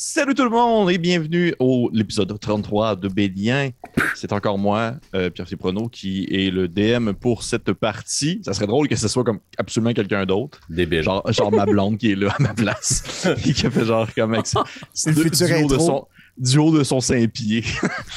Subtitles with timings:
[0.00, 3.70] Salut tout le monde et bienvenue au l'épisode 33 de Bélien.
[4.14, 8.40] C'est encore moi, euh, Pierre Ciprono, qui est le DM pour cette partie.
[8.44, 10.60] Ça serait drôle que ce soit comme absolument quelqu'un d'autre.
[10.70, 11.02] Débile.
[11.02, 13.26] Genre, genre ma blonde qui est là à ma place.
[13.44, 14.62] et qui a fait genre comme avec ça.
[14.94, 15.86] C'est le futur du, haut de intro.
[15.86, 16.06] son,
[16.38, 17.64] du haut de son Saint-Pied.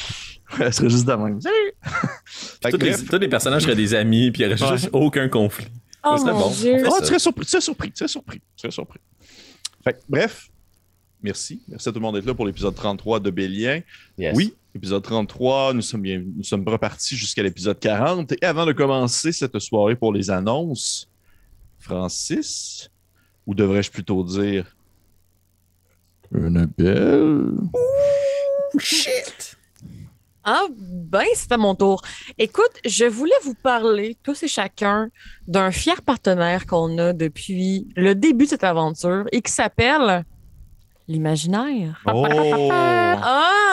[0.59, 1.41] Elle serait juste de même.
[1.41, 1.55] Salut!
[2.61, 3.09] Tous les, bref.
[3.09, 4.77] tous les personnages seraient des amis, puis il n'y aurait Ouais.
[4.77, 5.65] juste aucun conflit.
[6.03, 6.51] Oh mon bon.
[6.51, 6.83] Dieu.
[6.85, 6.99] Oh, ça.
[6.99, 8.99] tu serais surpris, tu serais surpris, tu serais surpris, tu serais surpris.
[9.83, 10.50] Fait que, bref,
[11.23, 11.61] merci.
[11.67, 13.81] Merci à tout le monde d'être là pour l'épisode 33 de Bélien.
[14.17, 14.35] Yes.
[14.35, 18.33] Oui, épisode 33, nous sommes, bien, nous sommes repartis jusqu'à l'épisode 40.
[18.33, 21.09] Et avant de commencer cette soirée pour les annonces,
[21.79, 22.89] Francis,
[23.45, 24.75] ou devrais-je plutôt dire
[26.33, 27.53] une belle?
[28.77, 29.57] Shit!
[30.43, 32.01] Ah, ben, c'est à mon tour.
[32.39, 35.09] Écoute, je voulais vous parler, tous et chacun,
[35.47, 40.25] d'un fier partenaire qu'on a depuis le début de cette aventure et qui s'appelle
[41.07, 42.01] l'imaginaire.
[42.07, 42.25] Oh!
[42.31, 43.70] Ah!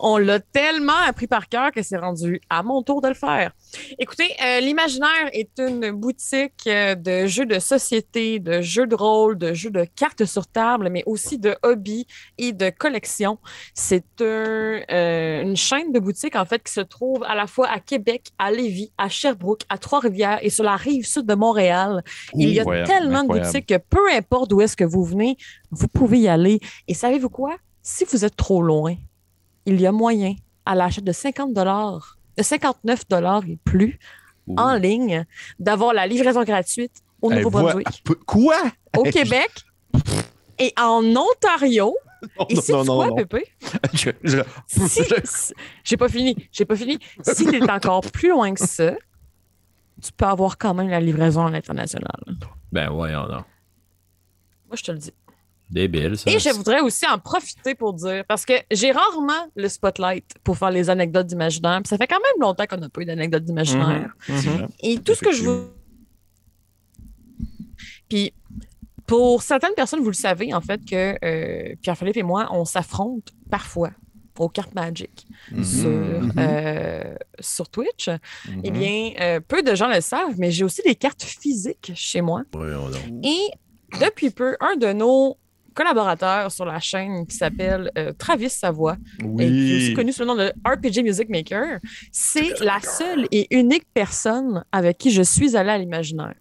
[0.00, 3.52] On l'a tellement appris par cœur que c'est rendu à mon tour de le faire.
[3.98, 9.36] Écoutez, euh, l'imaginaire est une boutique euh, de jeux de société, de jeux de rôle,
[9.36, 12.06] de jeux de cartes sur table, mais aussi de hobbies
[12.38, 13.38] et de collections.
[13.74, 17.68] C'est un, euh, une chaîne de boutiques, en fait, qui se trouve à la fois
[17.68, 22.02] à Québec, à Lévis, à Sherbrooke, à Trois-Rivières et sur la rive sud de Montréal.
[22.34, 23.46] Il y a Incroyable, tellement incroyable.
[23.46, 25.36] de boutiques que peu importe d'où est-ce que vous venez,
[25.70, 26.60] vous pouvez y aller.
[26.88, 27.56] Et savez-vous quoi?
[27.86, 28.94] Si vous êtes trop loin,
[29.66, 33.04] il y a moyen, à l'achat de 50 de 59
[33.46, 33.98] et plus
[34.46, 34.54] Ouh.
[34.58, 35.26] en ligne,
[35.58, 38.56] d'avoir la livraison gratuite au voit- Nouveau-Brunswick, Peu- Quoi?
[38.96, 39.50] au Québec
[40.58, 41.94] et en Ontario.
[42.38, 43.16] Non, Et c'est non, non, quoi, non.
[43.16, 43.44] Pépé?
[43.92, 45.52] Je- je- Si, si-
[45.84, 46.98] j'ai pas fini, j'ai pas fini.
[47.20, 48.94] Si tu es encore plus loin que ça,
[50.02, 52.16] tu peux avoir quand même la livraison à l'international.
[52.72, 53.44] Ben voyons non.
[54.68, 55.12] Moi, je te le dis.
[55.70, 56.30] Débile, ça.
[56.30, 60.56] Et je voudrais aussi en profiter pour dire, parce que j'ai rarement le spotlight pour
[60.58, 61.80] faire les anecdotes d'imaginaire.
[61.82, 64.14] puis Ça fait quand même longtemps qu'on n'a pas eu d'anecdotes d'imaginaire.
[64.28, 64.68] Mhm.
[64.82, 65.70] Et tout ce que je veux.
[68.08, 68.32] Puis,
[69.06, 73.32] pour certaines personnes, vous le savez, en fait, que euh, Pierre-Philippe et moi, on s'affronte
[73.50, 73.90] parfois
[74.38, 75.26] aux cartes Magic
[75.62, 76.32] sur, Mhm.
[76.38, 78.08] euh, sur Twitch.
[78.08, 78.60] Mhm.
[78.64, 82.20] Eh bien, euh, peu de gens le savent, mais j'ai aussi des cartes physiques chez
[82.20, 82.42] moi.
[82.52, 83.00] Voyons donc.
[83.22, 83.40] Et
[84.00, 85.36] depuis peu, un de nos
[85.74, 89.94] collaborateurs sur la chaîne qui s'appelle euh, Travis Savoie, et qui est aussi Oui.
[89.94, 91.78] connu sous le nom de RPG Music Maker,
[92.12, 96.34] c'est la seule et unique personne avec qui je suis allée à l'imaginaire.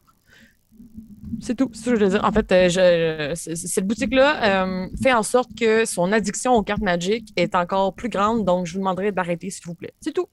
[1.41, 1.69] C'est tout.
[1.73, 2.23] C'est tout ce que je veux dire.
[2.23, 2.69] En fait, euh,
[3.35, 7.93] je- cette boutique-là euh, fait en sorte que son addiction aux cartes Magic est encore
[7.95, 9.93] plus grande, donc je vous demanderai d'arrêter, s'il vous plaît.
[9.99, 10.27] C'est tout.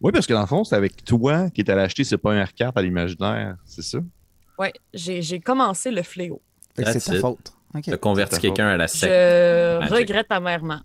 [0.00, 2.54] Oui, parce que dans le fond, c'est avec toi qui est allé acheter ses premières
[2.54, 3.98] cartes à l'imaginaire, c'est ça?
[4.58, 6.40] Ouais, j'ai commencé le fléau.
[6.76, 7.52] C'est ta faute.
[7.74, 7.82] OK.
[7.84, 9.12] T'as converti C'est ta quelqu'un à la secte.
[9.12, 9.94] Je Magic.
[9.96, 10.80] regrette amèrement.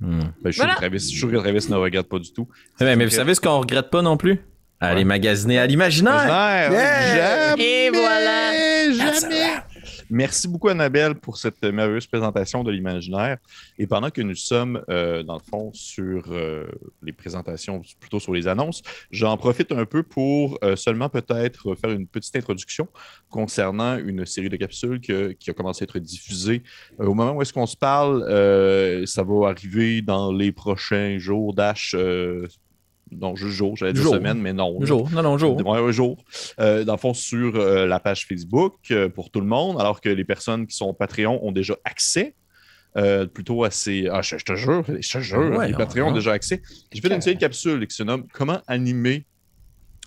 [0.00, 0.20] Ben, Hmm.
[0.44, 0.74] je suis sûr Voilà.
[0.74, 2.48] que Travis, je suis sûr que Travis ne regarde pas du tout.
[2.80, 4.40] Mais, mais vous savez ce qu'on regrette pas non plus?
[4.80, 5.04] Aller Ouais.
[5.04, 6.24] magasiner à l'imaginaire.
[6.26, 7.50] Yeah!
[7.50, 7.62] Jamais!
[7.86, 8.52] Et voilà.
[8.92, 9.52] Jamais!
[10.14, 13.38] Merci beaucoup, Annabelle, pour cette merveilleuse présentation de l'imaginaire.
[13.78, 16.66] Et pendant que nous sommes, euh, dans le fond, sur euh,
[17.02, 21.92] les présentations, plutôt sur les annonces, j'en profite un peu pour euh, seulement peut-être faire
[21.92, 22.88] une petite introduction
[23.30, 26.62] concernant une série de capsules qui a commencé à être diffusée.
[26.98, 28.20] Au moment où est-ce qu'on se parle,
[29.06, 31.96] ça va arriver dans les prochains jours d'H.
[33.20, 34.14] Non, juste jours, j'allais dire Jour.
[34.14, 34.78] semaine, mais non.
[34.84, 35.08] Jour.
[35.12, 35.56] Non, non, jour.
[35.66, 36.24] Ouais, un jour.
[36.60, 40.00] Euh, dans le fond, sur euh, la page Facebook euh, pour tout le monde, alors
[40.00, 42.34] que les personnes qui sont Patreon ont déjà accès.
[43.32, 44.08] plutôt à ces.
[44.10, 46.32] Ah, je, je te jure, je te jure, Ouais, les on- Patreons ont on- déjà
[46.32, 46.60] accès.
[46.92, 49.24] J'ai fait une série de capsules qui se nomme Comment animer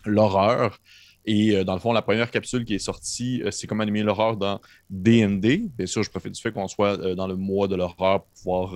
[0.05, 0.79] l'horreur.
[1.25, 4.03] Et euh, dans le fond, la première capsule qui est sortie, euh, c'est comment animer
[4.03, 4.59] l'horreur dans
[4.90, 5.69] DND.
[5.75, 8.31] Bien sûr, je profite du fait qu'on soit euh, dans le mois de l'horreur pour
[8.36, 8.74] pouvoir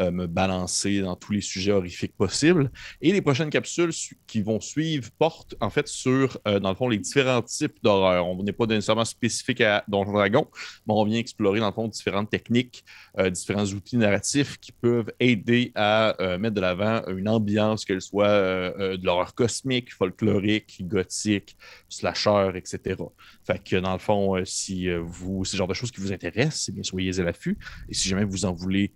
[0.00, 2.70] euh, me balancer dans tous les sujets horrifiques possibles.
[3.00, 6.88] Et les prochaines capsules su- qui vont suivre portent en fait sur, dans le fond,
[6.88, 8.26] les différents types d'horreur.
[8.26, 10.46] On n'est pas nécessairement spécifique à Donjon Dragon,
[10.86, 12.84] mais on vient explorer, dans le fond, différentes techniques,
[13.30, 19.04] différents outils narratifs qui peuvent aider à mettre de l'avant une ambiance, qu'elle soit de
[19.04, 21.56] l'horreur cosmique, folklorique, gothique,
[21.90, 22.96] slasher, etc.
[23.44, 26.00] Fait que dans le fond, euh, si euh, vous, c'est le genre de choses qui
[26.00, 27.58] vous intéressent, eh bien, soyez à l'affût.
[27.88, 28.92] Et si jamais vous en voulez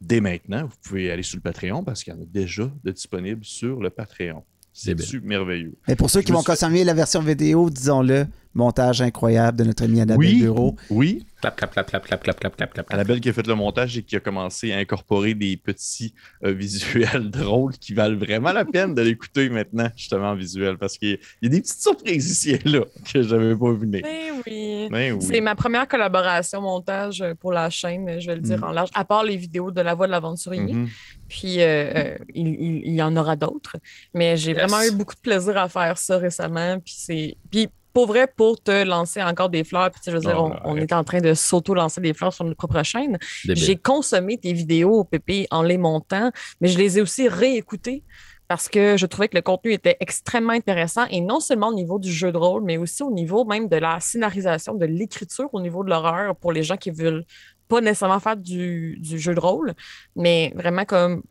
[0.00, 2.90] dès maintenant, vous pouvez aller sur le Patreon parce qu'il y en a déjà de
[2.92, 4.44] disponibles sur le Patreon.
[4.72, 4.94] C'est
[5.24, 5.74] merveilleux?
[5.88, 9.64] Mais pour ceux Je qui vont suis- consommer la version vidéo, disons-le, montage incroyable de
[9.64, 10.40] notre ami Annabelle Oui.
[10.40, 10.76] Bureau.
[10.90, 12.92] Oui, Clap, clap, clap, clap, clap, clap, clap, clap, clap.
[12.92, 16.12] Annabelle qui a fait le montage et qui a commencé à incorporer des petits
[16.44, 20.98] euh, visuels drôles qui valent vraiment la peine de l'écouter maintenant, justement en visuel, parce
[20.98, 22.80] qu'il y a- il y a des petites surprises ici et là
[23.12, 24.02] que j'avais pas vu venir.
[24.04, 24.88] Eh oui.
[24.90, 25.22] Ben oui.
[25.22, 28.64] C'est ma première collaboration montage euh, pour la chaîne, je vais le dire Mm.
[28.64, 30.72] en large, à part les vidéos de La Voix de l'Aventurier.
[30.74, 30.88] Mhm.
[31.28, 33.76] Puis euh, euh, il, il- il y en aura d'autres.
[34.12, 34.58] Mais j'ai Yes.
[34.58, 36.80] vraiment eu beaucoup de plaisir à faire ça récemment.
[36.80, 37.36] Puis c'est.
[37.48, 37.68] Puis
[37.98, 40.52] pour vrai, pour te lancer encore des fleurs, puis tu sais, je veux dire, Oh,
[40.64, 43.18] on, est en train de s'auto-lancer des fleurs sur notre propre chaîne.
[43.44, 46.30] J'ai consommé tes vidéos, Pépé, en les montant,
[46.60, 48.04] mais je les ai aussi réécoutées
[48.46, 51.98] parce que je trouvais que le contenu était extrêmement intéressant et non seulement au niveau
[51.98, 55.60] du jeu de rôle, mais aussi au niveau même de la scénarisation, de l'écriture, au
[55.60, 57.24] niveau de l'horreur pour les gens qui veulent
[57.66, 59.74] pas nécessairement faire du, du jeu de rôle,
[60.14, 61.24] mais vraiment comme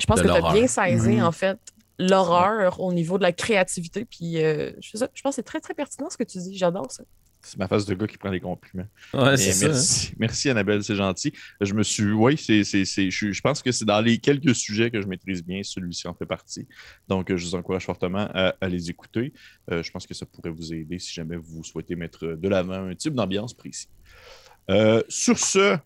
[0.00, 1.24] je pense De que tu as bien saisi Mhm.
[1.24, 1.58] en fait
[1.98, 4.04] l'horreur au niveau de la créativité.
[4.04, 6.56] Puis euh, je, pense que c'est très très pertinent ce que tu dis.
[6.56, 7.04] J'adore ça.
[7.40, 8.88] C'est ma face de gars qui prend les compliments.
[9.14, 9.66] Ouais, c'est ça.
[9.66, 9.68] hein.
[9.68, 10.12] merci.
[10.18, 11.32] merci Annabelle, c'est gentil.
[11.60, 12.10] Je me suis.
[12.10, 15.06] Oui, c'est, c'est, c'est- je, je pense que c'est dans les quelques sujets que je
[15.06, 16.66] maîtrise bien, celui-ci en fait partie.
[17.06, 19.32] Donc, je vous encourage fortement à, à les écouter.
[19.70, 22.88] Euh, je pense que ça pourrait vous aider si jamais vous souhaitez mettre de l'avant
[22.88, 23.88] un type d'ambiance précis.
[24.68, 25.78] Euh, sur ce,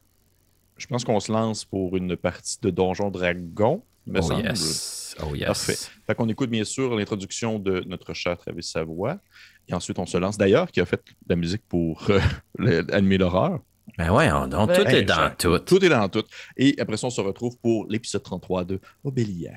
[0.79, 3.85] je pense qu'on se lance pour une partie de Donjon Dragon.
[4.07, 4.45] Me Oh semble.
[4.45, 5.17] yes.
[5.23, 5.47] Oh yes.
[5.47, 5.77] Parfait.
[6.07, 9.19] Fait qu'on écoute bien sûr l'introduction de notre cher Travis Savoie.
[9.69, 12.19] Et ensuite, on se lance d'ailleurs, qui a fait la musique pour euh,
[12.59, 13.61] le- animer l'horreur.
[13.99, 14.77] Ben ouais, on- donc, Ouais.
[14.85, 15.59] tout est dans tout.
[15.61, 16.25] Tout est dans tout.
[16.57, 19.53] Et après ça, on se retrouve pour l'épisode 33 de Obélia.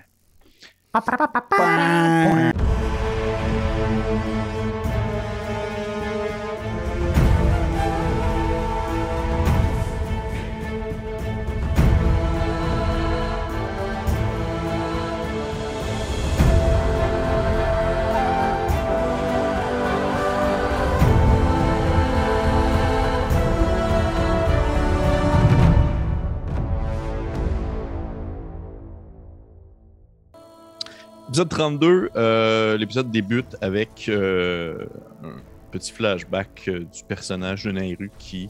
[31.36, 34.86] Épisode 32, euh, l'épisode débute avec euh,
[35.22, 35.34] un
[35.70, 38.48] petit flashback euh, du personnage de Nairu qui,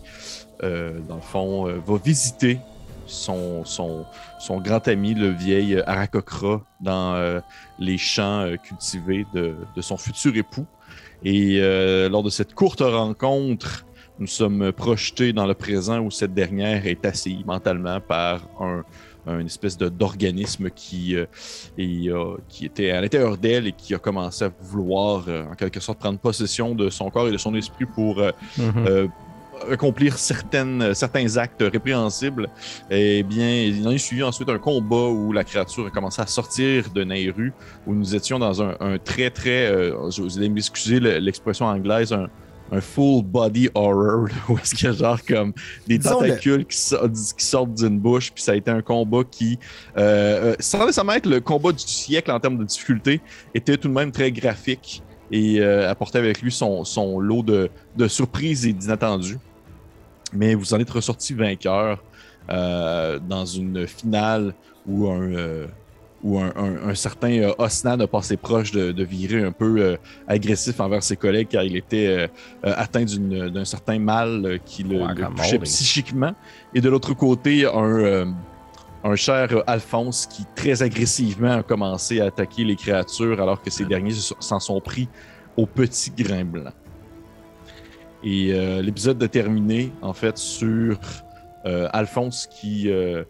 [0.62, 2.60] euh, dans le fond, va visiter
[3.08, 3.64] son,
[4.60, 7.42] grand ami, le vieil Arakokra, dans
[7.80, 10.68] les champs cultivés de, son futur époux.
[11.24, 11.60] Et
[12.08, 13.84] lors de cette courte rencontre,
[14.20, 18.84] nous sommes projetés dans le présent où cette dernière est assis mentalement par un,
[19.28, 21.26] un espèce d'organisme qui, euh,
[21.78, 25.56] et, euh, qui était à l'intérieur d'elle et qui a commencé à vouloir, euh, en
[25.56, 28.22] quelque sorte, prendre possession de son corps et de son esprit pour
[28.58, 29.10] Mhm.
[29.72, 32.50] accomplir certaines, certains actes répréhensibles.
[32.92, 36.28] Eh bien, il en est suivi ensuite un combat où la créature a commencé à
[36.28, 37.54] sortir de Nairu,
[37.88, 39.68] où nous étions dans un, un très, très,
[40.12, 42.28] je vous allez m'excuser le- l'expression anglaise, un,
[42.72, 45.54] un full body horror, là, où est-ce qu'il y a genre comme
[45.88, 48.82] des Disons le- tentacules qui, sortent- qui sortent d'une bouche, puis ça a été un
[48.82, 49.60] combat qui,
[49.98, 53.22] euh, euh, sans nécessairement être le combat du siècle en termes de difficulté,
[53.54, 57.70] était tout de même très graphique et euh, apportait avec lui son, son lot de,
[57.98, 59.38] de surprises et d'inattendus.
[60.34, 62.04] Mais vous en êtes ressorti vainqueur
[62.50, 64.54] euh, dans une finale
[64.88, 65.68] où un,
[66.26, 69.72] où un, un- un certain euh, Osnan a passé proche de, de virer un peu
[69.80, 69.96] euh,
[70.28, 72.28] agressif envers ses collègues car il était euh,
[72.84, 76.34] atteint d'un certain mal qui le, Ouais, le comme touchait psychiquement.
[76.74, 78.34] Et de l'autre côté, un,
[79.04, 83.86] un cher Alphonse qui très agressivement a commencé à attaquer les créatures alors que ces
[83.86, 85.08] derniers se- s'en sont pris
[85.56, 86.72] au petit grain blanc.
[88.24, 90.98] Et euh, l'épisode a terminé en fait sur
[91.68, 93.24] euh, Alphonse qui euh,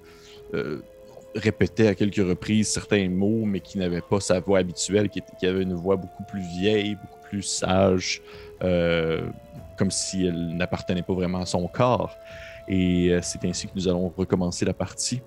[1.36, 5.64] répétait à quelques reprises certains mots, mais qui n'avait pas sa voix habituelle, qui, avait
[5.64, 8.22] une voix beaucoup plus vieille, beaucoup plus sage,
[8.64, 9.28] euh,
[9.78, 12.16] comme si elle n'appartenait pas vraiment à son corps.
[12.68, 15.22] Et euh, c'est ainsi que nous allons recommencer la partie.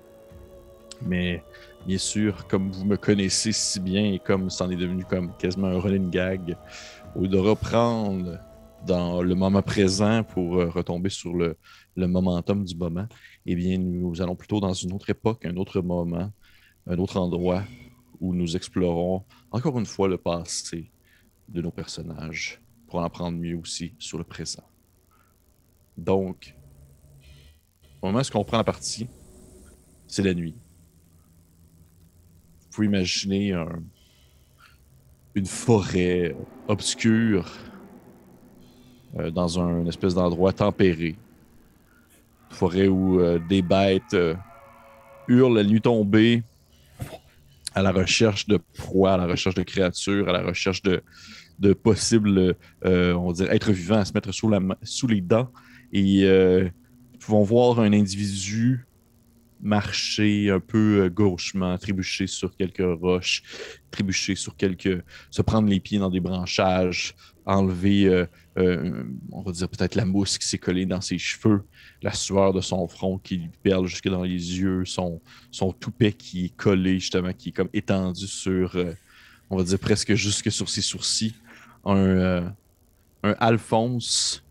[1.01, 1.43] Mais
[1.85, 5.67] bien sûr, comme vous me connaissez si bien et comme c'en est devenu comme quasiment
[5.67, 6.57] un running gag,
[7.15, 8.39] de reprendre
[8.85, 11.57] dans le moment présent pour euh, retomber sur le,
[11.95, 13.07] le momentum du moment,
[13.45, 16.31] eh bien, nous allons plutôt dans une autre époque, un autre moment,
[16.87, 17.63] un autre endroit
[18.19, 20.91] où nous explorons encore une fois le passé
[21.47, 24.63] de nos personnages pour en apprendre mieux aussi sur le présent.
[25.97, 26.55] Donc,
[28.01, 29.07] au moment où on prend la partie,
[30.07, 30.55] c'est la nuit.
[32.61, 33.83] Vous pouvez imaginer un-
[35.35, 36.35] une forêt
[36.67, 37.47] obscure
[39.17, 41.15] euh, dans un espèce d'endroit tempéré.
[42.49, 44.35] Une forêt où euh, des bêtes euh,
[45.27, 46.43] hurlent la nuit tombée
[47.73, 51.01] à la recherche de proies, à la recherche de créatures, à la recherche de,
[51.59, 55.49] de possibles, on va êtres vivants à se mettre sous, la, sous les dents.
[55.93, 56.27] Et
[57.27, 58.87] vont voir un individu
[59.61, 63.43] marcher un peu gauchement, trébucher sur quelques roches,
[63.91, 65.03] trébucher sur quelques.
[65.29, 67.15] se prendre les pieds dans des branchages,
[67.49, 68.25] enlever, euh,
[68.57, 71.63] euh, on va dire peut-être la mousse qui s'est collée dans ses cheveux,
[72.01, 75.19] la sueur de son front qui perle jusque dans les yeux, son,
[75.51, 78.93] son toupet qui est collé, justement, qui est comme étendu sur, euh,
[79.49, 81.35] on va dire presque jusque sur ses sourcils.
[81.85, 82.53] Un,
[83.23, 84.43] un Alphonse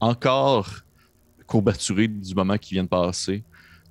[0.00, 0.70] encore
[1.46, 3.44] courbaturé du moment qui vient de passer,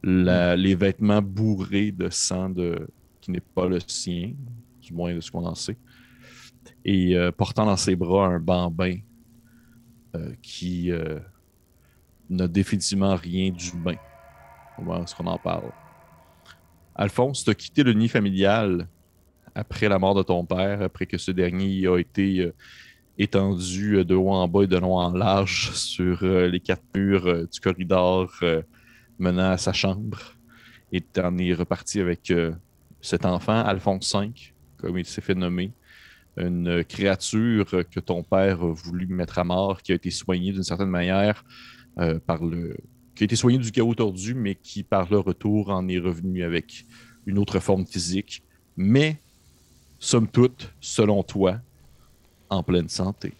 [0.04, 2.88] les vêtements bourrés de sang de,
[3.22, 4.34] qui n'est pas le sien,
[4.82, 5.78] du moins de ce qu'on en sait,
[6.86, 8.98] et euh, portant dans ses bras un bambin
[10.16, 11.20] euh, qui euh,
[12.30, 13.96] n'a définitivement rien d'humain
[14.78, 15.72] au moment où on en parle.
[16.94, 18.88] Alphonse, tu as quitté le nid familial
[19.56, 22.52] après la mort de ton père, après que ce dernier a été
[23.18, 27.60] étendu de haut en bas et de long en large sur les quatre murs du
[27.62, 28.34] corridor
[29.18, 30.20] menant à sa chambre.
[30.92, 32.32] Et tu en es reparti avec
[33.02, 34.32] cet enfant, Alphonse V,
[34.78, 35.72] comme il s'est fait nommer.
[36.38, 40.64] Une créature que ton père a voulu mettre à mort, qui a été soignée d'une
[40.64, 41.46] certaine manière
[41.98, 42.76] euh, par le.
[43.16, 46.44] qui a été soignée du chaos tordu, mais qui, par le retour, en est revenu
[46.44, 46.86] avec
[47.26, 48.44] une autre forme physique.
[48.76, 49.18] Mais,
[49.98, 51.62] somme toute, selon toi,
[52.50, 53.34] en pleine santé.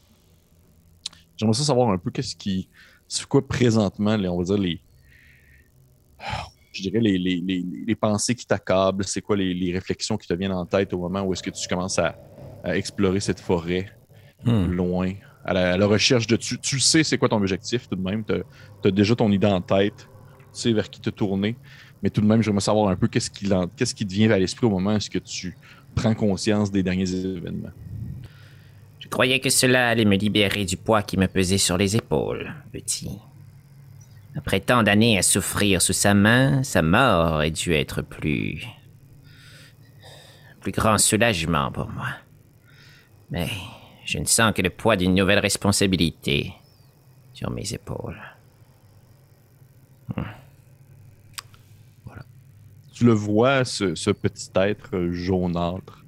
[1.36, 2.70] J'aimerais savoir un peu qu'est-ce qui.
[3.08, 4.80] C'est quoi présentement, les- on va dire, les.
[6.72, 10.52] Je dirais les, les, les, pensées qui t'accablent, c'est quoi les réflexions qui te viennent
[10.52, 12.18] en tête au moment où est-ce que tu commences à,
[12.66, 13.90] à explorer cette forêt
[14.46, 14.72] Hmm.
[14.72, 16.36] loin, à la, à la recherche de.
[16.36, 19.48] Tu, tu sais c'est quoi ton objectif tout de même, tu as, déjà ton idée
[19.48, 20.08] en tête,
[20.54, 21.56] tu sais vers qui te tourner,
[22.04, 24.38] mais tout de même, j'aimerais savoir un peu qu'est-ce qui, qu'est-ce qui te vient à
[24.38, 25.58] l'esprit au moment où est-ce que tu
[25.96, 27.72] prends conscience des derniers événements.
[29.00, 32.54] Je croyais que cela allait me libérer du poids qui me pesait sur les épaules,
[32.72, 33.18] petit.
[34.36, 38.64] Après tant d'années à souffrir sous sa main, sa mort aurait dû être plus.
[40.62, 42.10] plus grand soulagement pour moi.
[43.30, 43.48] Mais
[44.06, 46.54] je ne sens que le poids d'une nouvelle responsabilité
[47.34, 48.22] sur mes épaules.
[52.94, 56.06] Tu le vois, ce, petit être jaunâtre,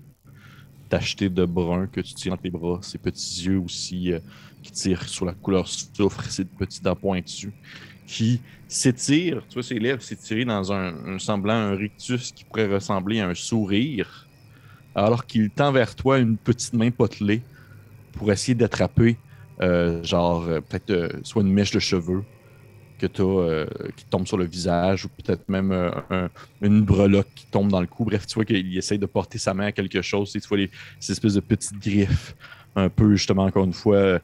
[0.87, 4.19] tacheté de brun que tu tiens dans tes bras, ses petits yeux aussi euh,
[4.63, 7.51] qui tirent sur la couleur soufre, ses petits dents pointus,
[8.05, 12.73] qui s'étirent, tu vois, ses lèvres s'étirer dans un, un semblant, un rictus qui pourrait
[12.73, 14.26] ressembler à un sourire,
[14.97, 17.41] alors qu'il tend vers toi une petite main potelée
[18.13, 19.17] pour essayer d'attraper,
[19.61, 22.23] euh, genre, euh, peut-être euh, soit une mèche de cheveux
[22.99, 23.21] que tu
[23.95, 26.29] qui tombe sur le visage, ou peut-être même un-
[26.61, 28.05] une breloque qui tombe dans le cou.
[28.05, 30.31] Bref, tu vois qu'il essaye de porter sa main à quelque chose.
[30.31, 32.35] Tu vois les, ces espèces de petites griffes,
[32.75, 34.19] un peu, justement, encore une fois,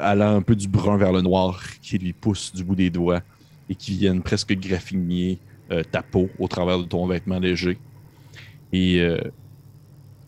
[0.00, 3.22] allant un peu du brun vers le noir, qui lui poussent du bout des doigts
[3.68, 5.40] et qui viennent presque graffiner
[5.72, 7.80] euh, ta peau au travers de ton vêtement léger.
[8.72, 9.00] Et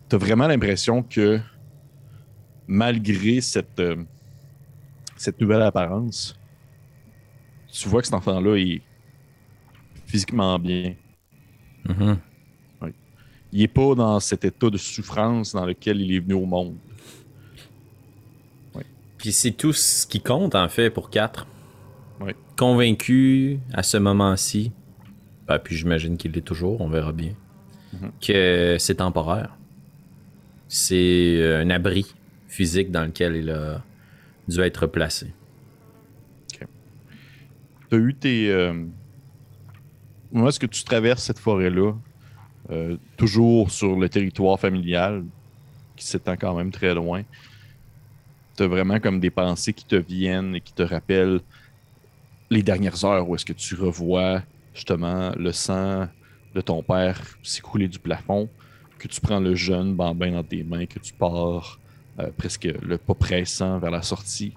[0.08, 1.40] tu as vraiment l'impression que
[2.66, 3.96] malgré cette, euh,
[5.16, 6.38] cette nouvelle apparence,
[7.72, 8.82] tu vois que cet enfant-là est
[10.06, 10.94] physiquement bien.
[11.88, 12.18] Mhm.
[13.52, 16.76] Il n'est pas dans cet état de souffrance dans lequel il est venu au monde.
[19.18, 21.46] Puis c'est tout ce qui compte, en fait, pour 4.
[22.20, 22.34] Ouais.
[22.56, 24.72] Convaincu à ce moment-ci,
[25.46, 27.32] ben, puis j'imagine qu'il l'est toujours, on verra bien,
[27.94, 28.10] Mhm.
[28.20, 29.55] que c'est temporaire.
[30.68, 32.14] C'est euh, un abri
[32.48, 33.82] physique dans lequel il a
[34.48, 35.32] dû être placé.
[36.52, 38.50] Tu as eu tes.
[38.50, 38.84] Euh...
[40.34, 41.92] Est-ce que tu traverses cette forêt-là,
[42.70, 45.24] euh, toujours sur le territoire familial,
[45.94, 47.22] qui s'étend quand même très loin,
[48.56, 51.40] tu as vraiment comme des pensées qui te viennent et qui te rappellent
[52.50, 54.42] les dernières heures où est-ce que tu revois
[54.74, 56.08] justement le sang
[56.54, 58.48] de ton père s'écouler du plafond,
[59.06, 61.78] que tu prends le jeune bambin dans tes mains, que tu pars
[62.18, 64.52] euh, presque le pas pressant vers la sortie,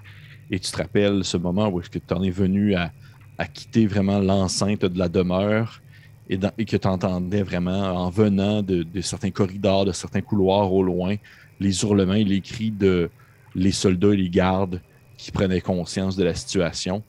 [0.49, 2.91] et tu te rappelles ce moment où est-ce que tu en es venu à,
[3.37, 5.81] à quitter vraiment l'enceinte de la demeure
[6.29, 10.83] et, que tu entendais vraiment en venant de, de certains corridors, de certains couloirs au
[10.83, 11.15] loin,
[11.59, 13.09] les hurlements et les cris de
[13.55, 14.79] les soldats et les gardes
[15.17, 17.03] qui prenaient conscience de la situation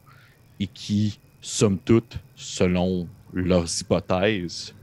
[0.59, 4.75] et qui, somme toute, selon leurs hypothèses,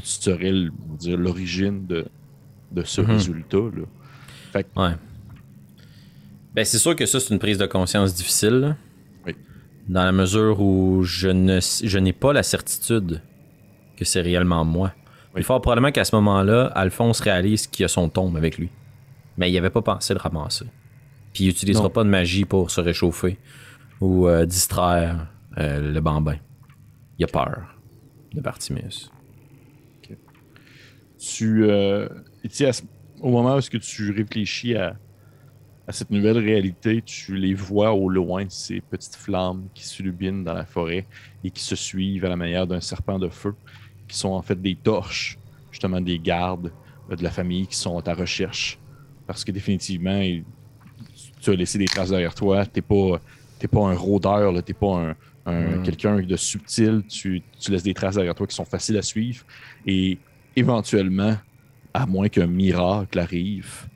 [0.00, 2.04] tu le- dire, l'origine de,
[2.84, 3.10] ce Mhm.
[3.10, 3.82] résultat-là.
[4.76, 4.94] Ouais.
[6.54, 8.54] Ben, c'est sûr que ça, c'est une prise de conscience difficile.
[8.54, 8.76] là.
[9.26, 9.34] Oui.
[9.88, 13.20] Dans la mesure où je ne je n'ai pas la certitude
[13.96, 14.92] que c'est réellement moi.
[15.34, 15.40] Oui.
[15.40, 18.70] Il faut probablement qu'à ce moment-là, Alphonse réalise qu'il a son tombe avec lui.
[19.36, 20.66] Mais il avait pas pensé de ramasser.
[21.32, 21.90] Puis il utilisera Non.
[21.90, 23.38] pas de magie pour se réchauffer
[24.00, 25.26] ou euh, distraire
[25.58, 26.36] euh, le bambin.
[27.18, 27.76] Il a peur
[28.32, 29.10] de Bartimeus.
[31.32, 32.08] Tu, euh,
[32.42, 32.82] tu sais, ce-
[33.20, 34.96] au moment où est-ce que tu réfléchis à,
[35.86, 40.54] à cette nouvelle réalité, tu les vois au loin, ces petites flammes qui s'illuminent dans
[40.54, 41.06] la forêt
[41.42, 43.54] et qui se suivent à la manière d'un serpent de feu,
[44.08, 45.38] qui sont en fait des torches,
[45.70, 46.72] justement des gardes
[47.10, 48.78] euh, de la famille qui sont à ta recherche.
[49.26, 50.20] Parce que définitivement,
[51.40, 52.66] tu as laissé des traces derrière toi.
[52.66, 53.20] T'es pas,
[53.58, 55.16] t'es pas un rôdeur, là, t'es pas un,
[55.46, 55.82] un- Mm.
[55.82, 57.02] quelqu'un de subtil.
[57.08, 59.44] Tu, tu laisses des traces derrière toi qui sont faciles à suivre.
[59.86, 60.18] Et
[60.56, 61.36] éventuellement,
[61.92, 63.86] à moins qu'un miracle arrive,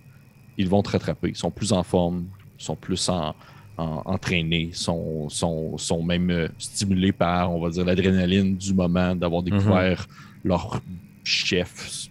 [0.57, 1.29] ils vont te rattraper.
[1.31, 3.35] Ils sont plus en forme, sont plus en,
[3.77, 9.15] en- entraînés, sont, sont, sont même euh, stimulés par, on va dire, l'adrénaline du moment
[9.15, 10.07] d'avoir découvert
[10.45, 10.81] leur
[11.25, 12.09] chef,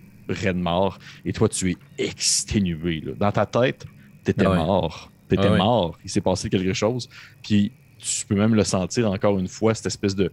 [0.55, 0.99] mort.
[1.25, 3.01] Et toi, tu es exténué.
[3.01, 3.13] là.
[3.17, 3.85] Dans ta tête,
[4.23, 4.57] tu étais Ah ouais.
[4.57, 5.11] mort.
[5.29, 5.57] Tu étais Ah ouais.
[5.57, 5.97] mort.
[6.03, 7.09] Il s'est passé quelque chose.
[7.41, 10.31] Puis tu peux même le sentir encore une fois, cette espèce de.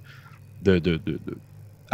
[0.62, 1.38] de, de, de- de-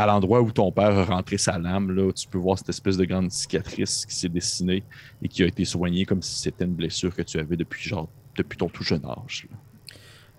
[0.02, 2.96] à l'endroit où ton père a rentré sa lame, là, tu peux voir cette espèce
[2.96, 4.82] de grande cicatrice qui s'est dessinée
[5.22, 8.08] et qui a été soignée comme si c'était une blessure que tu avais depuis, genre,
[8.36, 9.46] depuis ton tout jeune âge.
[9.50, 9.56] là.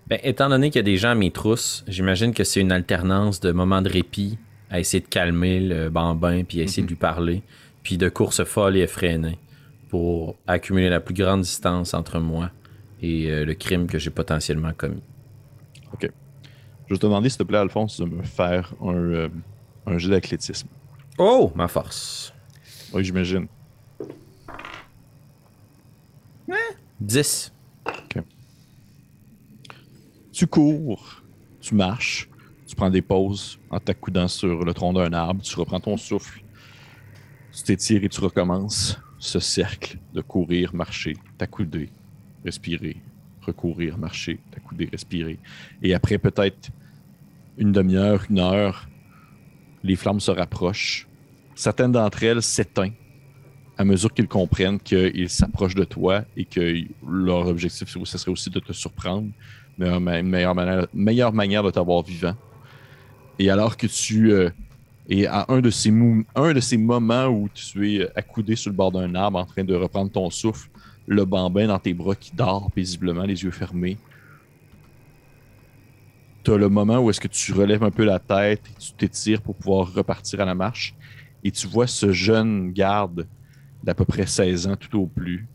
[0.08, 2.72] Ben, étant donné qu'il y a des gens à mes trousses, j'imagine que c'est une
[2.72, 4.38] alternance de moments de répit
[4.68, 7.42] à essayer de calmer le bambin, puis à essayer de lui parler,
[7.82, 9.38] puis de courses folles et effrénées
[9.88, 12.50] pour accumuler la plus grande distance entre moi
[13.00, 15.02] et euh, le crime que j'ai potentiellement commis.
[16.92, 19.28] Je vais te demander, s'il te plaît, Alphonse, de me faire un, euh,
[19.86, 20.68] un jet d'athlétisme.
[21.18, 22.32] Oh, ma force.
[22.92, 23.46] Oui, j'imagine.
[27.00, 27.52] 10.
[30.32, 31.22] Tu cours,
[31.60, 32.28] tu marches,
[32.66, 36.42] tu prends des pauses en t'accoudant sur le tronc d'un arbre, tu reprends ton souffle,
[37.52, 41.90] tu t'étires et tu recommences ce cercle de courir, marcher, t'accouder,
[42.44, 42.96] respirer,
[43.42, 45.38] recourir, marcher, t'accouder, respirer.
[45.82, 46.70] Et après peut-être
[47.58, 48.88] une demi-heure, une heure,
[49.82, 51.06] les flammes se rapprochent.
[51.54, 52.94] Certaines d'entre elles s'éteignent
[53.78, 58.50] à mesure qu'ils comprennent qu'ils s'approchent de toi et que leur objectif, ce serait aussi
[58.50, 59.28] de te surprendre
[59.78, 62.34] meilleure, ma- meilleure manière, de t'avoir vivant.
[63.38, 64.50] Et alors que tu euh,
[65.08, 65.90] es à un de, ces
[66.34, 69.64] un de ces moments où tu es accoudé sur le bord d'un arbre en train
[69.64, 70.68] de reprendre ton souffle,
[71.06, 73.96] le bambin dans tes bras qui dort paisiblement, les yeux fermés.
[76.44, 78.92] Tu as le moment où est-ce que tu relèves un peu la tête et tu
[78.94, 80.94] t'étires pour pouvoir repartir à la marche.
[81.44, 83.28] Et tu vois ce jeune garde
[83.82, 85.48] d'à peu près 16 ans tout au plus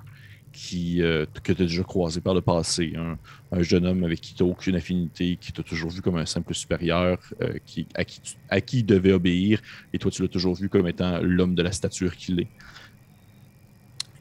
[0.54, 2.94] qui, euh, que tu as déjà croisé par le passé.
[2.98, 3.18] Un,
[3.52, 6.26] un jeune homme avec qui tu n'as aucune affinité, qui t'a toujours vu comme un
[6.26, 9.62] simple supérieur, euh, qui, à, qui, tu- à qui il devait obéir,
[9.94, 12.52] et toi tu l'as toujours vu comme étant l'homme de la stature qu'il est.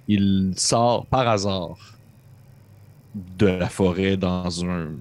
[0.09, 2.01] Il sort par hasard
[3.15, 4.97] de la forêt dans un.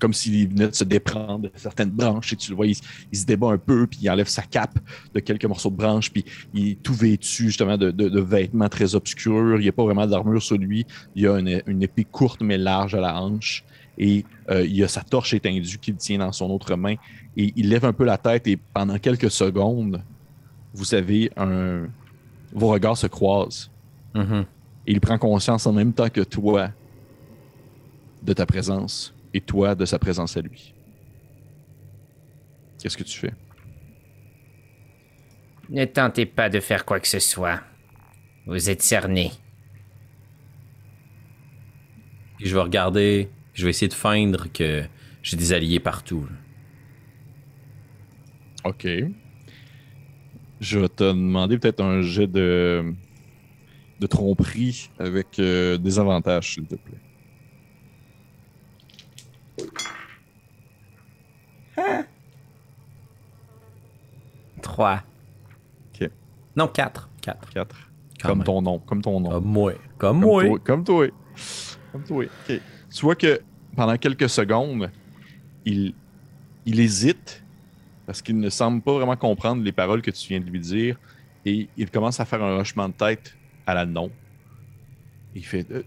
[0.00, 2.76] Comme s'il venait de se déprendre de certaines branches, et tu le vois, il,
[3.12, 4.78] il se débat un peu, puis il enlève sa cape
[5.14, 8.68] de quelques morceaux de branches, puis il est tout vêtu justement de, de- de vêtements
[8.68, 9.56] très obscurs.
[9.58, 10.86] Il n'y a pas vraiment d'armure sur lui.
[11.14, 13.64] Il y a une, une épée courte mais large à la hanche.
[13.98, 16.96] Et euh, il a sa torche éteindue qu'il tient dans son autre main.
[17.36, 20.02] Et il lève un peu la tête et pendant quelques secondes,
[20.74, 21.86] vous avez un.
[22.52, 23.70] Vos regards se croisent.
[24.14, 24.44] Mhm.
[24.86, 26.68] Et il prend conscience en même temps que toi
[28.22, 30.74] de ta présence et toi de sa présence à lui.
[32.80, 33.32] Qu'est-ce que tu fais?
[35.68, 37.60] Ne tentez pas de faire quoi que ce soit.
[38.46, 39.32] Vous êtes cerné.
[42.38, 44.84] Je vais regarder, je vais essayer de feindre que
[45.22, 46.28] j'ai des alliés partout.
[48.64, 48.86] OK.
[50.60, 52.94] Je vais te demander peut-être un jet de,
[54.00, 56.98] de tromperie avec euh, des avantages, s'il te plaît.
[64.62, 65.02] Trois.
[66.00, 66.10] OK.
[66.56, 67.08] Non, 4.
[67.22, 67.50] 4.
[67.50, 67.76] 4.
[68.22, 68.78] Comme ton nom.
[68.80, 69.30] Comme ton nom.
[69.30, 69.72] Comme moi.
[69.72, 70.44] Comme, Comme moi.
[70.44, 70.58] toi.
[70.64, 71.06] Comme toi.
[71.92, 72.24] Comme toi.
[72.24, 72.60] OK.
[72.90, 73.40] Tu vois que
[73.74, 74.90] pendant quelques secondes,
[75.64, 75.94] il,
[76.64, 77.42] il hésite
[78.06, 80.96] parce qu'il ne semble pas vraiment comprendre les paroles que tu viens de lui dire
[81.44, 84.10] et il commence à faire un hochement de tête à la non.
[85.36, 85.82] Il fait euh,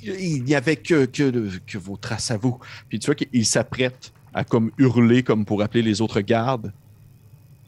[0.00, 2.60] Il n'y avait que, que, que vos traces à vous.
[2.88, 6.72] Puis tu vois qu'il s'apprête à comme hurler comme pour appeler les autres gardes.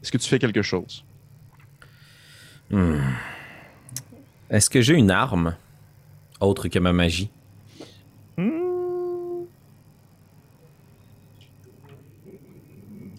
[0.01, 1.03] Est-ce que tu fais quelque chose?
[2.71, 2.99] Hmm.
[4.49, 5.57] Est-ce que j'ai une arme
[6.39, 7.29] autre que ma magie?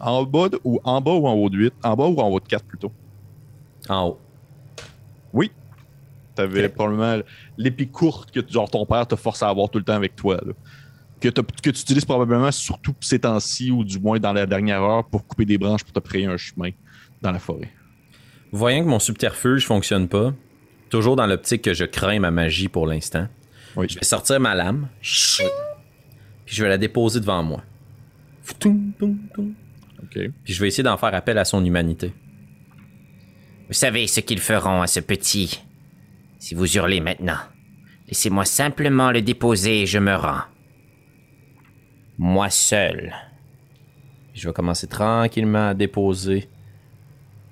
[0.01, 1.75] En bas de- ou en bas ou en haut de 8?
[1.83, 2.93] En bas ou en haut de 4 plutôt?
[3.89, 4.19] En haut.
[5.33, 5.51] Oui.
[6.37, 7.23] T'avais probablement
[7.59, 10.37] l'épée courte que genre, ton père te force à avoir tout le temps avec toi.
[10.47, 10.53] là.
[11.21, 14.83] Que, t'as- que tu utilises probablement surtout ces temps-ci, ou du moins dans la dernière
[14.83, 16.71] heure, pour couper des branches pour te frayer un chemin
[17.23, 17.71] dans la forêt.
[18.53, 20.35] Voyant que mon subterfuge fonctionne pas,
[20.91, 23.29] toujours dans l'optique que je crains ma magie pour l'instant,
[23.77, 23.87] Oui.
[23.89, 25.43] je vais sortir ma lame, puis
[26.55, 27.63] je vais la déposer devant moi.
[30.11, 32.13] Puis je vais essayer d'en faire appel à son humanité.
[33.69, 35.61] Vous savez ce qu'ils feront à ce petit
[36.47, 37.41] si vous hurlez maintenant.
[38.07, 40.45] Laissez-moi simplement le déposer et je me rends.
[42.19, 43.13] Moi seul.
[44.33, 46.49] Je vais commencer tranquillement à déposer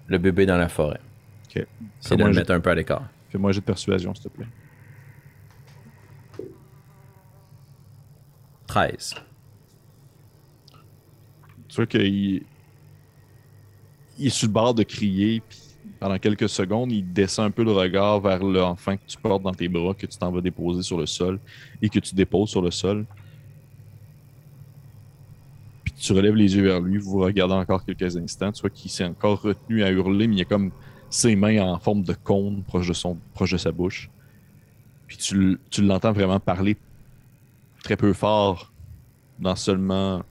[0.06, 1.00] le bébé dans la forêt.
[1.48, 1.66] OK.
[1.98, 3.08] C'est de le mettre un peu à l'écart.
[3.30, 4.46] Fais-moi jet de persuasion, s'il te plaît.
[8.68, 9.14] 13.
[11.66, 12.44] Tu vois qu'il
[14.18, 15.63] il est sur le bord de crier, puis
[16.04, 19.54] pendant quelques secondes, il descend un peu le regard vers l'enfant que tu portes dans
[19.54, 21.40] tes bras, que tu t'en vas déposer sur le sol
[21.80, 23.06] et que tu déposes sur le sol.
[25.82, 28.52] Puis tu relèves les yeux vers lui, vous regardez encore quelques instants.
[28.52, 30.72] Tu vois qu'il s'est encore retenu à hurler, mais il y a comme
[31.08, 34.10] ses mains en forme de cône proche de, son, proche de sa bouche.
[35.06, 36.76] Puis tu, tu l'entends vraiment parler
[37.82, 38.70] très peu fort,
[39.38, 40.22] dans seulement.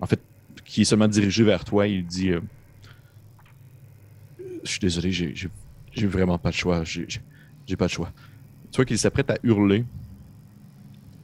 [0.00, 0.22] En fait,
[0.64, 1.86] qui est seulement dirigé vers toi.
[1.86, 2.40] Il dit euh,
[4.64, 6.84] Je suis désolé, j'ai- vraiment pas de choix.
[6.84, 8.12] J'ai pas de choix.
[8.70, 9.84] Tu vois qu'il s'apprête à hurler.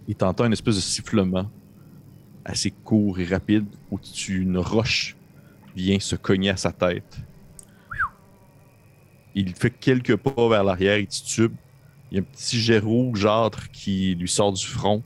[0.08, 1.50] Il t'entend une espèce de sifflement
[2.44, 5.16] assez court et rapide au-dessus d'une roche
[5.74, 7.18] vient se cogner à sa tête.
[9.34, 11.52] Il fait quelques pas vers l'arrière, il titube.
[12.10, 15.02] Il y a un petit jet rougeâtre qui lui sort du front.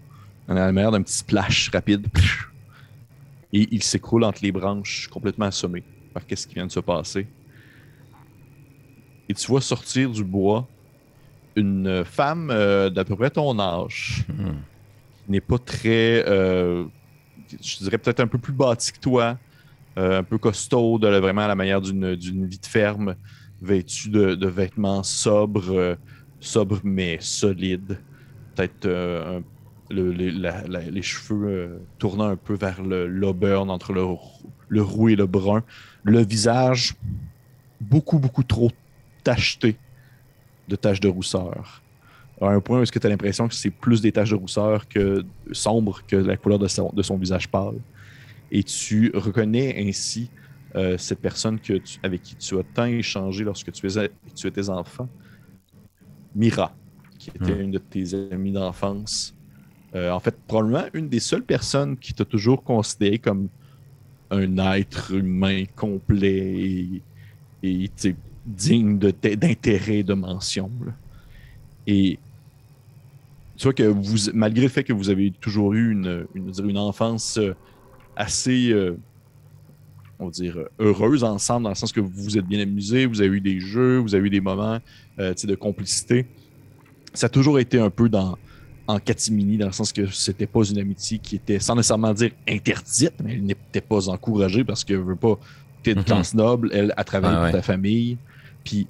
[0.48, 2.06] On a la manière d'un petit splash rapide.
[3.52, 7.26] Et il s'écroule entre les branches, complètement assommé par qu'est-ce qui vient de se passer.
[9.28, 10.68] Et tu vois sortir du bois
[11.56, 14.60] une femme euh, d'à peu près ton âge, Hmm.
[15.24, 16.84] qui n'est pas très, euh,
[17.50, 19.38] je dirais peut-être un peu plus bâtie que toi,
[19.98, 23.16] euh, un peu costaud, de vraiment à la manière d'une vie de ferme,
[23.60, 25.98] vêtue de, de vêtements sobres,
[26.40, 28.00] sobres mais solides.
[28.54, 28.86] Peut-être
[29.90, 34.04] le- les, la- la- les cheveux euh, tournant un peu vers l'auburn entre le,
[34.68, 35.64] le roux et le brun.
[36.02, 36.94] Le visage
[37.80, 38.70] beaucoup, beaucoup trop
[39.28, 39.76] tacheté
[40.68, 41.82] de taches de rousseur.
[42.40, 44.36] À un point où est-ce que tu as l'impression que c'est plus des taches de
[44.36, 47.78] rousseur que sombre que la couleur de son, de son visage pâle.
[48.50, 50.30] Et tu reconnais ainsi
[50.76, 53.86] euh, cette personne que tu- avec qui tu as tant échangé lorsque tu,
[54.46, 55.08] étais enfant,
[56.34, 56.74] Mira,
[57.18, 57.60] qui était Hmm.
[57.64, 59.34] une de tes amies d'enfance.
[59.94, 63.48] Euh, en fait, probablement une des seules personnes qui t'a toujours considéré comme
[64.30, 67.02] un être humain complet et,
[67.62, 67.90] et,
[68.48, 70.70] digne d'intérêt de mention.
[70.84, 70.92] là.
[71.86, 72.18] Et
[73.56, 77.54] tu vois que vous, malgré le fait que vous avez toujours eu une, enfance euh,
[78.16, 78.96] assez, euh,
[80.18, 83.20] on va dire, heureuse ensemble, dans le sens que vous vous êtes bien amusés, vous
[83.20, 84.78] avez eu des jeux, vous avez eu des moments
[85.18, 86.26] euh, de complicité.
[87.14, 88.36] Ça a toujours été un peu dans,
[88.86, 92.30] en catimini, dans le sens que c'était pas une amitié qui était, sans nécessairement dire
[92.48, 95.38] interdite, mais elle n'était pas encouragée parce que veut pas
[95.82, 96.04] t'es de Mhm.
[96.04, 97.52] classe noble, elle a travaillé Ah pour ouais.
[97.52, 98.18] ta famille.
[98.68, 98.86] Puis,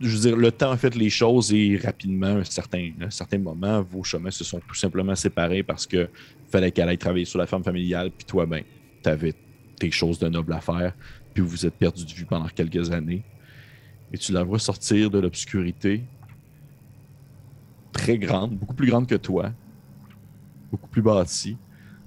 [0.00, 3.04] je veux dire, le temps a fait les choses et rapidement, à un certain, à
[3.04, 6.08] un certain moment, vos chemins se sont tout simplement séparés parce que
[6.48, 8.64] fallait qu'elle aille travailler sur la ferme familiale, puis toi, ben,
[9.02, 9.34] t'avais
[9.78, 10.94] tes choses de noble à faire,
[11.34, 13.22] puis vous vous êtes perdu de vue pendant quelques années.
[14.14, 16.04] Et tu la vois sortir de l'obscurité,
[17.92, 19.52] très grande, beaucoup plus grande que toi,
[20.70, 21.58] beaucoup plus bâtie.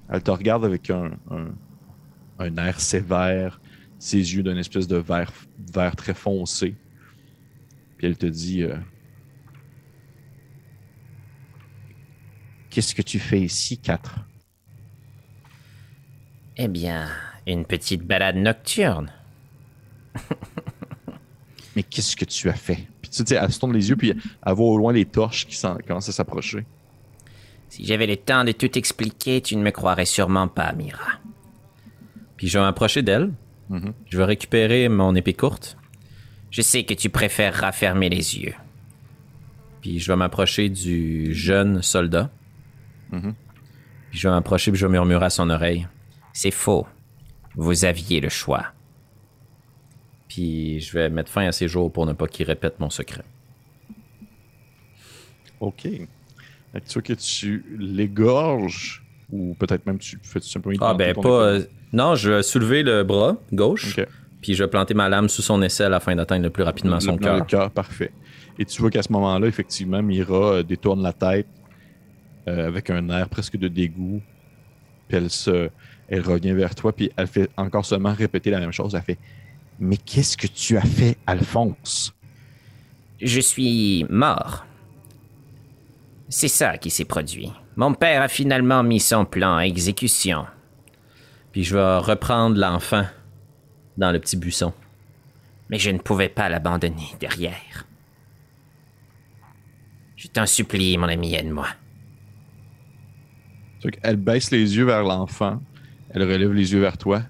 [0.10, 1.50] Elle te regarde avec un, un,
[2.40, 3.62] un air sévère,
[4.00, 5.32] ses yeux d'un espèce de vert,
[5.72, 6.76] vert très foncé.
[8.06, 8.78] Puis elle te dit euh,
[12.70, 14.20] Qu'est-ce que tu fais ici, 4
[16.58, 17.08] Eh bien,
[17.48, 19.12] une petite balade nocturne.
[21.76, 22.86] Mais qu'est-ce que tu as fait?
[23.02, 24.14] Puis tu sais, elle se tourne les yeux, puis
[24.46, 26.64] elle voit au loin les torches qui commencent à s'approcher.
[27.70, 31.14] Si j'avais le temps de tout expliquer, tu ne me croirais sûrement pas, Mira.
[32.38, 33.34] Puis je vais m'approcher d'elle.
[33.70, 33.94] Mhm.
[34.06, 35.76] Je vais récupérer mon épée courte.
[36.56, 38.54] Je sais que tu préféreras fermer les yeux.
[39.82, 42.32] Puis je vais m'approcher du jeune soldat.
[43.12, 43.36] Mhm.
[44.10, 45.86] Puis je vais m'approcher puis je vais murmurer à son oreille.
[46.32, 46.88] C'est faux.
[47.56, 48.68] Vous aviez le choix.
[50.30, 53.26] Puis je vais mettre fin à ses jours pour ne pas qu'il répète mon secret.
[55.60, 55.82] Ok.
[55.82, 56.00] Tu
[56.94, 60.78] vois que tu l'égorges, ou peut-être même tu fais tout simplement.
[60.80, 61.28] Ah ben pas...
[61.28, 63.98] euh, non, je vais soulever le bras gauche.
[64.46, 67.16] Puis je vais planter ma lame sous son aisselle afin d'atteindre le plus rapidement son
[67.16, 67.48] Dans le cœur.
[67.48, 68.12] cœur, parfait.
[68.60, 71.48] Et tu vois qu'à ce moment-là, effectivement, Mira euh, détourne la tête
[72.48, 74.22] euh, avec un air presque de dégoût.
[75.08, 75.72] Puis elle, se,
[76.08, 78.94] elle revient vers toi, puis elle fait encore seulement répéter la même chose.
[78.94, 79.18] Elle fait
[79.80, 82.14] Mais qu'est-ce que tu as fait, Alphonse
[83.20, 84.64] Je suis mort.
[86.30, 87.52] C'est ça qui s'est produit.
[87.78, 90.46] Mon père a finalement mis son plan à exécution.
[91.52, 93.06] Puis je vais reprendre l'enfant
[93.98, 94.74] dans le petit buisson.
[95.70, 97.86] Mais je ne pouvais pas l'abandonner derrière.
[100.16, 101.68] Je t'en supplie, mon ami, aide-moi.
[104.02, 105.62] Qu'elle baisse les yeux vers l'enfant.
[106.10, 107.24] Elle relève les yeux vers toi.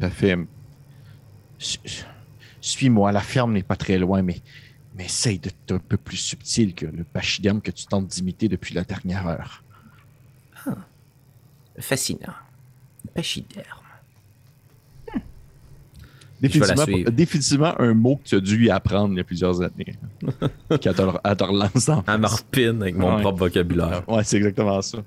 [0.00, 0.36] Elle fait
[1.58, 1.78] Su-
[2.60, 4.40] Suis-moi, la ferme n'est pas très loin, mais,
[4.94, 8.74] mais essaye d'être un peu plus subtil que le pachyderme que tu tentes d'imiter depuis
[8.74, 9.62] la dernière heure.
[11.78, 12.34] Fascinant.
[13.14, 13.83] Pachyderme.
[16.40, 19.94] Définitivement, un mot que tu as dû lui apprendre il y a plusieurs années.
[20.80, 23.20] Qu'elle te, re- elle te relance dans Elle me repine avec mon Ouais.
[23.22, 24.02] propre vocabulaire.
[24.08, 24.98] Ouais, c'est exactement ça.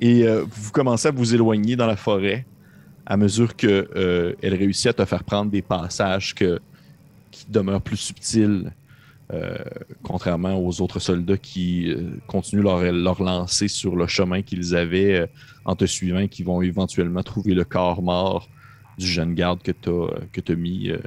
[0.00, 2.44] Et euh, vous commencez à vous éloigner dans la forêt
[3.06, 6.58] à mesure que euh, elle réussit à te faire prendre des passages que,
[7.30, 8.72] qui demeurent plus subtils,
[9.32, 9.56] euh,
[10.02, 11.94] contrairement aux autres soldats qui
[12.26, 15.28] continuent leur, leur lancée sur le chemin qu'ils avaient
[15.64, 18.48] en te suivant et qui vont éventuellement trouver le corps mort
[18.98, 20.98] du jeune garde que tu as, que t'as mis, euh,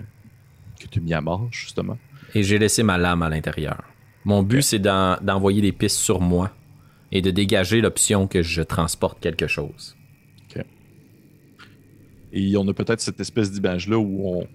[0.79, 1.97] que t'as mis à mort, justement.
[2.35, 3.81] Et j'ai laissé ma lame à l'intérieur.
[4.25, 6.51] Mon but, c'est d'en- d'envoyer des pistes sur moi
[7.11, 9.95] et de dégager l'option que je transporte quelque chose.
[12.31, 14.47] Et on a peut-être cette espèce d'image-là où on.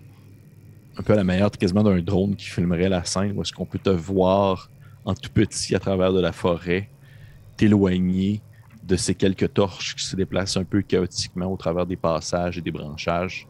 [0.97, 3.67] Un peu à la manière quasiment d'un drone qui filmerait la scène, où est-ce qu'on
[3.67, 4.71] peut te voir
[5.05, 6.89] en tout petit à travers de la forêt,
[7.57, 8.43] t'éloigner
[8.87, 12.61] de ces quelques torches qui se déplacent un peu chaotiquement au travers des passages et
[12.61, 13.49] des branchages.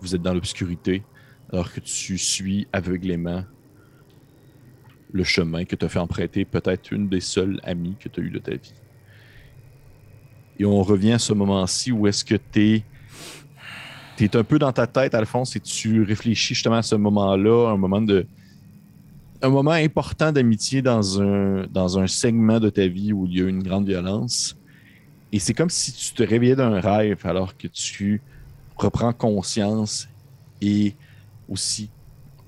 [0.00, 1.04] Vous êtes dans l'obscurité,
[1.52, 3.44] alors que tu suis aveuglément
[5.12, 8.30] le chemin que t'as fait emprunter peut-être une des seules amies que tu as eues
[8.30, 8.74] de ta vie.
[10.58, 12.82] Et on revient à ce moment-ci où est-ce que tu
[14.18, 17.76] es un peu dans ta tête, Alphonse, et tu réfléchis justement à ce moment-là, un
[17.76, 18.26] moment de.
[19.42, 23.40] Un moment important d'amitié dans un, dans un segment de ta vie où il y
[23.40, 24.56] a eu une grande violence.
[25.34, 28.22] Et c'est comme si tu te réveillais d'un rêve alors que tu
[28.76, 30.08] reprends conscience
[30.62, 30.94] et
[31.48, 31.90] aussi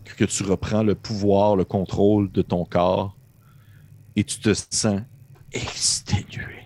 [0.05, 3.17] que tu reprends le pouvoir, le contrôle de ton corps
[4.15, 5.01] et tu te sens
[5.51, 6.63] exténué.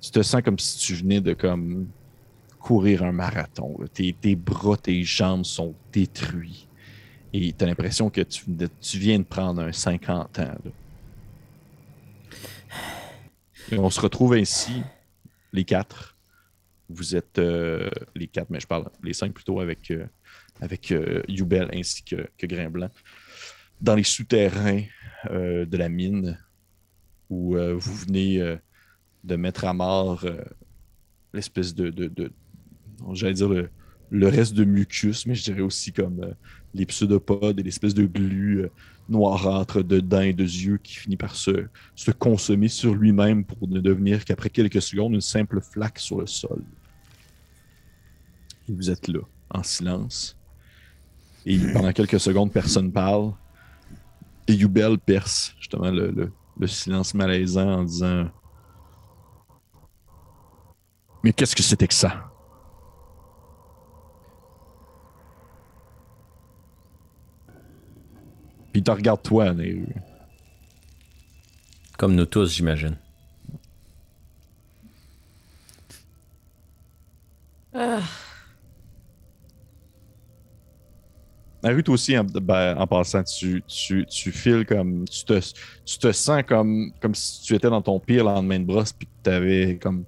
[0.00, 1.86] Tu te sens comme si tu venais de comme
[2.58, 3.76] courir un marathon.
[3.94, 6.66] Tes, bras, tes jambes sont détruits.
[7.32, 8.42] Et tu as l'impression que tu,
[8.80, 10.58] tu viens de prendre un 50 ans.
[13.70, 14.82] Et on se retrouve ainsi,
[15.52, 16.16] les quatre.
[16.88, 20.06] Vous êtes euh, les quatre, mais je parle les cinq plutôt avec, euh,
[20.92, 21.22] euh,
[21.72, 22.90] ainsi que, que Grimblanc,
[23.80, 24.82] dans les souterrains
[25.30, 26.38] euh, de la mine
[27.30, 28.58] où vous venez
[29.24, 30.26] de mettre à mort
[31.32, 32.30] l'espèce de, de, de-
[33.14, 33.70] j'allais dire le,
[34.10, 36.34] le reste de mucus, mais je dirais aussi comme
[36.74, 38.66] les pseudopodes et l'espèce de glu
[39.12, 43.68] noirâtre de dents et de yeux qui finit par se, se consommer sur lui-même pour
[43.68, 46.62] ne devenir qu'après quelques secondes une simple flaque sur le sol.
[48.68, 49.20] Et vous êtes là,
[49.50, 50.36] en silence.
[51.46, 53.32] Et pendant quelques secondes, personne parle.
[54.48, 58.28] Et Yubel perce justement le- le silence malaisant en disant
[61.22, 62.31] Mais qu'est-ce que c'était que ça
[68.72, 69.86] Puis il te regarde toi, Nehru.
[71.98, 72.96] Comme nous tous, j'imagine.
[81.62, 85.04] Nehru, toi aussi, en, ben, en passant, tu, tu, tu files comme.
[85.08, 85.38] Tu te,
[85.84, 89.06] tu te sens comme, comme si tu étais dans ton pire lendemain de brosse puis
[89.06, 90.04] que tu avais comme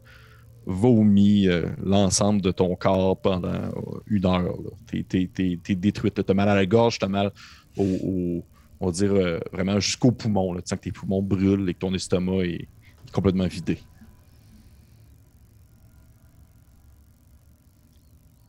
[0.67, 3.71] vomi euh, l'ensemble de ton corps pendant euh,
[4.07, 4.57] une heure.
[4.87, 6.25] T'es, t'es détruite.
[6.25, 7.31] T'as mal à la gorge, t'as mal
[7.77, 8.47] au, au-
[8.85, 10.53] on va dire euh, vraiment jusqu'au poumon.
[10.53, 10.61] Là.
[10.61, 12.69] Tu sens que tes poumons brûlent et que ton estomac est,
[13.07, 13.79] est complètement vidé.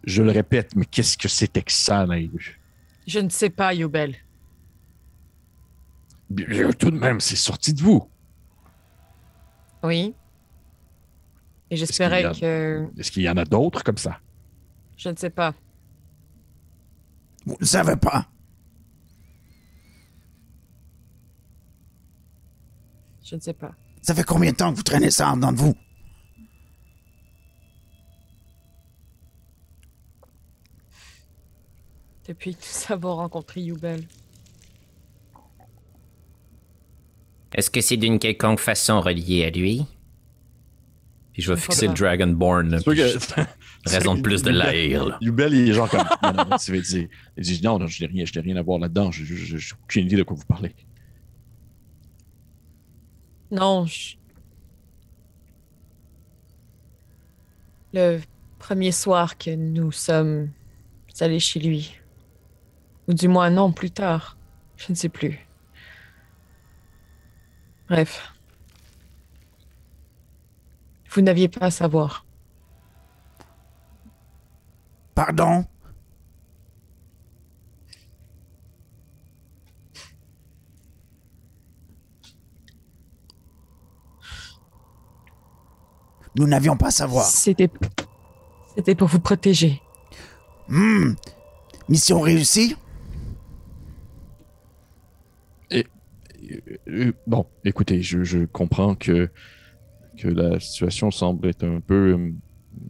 [0.03, 2.59] Je le répète, mais qu'est-ce que c'était que ça, Nehru?
[3.07, 4.15] Je ne sais pas, Youbel.
[6.29, 8.07] Bien, tout de même, c'est sorti de vous.
[9.83, 10.13] Oui.
[11.69, 12.87] Et j'espérais Est-ce que.
[12.97, 14.19] Est-ce qu'il y en a d'autres comme ça?
[14.97, 15.53] Je ne sais pas.
[17.45, 18.27] Vous ne savez pas.
[23.35, 23.73] Je ne sais pas.
[24.01, 25.75] Ça fait combien de temps que vous traînez ça en dedans de vous?
[32.27, 34.03] Depuis que nous avons rencontré Youbel.
[37.53, 39.85] Est-ce que c'est d'une quelconque façon relié à lui?
[41.33, 41.93] Puis je vais fixer le.
[41.93, 42.69] Dragonborn.
[42.69, 43.45] là, que-
[43.85, 44.73] Raison de plus de là.
[45.21, 46.03] Yubel, il est genre comme.
[46.23, 48.41] Non, non, non, tu vas dire- Il dit non, non, je n'ai rien, je n'ai
[48.41, 49.11] rien à voir là-dedans.
[49.11, 50.73] Je n'ai aucune idée de quoi vous parlez.
[53.55, 54.17] Non, je-
[57.93, 58.19] Le
[58.59, 60.51] premier soir que nous sommes
[61.21, 61.95] allés chez lui.
[63.07, 64.37] Ou du moins non, plus tard.
[64.75, 65.39] Je ne sais plus.
[67.87, 68.33] Bref.
[71.11, 72.25] Vous n'aviez pas à savoir.
[75.13, 75.65] Pardon?
[86.37, 87.25] Nous n'avions pas à savoir.
[87.25, 87.69] C'était.
[88.75, 89.81] C'était pour vous protéger.
[90.67, 91.13] Hmm.
[91.87, 92.75] Mission réussie?
[95.71, 95.83] Euh,
[96.89, 99.29] euh, bon, écoutez, je, je comprends que,
[100.17, 102.31] que la situation semble être un peu euh,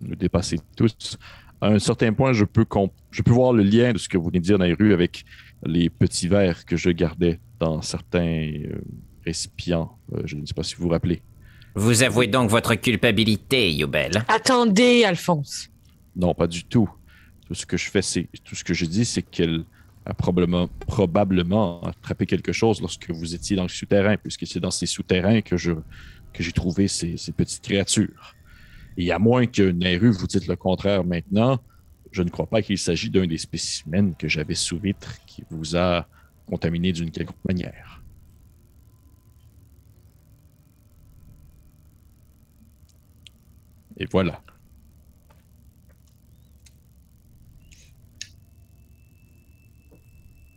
[0.01, 1.17] nous dépasser tous.
[1.61, 4.17] À un certain point, je peux, comp- je peux voir le lien de ce que
[4.17, 5.23] vous venez de dire dans les rues avec
[5.65, 8.81] les petits verres que je gardais dans certains euh,
[9.23, 9.97] récipients.
[10.13, 11.21] Euh, je ne sais pas si vous vous rappelez.
[11.75, 14.23] Vous avouez donc votre culpabilité, Yubel.
[14.29, 15.69] Attendez, Alphonse.
[16.15, 16.89] Non, pas du tout.
[17.47, 19.65] Tout ce que je fais, c'est tout ce que je dis, c'est qu'elle
[20.05, 24.71] a probablement, probablement attrapé quelque chose lorsque vous étiez dans le souterrain, puisque c'est dans
[24.71, 25.73] ces souterrains que je
[26.31, 28.35] que j'ai trouvé ces, ces petites créatures.
[28.97, 31.59] Et à moins que Nairu vous dites le contraire maintenant,
[32.11, 35.75] je ne crois pas qu'il s'agit d'un des spécimens que j'avais sous vitre qui vous
[35.75, 36.07] a
[36.45, 37.94] contaminé d'une quelconque manière.
[43.97, 44.41] Et voilà.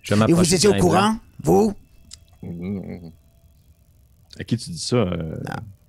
[0.03, 1.75] Je Et vous étiez au courant Vous?
[4.39, 4.97] À qui tu dis ça?
[4.97, 5.37] euh?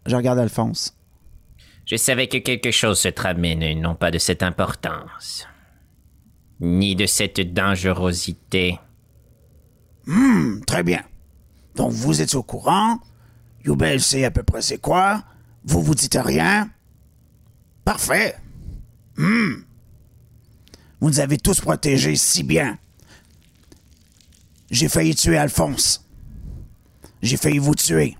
[0.05, 0.95] Je regarde Alphonse.
[1.85, 5.47] Je savais que quelque chose se tramait, non pas de cette importance.
[6.59, 8.77] Ni de cette dangerosité.
[10.05, 11.03] Hmm, très bien.
[11.75, 12.99] Donc vous êtes au courant.
[13.63, 15.23] Youbel sait à peu près c'est quoi.
[15.63, 16.69] Vous vous dites rien.
[17.89, 18.35] Parfait.
[19.17, 19.63] Hmm.
[20.99, 22.77] Vous nous avez tous protégés si bien.
[24.69, 26.07] J'ai failli tuer Alphonse.
[27.23, 28.15] J'ai failli vous tuer.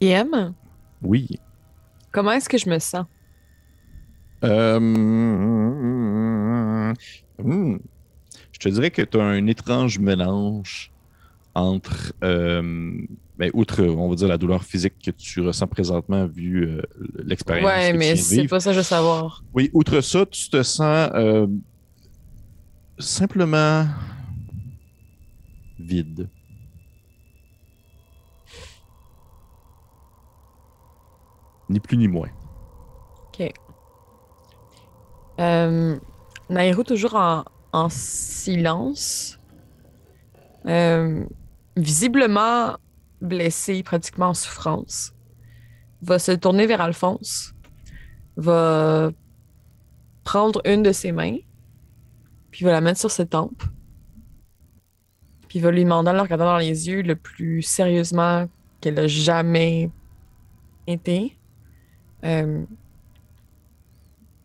[0.00, 0.52] Iem,
[1.00, 1.38] Oui.
[2.10, 3.06] comment est-ce que je me sens?
[4.42, 4.80] Euh,
[7.38, 7.78] hmm.
[8.50, 10.90] Je te dirais que tu as un étrange mélange
[11.54, 13.06] entre, euh,
[13.38, 16.82] ben, outre, on va dire, la douleur physique que tu ressens présentement vu euh,
[17.24, 17.70] l'expérience.
[17.90, 19.42] Tu mais c'est pas ça que je veux savoir.
[19.54, 21.46] Oui, outre ça, tu te sens euh,
[22.98, 23.86] simplement
[25.78, 26.28] vide.
[31.68, 32.28] Ni plus ni moins.
[33.28, 33.50] OK.
[35.40, 35.98] Euh,
[36.50, 39.38] Nairo, toujours en, en silence.
[40.66, 41.24] Euh,
[41.76, 42.76] visiblement
[43.22, 45.14] blessé, pratiquement en souffrance.
[46.02, 47.54] Va se tourner vers Alphonse.
[48.36, 49.10] Va
[50.24, 51.36] prendre une de ses mains.
[52.50, 53.62] Puis va la mettre sur ses tempes.
[55.48, 58.48] Puis va lui demander en le regardant dans les yeux le plus sérieusement
[58.80, 59.90] qu'elle a jamais
[60.86, 61.38] été.
[62.24, 62.64] Euh,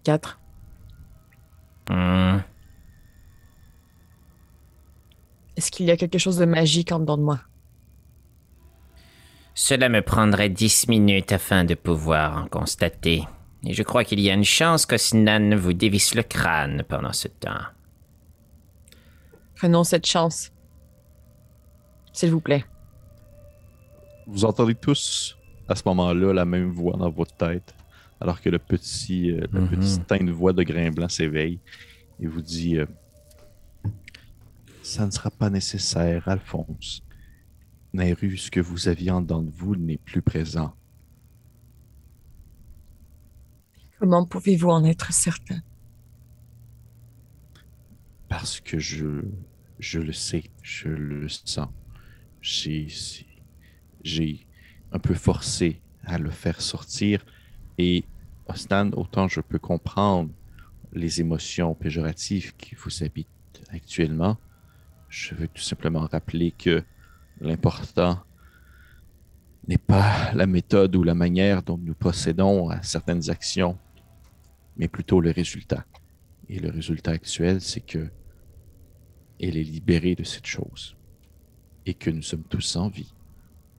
[0.04, 0.40] quatre.
[1.90, 2.40] Hmm.
[5.56, 7.40] Est-ce qu'il y a quelque chose de magique en dedans de moi?
[9.60, 13.24] Cela me prendrait dix minutes afin de pouvoir en constater.
[13.64, 17.28] Et je crois qu'il y a une chance qu'Osnan vous dévisse le crâne pendant ce
[17.28, 17.66] temps.
[19.56, 20.52] Prenons cette chance.
[22.14, 22.66] S'il vous plaît.
[24.28, 25.36] Vous entendez tous
[25.68, 27.74] à ce moment-là la même voix dans votre tête,
[28.22, 29.70] alors que le petit, euh, le Mhm.
[29.70, 31.60] petit teint de voix de Grain Blanc s'éveille
[32.22, 32.86] et vous dit euh,
[34.84, 37.02] Ça ne sera pas nécessaire, Alphonse.
[37.94, 40.74] Nairu, ce que vous aviez en dedans de vous n'est plus présent.
[44.00, 45.62] Comment pouvez-vous en être certain?
[48.30, 49.24] Parce que je,
[49.80, 51.70] je le sais, je le sens.
[52.42, 52.88] J'ai,
[54.04, 54.46] j'ai
[54.92, 57.26] un peu forcé à le faire sortir.
[57.78, 58.06] Et
[58.48, 60.32] Osnan, autant je peux comprendre
[60.94, 63.28] les émotions péjoratives qui vous habitent
[63.70, 64.38] actuellement,
[65.10, 66.84] je veux tout simplement rappeler que
[67.42, 68.20] l'important
[69.68, 73.78] n'est pas la méthode ou la manière dont nous procédons à certaines actions,
[74.78, 75.86] mais plutôt le résultat.
[76.50, 78.10] Et le résultat actuel, c'est que
[79.40, 80.96] elle est libérée de cette chose.
[81.86, 83.14] et que nous sommes tous en vie.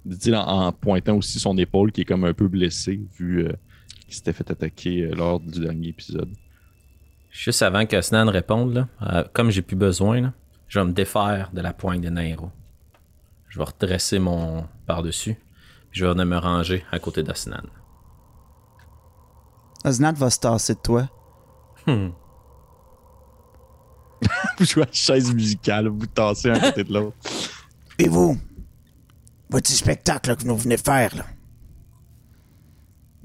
[0.07, 3.53] Dit-il en, pointant aussi son épaule qui est comme un peu blessée vu euh,
[4.07, 6.31] qu'il s'était fait attaquer euh, lors du dernier épisode.
[7.31, 10.33] Juste avant que Snan réponde, là, euh, comme j'ai plus besoin, là,
[10.69, 12.51] je vais me défaire de la pointe de Nairo.
[13.59, 15.35] Je vais redresser mon par-dessus.
[15.91, 17.65] puis Je vais venir me ranger à côté d'Osnan.
[19.85, 21.09] Osnat va se tasser de toi.
[21.85, 22.11] Hmm.
[24.59, 27.17] Vous jouez à la chaise musicale, vous tassez un côté de l'autre.
[27.99, 28.39] Et vous,
[29.51, 31.25] votre petit spectacle là, que vous venez faire, là?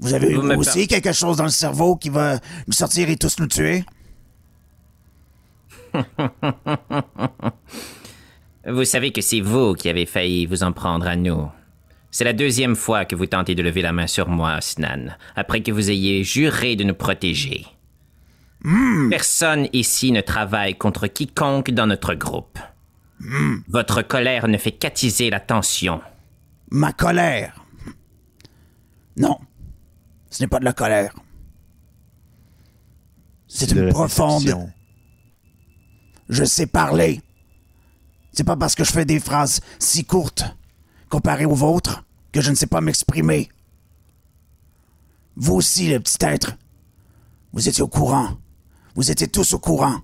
[0.00, 3.38] Vous avez Vous aussi quelque chose dans le cerveau qui va nous sortir et tous
[3.38, 3.84] nous tuer?
[8.66, 11.50] Vous savez que c'est vous qui avez failli vous en prendre à nous.
[12.10, 15.62] C'est la deuxième fois que vous tentez de lever la main sur moi, Snan, après
[15.62, 17.66] que vous ayez juré de nous protéger.
[19.10, 22.58] Personne ici ne travaille contre quiconque dans notre groupe.
[23.68, 26.00] Votre colère ne fait qu'attiser la tension.
[26.70, 27.64] Ma colère.
[29.16, 29.38] Non,
[30.30, 31.14] ce n'est pas de la colère.
[33.46, 34.54] C'est De une la profonde.
[36.28, 37.20] Je sais parler.
[38.34, 40.44] C'est pas parce que je fais des phrases si courtes,
[41.08, 43.48] comparées aux vôtres, que je ne sais pas m'exprimer.
[45.36, 46.56] Vous aussi, le petit être.
[47.52, 48.36] Vous étiez au courant.
[48.96, 50.00] Vous étiez tous au courant.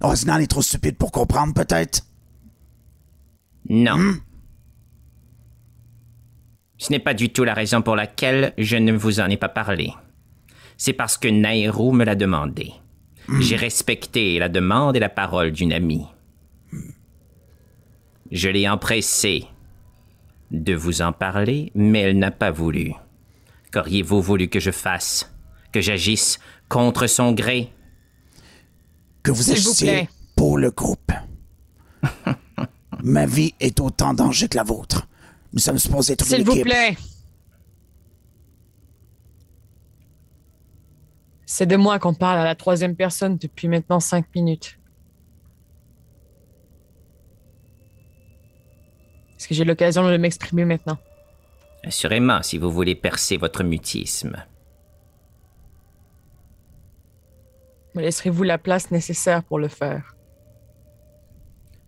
[0.00, 2.06] Osnan est trop stupide pour comprendre, peut-être?
[3.68, 4.18] Non.
[6.76, 9.48] Ce n'est pas du tout la raison pour laquelle je ne vous en ai pas
[9.48, 9.92] parlé.
[10.76, 12.72] C'est parce que Nairo me l'a demandé.
[13.40, 16.06] J'ai respecté la demande et la parole d'une amie.
[18.30, 19.46] Je l'ai empressée
[20.50, 22.92] de vous en parler, mais elle n'a pas voulu.
[23.72, 25.32] Qu'auriez-vous voulu que je fasse
[25.72, 27.72] Que j'agisse contre son gré?
[29.22, 31.12] Que vous agissiez pour le groupe.
[33.02, 35.08] Ma vie est autant en danger que la vôtre.
[35.52, 36.96] Nous sommes supposés être une S'il vous plaît.
[41.46, 44.78] C'est de moi qu'on parle à la troisième personne depuis maintenant cinq minutes.
[49.38, 50.98] Est-ce que j'ai l'occasion de m'exprimer maintenant?
[51.84, 54.36] Assurément, si vous voulez percer votre mutisme.
[57.94, 60.16] Me laisserez-vous la place nécessaire pour le faire?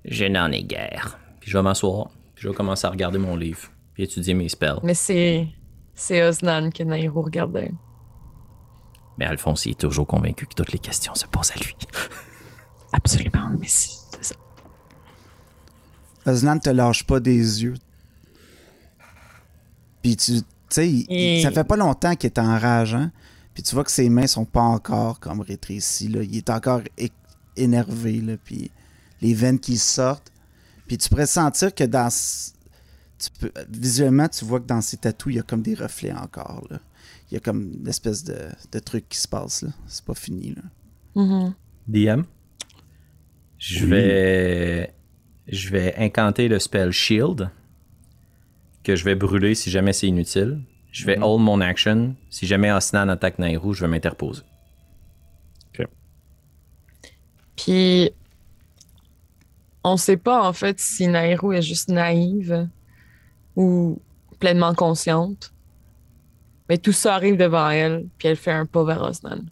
[0.05, 1.19] Je n'en ai guère.
[1.41, 2.11] Puis je vais m'asseoir.
[2.35, 3.69] Puis je vais commencer à regarder mon livre.
[3.95, 4.79] Puis étudier mes spells.
[4.85, 5.49] Mais c'est.
[5.95, 7.73] C'est Osnan que Nairo regardait.
[9.19, 11.77] Mais Alphonse il est toujours convaincu que toutes les questions se posent à lui.
[12.93, 14.00] Absolument, mais ça.
[16.27, 17.75] Osnan te lâche pas des yeux.
[20.03, 23.11] Puis tu tu sais, Et- ça fait pas longtemps qu'il est enrageant.
[23.55, 26.09] Puis tu vois que ses mains sont pas encore comme rétrécies.
[26.09, 26.23] Là.
[26.23, 26.83] Il est encore
[27.57, 28.21] énervé.
[28.21, 28.71] Là, puis
[29.21, 30.31] les veines qui sortent.
[30.87, 32.07] Puis tu pourrais sentir que dans...
[32.07, 32.55] s-
[33.19, 36.13] Tu peux, visuellement, tu vois que dans ses tatous, il y a comme des reflets
[36.13, 36.65] encore.
[36.71, 36.79] Là.
[37.31, 38.37] Il y a comme une espèce de,
[38.73, 39.63] de truc qui se passe.
[39.63, 39.71] là.
[39.89, 40.55] C'est pas fini.
[40.55, 40.63] Là.
[41.89, 42.23] DM.
[43.59, 44.95] Je vais.
[45.51, 47.51] Je vais incanter le spell Shield.
[48.83, 50.63] Que je vais brûler si jamais c'est inutile.
[50.93, 52.15] Je vais hold mon action.
[52.31, 54.43] Si jamais Osnan attaque Nairou, je vais m'interposer.
[57.57, 58.11] Puis,
[59.85, 62.69] on sait pas en fait si Nairo est juste naïve
[63.55, 64.01] ou
[64.39, 65.53] pleinement consciente.
[66.71, 69.43] Mais tout ça arrive devant elle, puis elle fait un pas vers Osnan.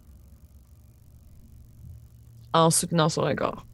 [2.54, 3.66] En soutenant son regard.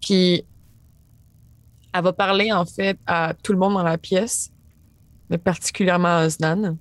[0.00, 0.44] Puis,
[1.92, 4.52] elle va parler en fait à tout le monde dans la pièce,
[5.28, 6.76] mais particulièrement à Osnan.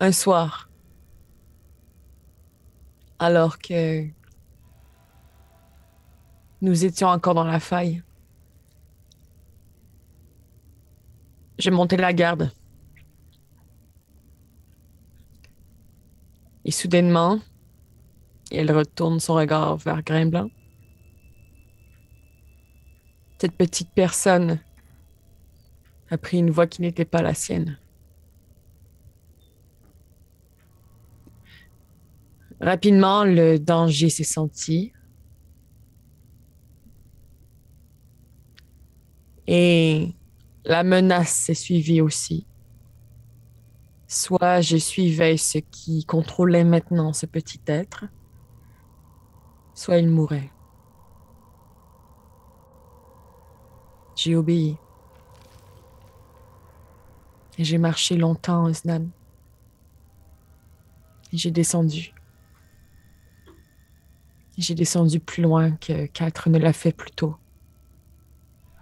[0.00, 0.68] un soir,
[3.18, 4.06] alors que
[6.60, 8.02] nous étions encore dans la faille,
[11.58, 12.52] j'ai monté la garde.
[16.64, 17.40] Et soudainement,
[18.50, 20.50] elle retourne son regard vers Grain Blanc.
[23.40, 24.60] Cette petite personne
[26.10, 27.78] a pris une voix qui n'était pas la sienne.
[32.60, 34.92] Rapidement, le danger s'est senti.
[39.46, 40.12] Et
[40.68, 42.46] la menace s'est suivie aussi.
[44.06, 48.04] Soit je suivais ce qui contrôlait maintenant ce petit être,
[49.74, 50.50] soit il mourait.
[54.14, 54.76] J'ai obéi.
[57.56, 59.08] Et j'ai marché longtemps, Osnan.
[61.32, 62.12] J'ai descendu.
[64.58, 67.36] J'ai descendu plus loin que Quatre ne l'a fait plus tôt.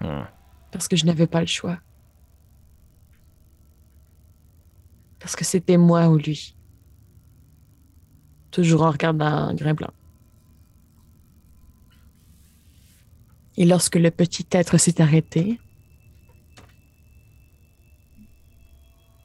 [0.01, 0.24] Hmm.
[0.76, 1.78] Parce que je n'avais pas le choix.
[5.18, 6.54] Parce que c'était moi ou lui.
[8.50, 9.90] Toujours en regardant Grain Blanc.
[13.56, 15.58] Et lorsque le petit être s'est arrêté,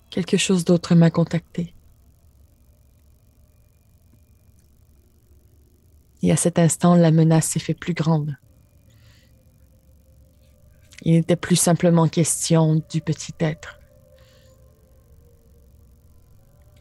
[0.10, 1.76] quelque chose d'autre m'a contacté.
[6.22, 8.38] Et à cet instant, la menace s'est fait plus grande.
[11.04, 13.80] Il n'était plus simplement question du petit être.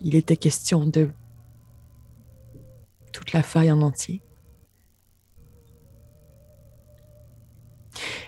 [0.03, 1.11] Il était question de
[3.13, 4.23] toute la faille en entier.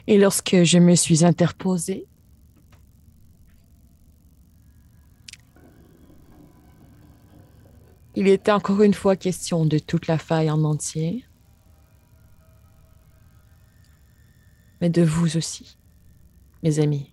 [0.07, 2.07] Et lorsque je me suis interposée,
[8.17, 11.25] il était encore une fois question de toute la faille en entier,
[14.81, 15.79] mais de vous aussi,
[16.63, 17.13] mes amis.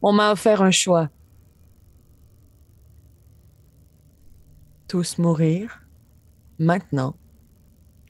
[0.00, 1.10] On m'a offert un choix.
[4.86, 5.86] Tous mourir,
[6.58, 7.16] maintenant,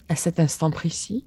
[0.08, 1.26] à cet instant précis,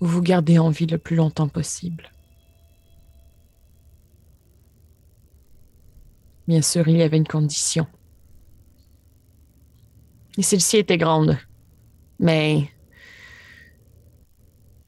[0.00, 2.10] ou vous garder en vie le plus longtemps possible.
[6.48, 7.86] Bien sûr, il y avait une condition.
[10.38, 11.38] Et celle-ci était grande.
[12.18, 12.70] Mais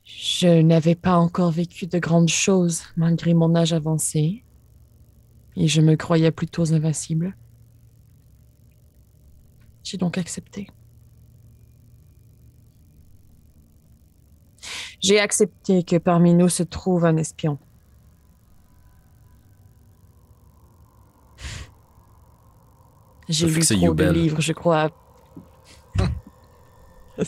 [0.05, 4.45] je n'avais pas encore vécu de grandes choses malgré mon âge avancé.
[5.57, 7.37] Et je me croyais plutôt invincible.
[9.83, 10.69] J'ai donc accepté.
[15.01, 17.59] J'ai accepté que parmi nous se trouve un espion.
[23.29, 24.91] J'ai lu trop de livres, je crois.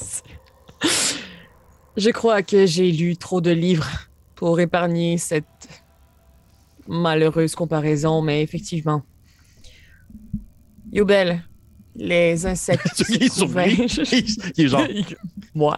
[1.97, 3.89] je crois que j'ai lu trop de livres
[4.35, 5.45] pour épargner cette
[6.87, 9.03] malheureuse comparaison, mais effectivement.
[10.93, 11.43] Yubel,
[11.95, 13.77] les insectes qui Il surpris.
[14.57, 14.87] Il est genre.
[15.55, 15.77] Moi.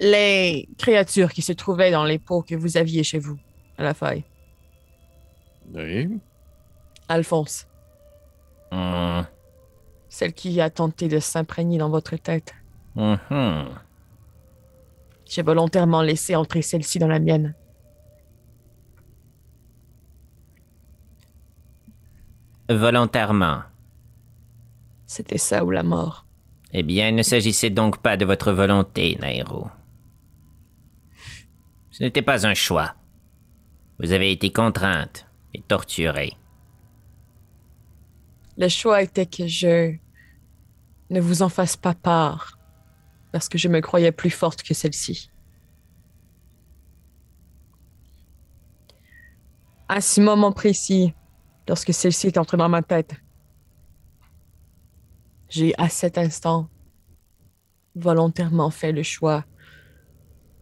[0.00, 3.38] les créatures qui se trouvaient dans les pots que vous aviez chez vous,
[3.78, 4.24] à la faille.
[5.72, 6.08] Oui.
[7.08, 7.66] Alphonse,
[8.70, 9.22] Hmm.
[10.14, 12.54] Celle qui a tenté de s'imprégner dans votre tête.
[12.94, 13.66] Mhm.
[15.26, 17.52] J'ai volontairement laissé entrer celle-ci dans la mienne.
[22.68, 23.62] Volontairement.
[25.06, 26.24] C'était ça ou la mort.
[26.72, 29.66] Eh bien, il ne s'agissait donc pas de votre volonté, Nairo.
[31.90, 32.94] Ce n'était pas un choix.
[33.98, 36.34] Vous avez été contrainte et torturée.
[38.56, 39.96] Le choix était que je
[41.14, 42.58] ne vous en fasse pas part,
[43.32, 45.30] parce que je me croyais plus forte que celle-ci.
[49.88, 51.14] À ce moment précis,
[51.68, 53.14] lorsque celle-ci est entrée dans ma tête,
[55.48, 56.68] j'ai à cet instant
[57.94, 59.44] volontairement fait le choix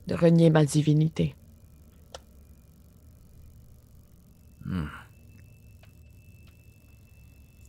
[0.06, 1.34] de renier ma divinité.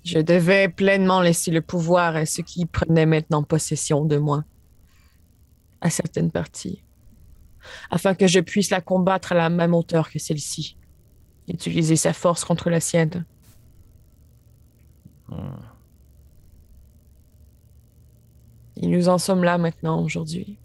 [0.04, 4.43] Je devais pleinement laisser le pouvoir à ce qui prenait maintenant possession de moi,
[5.80, 6.84] à certaines parties,
[7.89, 10.78] afin que je puisse la combattre à la même hauteur que celle-ci,
[11.47, 13.26] utiliser sa force contre la sienne.
[18.76, 20.58] Et nous en sommes là maintenant aujourd'hui.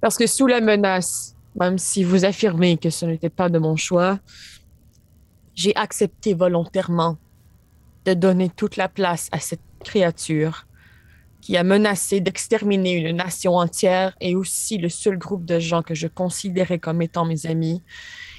[0.00, 3.76] Parce que sous la menace, même si vous affirmez que ce n'était pas de mon
[3.76, 4.18] choix,
[5.58, 7.18] j'ai accepté volontairement
[8.04, 10.68] de donner toute la place à cette créature
[11.40, 15.96] qui a menacé d'exterminer une nation entière et aussi le seul groupe de gens que
[15.96, 17.82] je considérais comme étant mes amis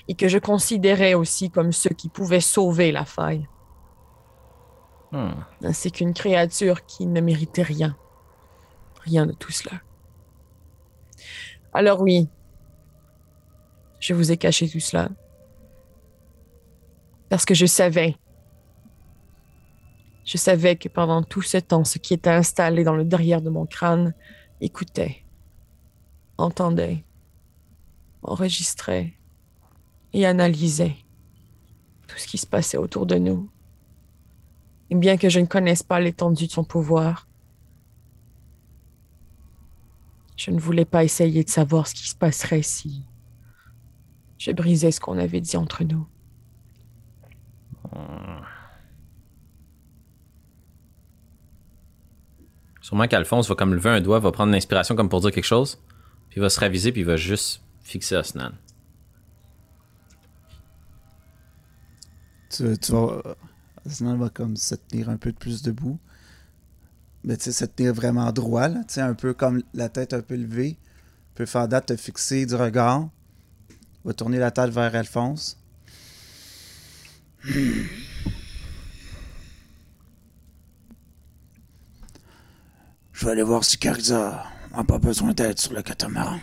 [0.08, 3.50] et que je considérais aussi comme ceux qui pouvaient sauver la faille.
[5.12, 5.42] Hmm.
[5.64, 7.98] ainsi qu'une créature qui ne méritait rien.
[9.02, 9.82] Rien de tout cela.
[11.74, 12.30] Alors oui,
[14.00, 15.10] je vous ai caché tout cela.
[17.30, 18.16] Parce que je savais.
[20.26, 23.50] Je savais que pendant tout ce temps, ce qui était installé dans le derrière de
[23.50, 24.14] mon crâne
[24.62, 25.24] écoutait,
[26.38, 27.04] entendait,
[28.22, 29.14] enregistrait
[30.14, 30.98] et analysait
[32.08, 33.50] tout ce qui se passait autour de nous.
[34.90, 37.28] Et bien que je ne connaisse pas l'étendue de son pouvoir,
[40.36, 43.04] je ne voulais pas essayer de savoir ce qui se passerait si
[44.38, 46.08] je brisais ce qu'on avait dit entre nous.
[52.82, 55.80] Sûrement qu'Alphonse va comme lever un doigt, va prendre l'inspiration comme pour dire quelque chose,
[56.30, 58.52] puis il va se raviser, puis il va juste fixer Osnan.
[62.50, 63.22] Tu, tu vas.
[63.86, 66.00] Va comme se tenir un peu plus debout.
[67.24, 68.84] Mais tu sais, se tenir vraiment droit, là.
[68.88, 70.78] Tu sais, un peu comme la tête un peu levée.
[71.36, 73.10] Peut faire date te fixer du regard.
[74.04, 75.59] Va tourner la tête vers Alphonse.
[83.12, 86.40] Je vais aller voir si Carissa n'a pas besoin d'aide sur le catamaran.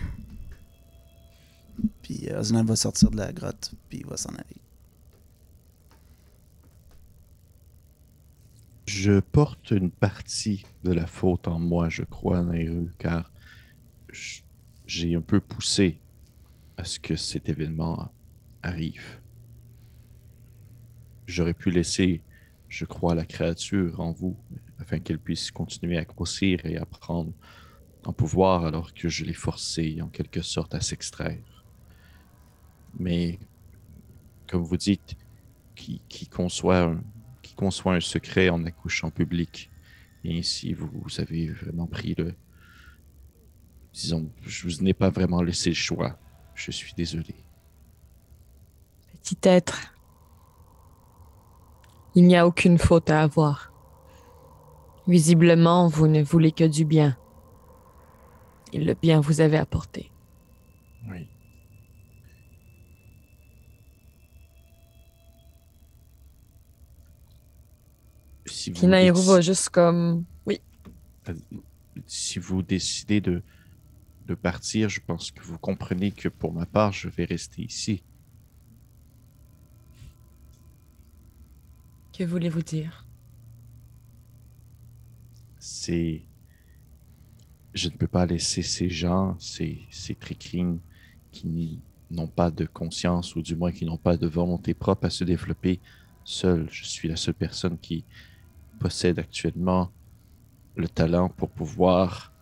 [2.03, 4.44] Puis euh, Osnan va sortir de la grotte, puis il va s'en aller.
[8.86, 13.30] Je porte une partie de la faute en moi, je crois, Nairu, car
[14.12, 14.44] j-
[14.86, 15.99] j'ai un peu poussé
[16.76, 18.11] à ce que cet événement
[18.62, 19.18] arrive.
[21.27, 22.22] J'aurais pu laisser,
[22.68, 24.37] je crois, la créature en vous,
[24.79, 27.33] afin qu'elle puisse continuer à grossir et à prendre
[28.05, 31.64] en pouvoir alors que je l'ai forcé en quelque sorte à s'extraire.
[32.99, 33.39] Mais,
[34.47, 35.16] comme vous dites,
[35.74, 37.03] qui, qui conçoit un,
[37.43, 39.70] qui conçoit un secret en accouchant public.
[40.24, 42.35] Et ainsi, vous, vous avez vraiment pris le.
[43.93, 46.18] Disons, je vous n'ai pas vraiment laissé le choix.
[46.55, 47.35] Je suis désolé.
[49.22, 49.95] Petit être,
[52.17, 53.73] il n'y a aucune faute à avoir.
[55.07, 57.17] Visiblement, vous ne voulez que du bien.
[58.73, 60.11] Et le bien vous avez apporté.
[61.09, 61.29] Oui.
[68.47, 70.25] Si va juste comme.
[70.47, 70.61] Oui.
[72.07, 73.43] si vous décidez de,
[74.27, 78.03] de partir, je pense que vous comprenez que pour ma part, je vais rester ici.
[82.17, 83.07] Que voulez-vous dire?
[85.67, 86.23] c'est.
[87.75, 90.79] Je ne peux pas laisser ces gens, ces, ces tricrines
[91.31, 95.11] qui n'ont pas de conscience ou du moins qui n'ont pas de volonté propre à
[95.11, 95.81] se développer
[96.25, 96.69] seuls.
[96.71, 98.05] Je suis la seule personne qui
[98.79, 99.91] possède actuellement
[100.75, 102.33] le talent pour pouvoir,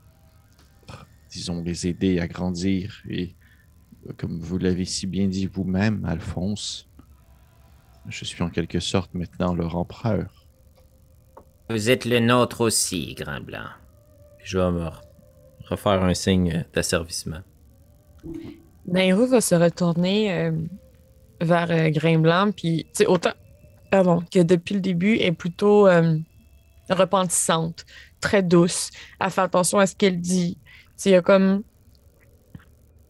[1.30, 3.02] disons, les aider à grandir.
[3.08, 3.34] Et
[4.06, 6.88] euh, comme vous l'avez si bien dit vous-même, Alphonse,
[8.08, 10.46] je suis en quelque sorte maintenant leur empereur.
[11.70, 13.68] Vous êtes le nôtre aussi, Grain Blanc.
[14.42, 15.00] Je vais me re-
[15.68, 17.40] refaire un signe d'asservissement.
[18.86, 20.52] Nairou va se retourner euh,
[21.40, 23.32] vers euh, Grain Blanc, puis, tu sais, autant,
[23.90, 26.18] pardon, que depuis le début, est plutôt euh,
[26.90, 27.86] repentissante,
[28.20, 28.90] très douce,
[29.20, 30.58] à faire attention à ce qu'elle dit.
[30.62, 31.62] Tu sais, il y a comme.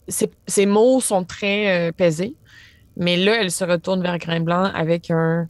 [0.07, 2.35] Ses, ses mots sont très euh, pesés,
[2.97, 5.49] mais là, elle se retourne vers Grain Blanc avec un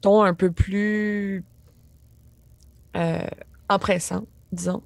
[0.00, 1.44] ton un peu plus
[2.96, 3.26] euh,
[3.68, 4.82] empressant, disons.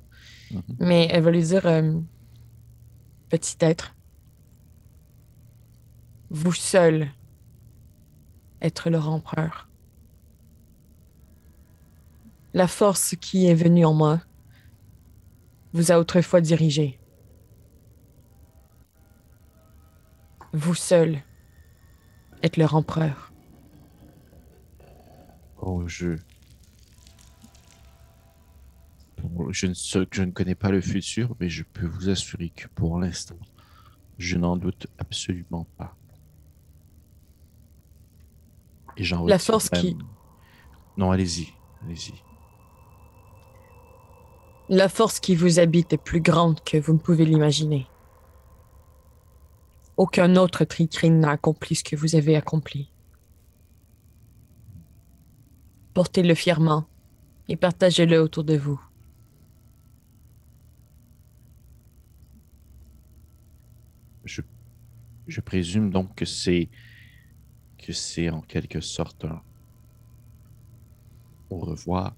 [0.51, 0.63] Mhm.
[0.81, 2.01] Mais elle va lui dire euh,
[3.29, 3.95] Petit être,
[6.31, 7.09] vous seul
[8.63, 9.69] être leur empereur.
[12.55, 14.21] La force qui est venue en moi
[15.75, 16.99] vous a autrefois dirigé.
[20.55, 21.23] Vous seul
[22.43, 23.33] êtes leur empereur.
[25.61, 26.17] Oh, je.
[29.51, 32.69] Je ne, sais- je ne connais pas le futur, mais je peux vous assurer que
[32.69, 33.37] pour l'instant,
[34.19, 35.95] je n'en doute absolument pas.
[38.97, 39.97] Et j'en La force qui-
[40.97, 41.49] Non, allez-y,
[41.85, 42.15] allez-y.
[44.69, 47.87] La force qui vous habite est plus grande que vous ne pouvez l'imaginer.
[49.99, 52.93] Aucun autre tricrine n'a accompli ce que vous avez accompli.
[55.93, 56.87] Portez-le fièrement
[57.49, 58.81] et partagez-le autour de vous.
[64.25, 64.41] Je,
[65.27, 66.69] je présume donc que c'est
[67.77, 69.43] que c'est en quelque sorte un
[71.51, 72.15] au revoir.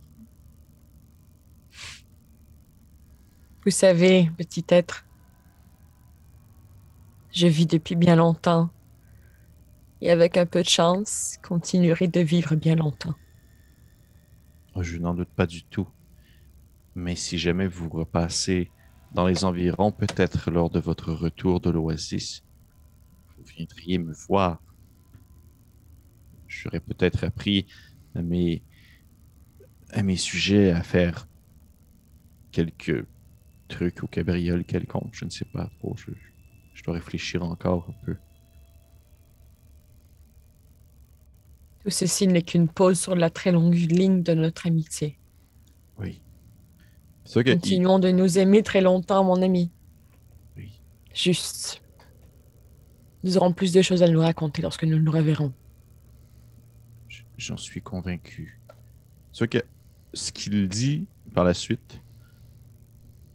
[3.64, 5.06] Vous savez, petit être,
[7.32, 8.70] je vis depuis bien longtemps
[10.00, 13.14] et avec un peu de chance, continuerai de vivre bien longtemps.
[14.74, 15.88] Oh, Je n'en doute pas du tout.
[16.94, 18.70] Mais si jamais vous repassez
[19.12, 22.42] dans les environs, peut-être lors de votre retour de l'oasis,
[23.36, 24.62] vous viendriez me voir.
[26.48, 27.66] J'aurais peut-être appris
[28.14, 28.62] à mes,
[29.90, 31.28] à mes sujets à faire
[32.50, 33.06] quelques
[33.68, 35.14] trucs au cabriole quelconque.
[35.14, 35.94] Je ne sais pas trop.
[35.96, 36.10] Je,
[36.74, 38.16] je dois réfléchir encore un peu.
[41.82, 45.18] Tout ceci n'est qu'une pause sur la très longue ligne de notre amitié.
[45.98, 46.20] Oui.
[47.24, 49.70] C'est sûr que il- Continuons de nous aimer très longtemps, mon ami.
[50.56, 50.70] Oui.
[51.14, 51.82] Juste.
[53.24, 55.52] Nous aurons plus de choses à nous raconter lorsque nous nous reverrons.
[57.38, 58.60] j'en suis convaincu.
[59.32, 59.58] C'est sûr que
[60.12, 62.02] ce qu'il dit par la suite,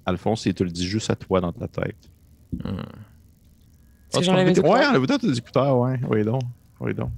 [0.06, 2.12] Alphonse, il te le dit juste à toi dans ta tête.
[2.54, 2.72] Est-ce
[4.18, 4.90] Ah, que tu vite- Ouais, écouteurs?
[4.90, 6.00] enlève-toi tes écouteurs, ouais.
[6.10, 6.42] Oui, donc.
[6.80, 7.12] Oui, donc.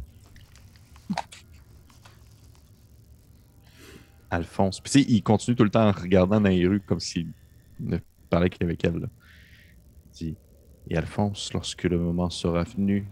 [4.30, 4.80] Alphonse.
[4.82, 7.32] Puis, tu sais, il continue tout le temps en regardant dans les rues comme s'il
[7.80, 7.98] ne
[8.30, 8.98] parlait qu'avec elle.
[8.98, 9.08] là.
[10.06, 10.36] Il dit
[10.89, 13.08] Et Alphonse, lorsque le moment sera venu,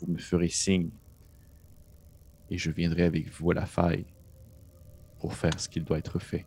[0.00, 0.90] vous me ferez signe
[2.50, 4.04] et je viendrai avec vous à la faille
[5.20, 6.44] pour faire ce qu'il doit être fait.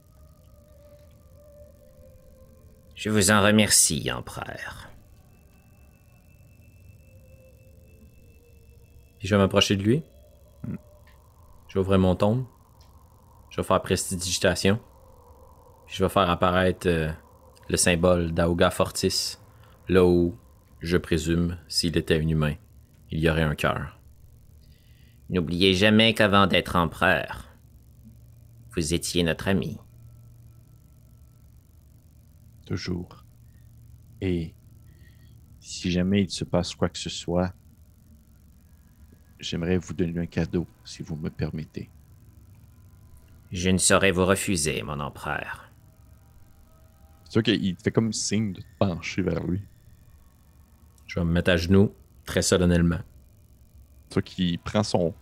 [2.95, 4.89] Je vous en remercie, empereur.
[9.25, 10.03] Puis je vais m'approcher de lui.
[11.67, 12.45] Je vais ouvrir mon tombe.
[13.49, 14.79] Je vais faire prestidigitation.
[15.87, 17.11] Puis je vais faire apparaître euh,
[17.67, 19.39] le symbole d'Aoga Fortis,
[19.89, 20.37] là où,
[20.79, 22.53] je présume, s'il était un humain,
[23.09, 23.99] il y aurait un cœur.
[25.31, 27.47] N'oubliez jamais qu'avant d'être empereur,
[28.75, 29.79] vous étiez notre ami.
[32.67, 33.25] Toujours.
[34.21, 34.53] Et
[35.59, 37.55] si jamais il se passe quoi que ce soit,
[39.39, 41.89] j'aimerais vous donner un cadeau, si vous me permettez.
[43.51, 45.71] Je ne saurais vous refuser, mon empereur.
[47.23, 49.61] C'est sûr qu'il te fait comme signe de te pencher vers lui.
[51.07, 51.93] Je vais me mettre à genoux,
[52.25, 52.99] très solennellement.
[54.09, 55.13] C'est sûr qu'il prend son,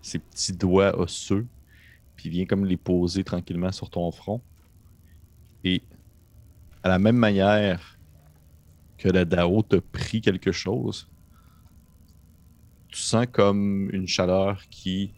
[0.00, 1.46] ses petits doigts osseux,
[2.16, 4.40] puis il vient comme les poser tranquillement sur ton front.
[5.64, 5.82] Et
[6.82, 7.98] à la même manière
[8.98, 11.08] que le Dao t'a pris quelque chose,
[12.96, 15.12] tu sens comme une chaleur qui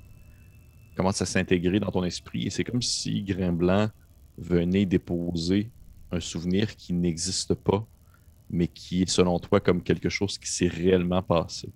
[0.96, 2.44] commence à s'intégrer dans ton esprit.
[2.44, 3.88] Et c'est comme si Grain Blanc
[4.36, 5.70] venait déposer
[6.10, 7.86] un souvenir qui n'existe pas,
[8.50, 11.68] mais qui est selon toi comme quelque chose qui s'est réellement passé.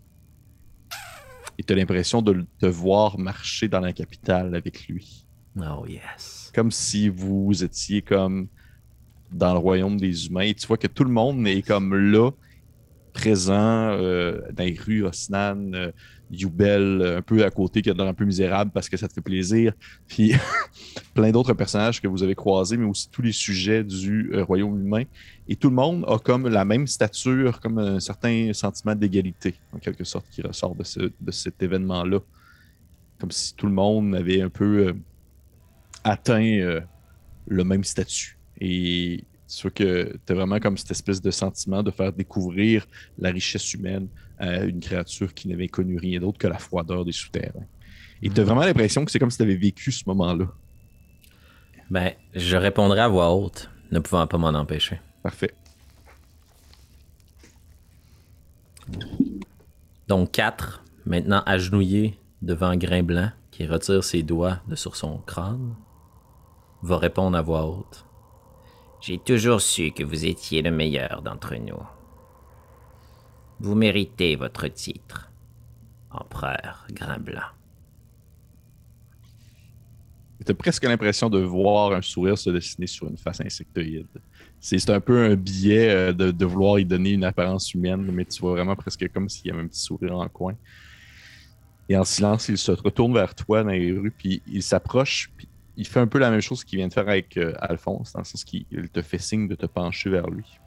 [1.56, 5.24] Et tu as l'impression de te voir marcher dans la capitale avec lui.
[5.56, 6.50] Oh yes.
[6.52, 8.48] Comme si vous étiez comme
[9.30, 10.40] dans le royaume des humains.
[10.40, 12.32] Et tu vois que tout le monde est comme là,
[13.12, 15.92] présent euh, dans les rues, Osnan, euh,
[16.30, 19.06] Youbel, euh, un peu à côté, qui est dans un peu misérable parce que ça
[19.06, 19.72] te fait plaisir.
[20.08, 20.32] Puis
[21.14, 24.80] plein d'autres personnages que vous avez croisés, mais aussi tous les sujets du euh, royaume
[24.80, 25.04] humain.
[25.48, 29.78] Et tout le monde a comme la même stature, comme un certain sentiment d'égalité, en
[29.78, 32.20] quelque sorte, qui ressort de, de cet événement-là.
[33.18, 34.94] Comme si tout le monde avait un peu
[36.02, 36.80] atteint
[37.46, 38.36] le même statut.
[38.60, 42.86] Et c'est sûr que tu as vraiment comme cette espèce de sentiment de faire découvrir
[43.18, 47.12] la richesse humaine à une créature qui n'avait connu rien d'autre que la froideur des
[47.12, 47.66] souterrains.
[48.22, 50.46] Et tu as vraiment l'impression que c'est comme si tu avais vécu ce moment-là.
[51.90, 55.02] Ben, je répondrai à voix haute, ne pouvant pas m'en empêcher.
[55.22, 55.52] Parfait.
[60.08, 65.74] Donc 4, maintenant agenouillé devant Grain Blanc, qui retire ses doigts de sur son crâne,
[66.80, 68.06] va répondre à voix haute.
[69.02, 71.82] J'ai toujours su que vous étiez le meilleur d'entre nous.
[73.58, 75.32] Vous méritez votre titre,
[76.12, 77.50] empereur Grimblanc.
[80.46, 84.06] Tu as presque l'impression de voir un sourire se dessiner sur une face insectoïde.
[84.60, 88.40] C'est un peu un biais euh, de, vouloir y donner une apparence humaine, mais tu
[88.40, 90.54] vois vraiment presque comme s'il y avait un petit sourire en coin.
[91.88, 95.28] Et en silence, il se retourne vers toi dans les rues, puis il s'approche,
[95.76, 98.20] il fait un peu la même chose qu'il vient de faire avec euh, Alphonse, dans
[98.20, 100.58] le sens qu'il il te fait signe de te pencher vers lui.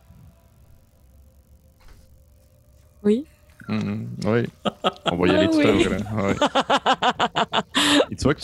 [3.03, 3.25] Oui.
[3.67, 4.43] Mhm, oui.
[5.11, 6.15] On va y aller Ah tout à l'heure.
[6.15, 6.35] Ouais.
[8.11, 8.41] Et tu vois que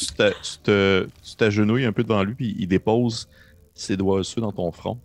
[1.23, 3.27] tu t'agenouilles un peu devant lui, puis il dépose
[3.73, 4.99] ses doigts osseux dans ton front.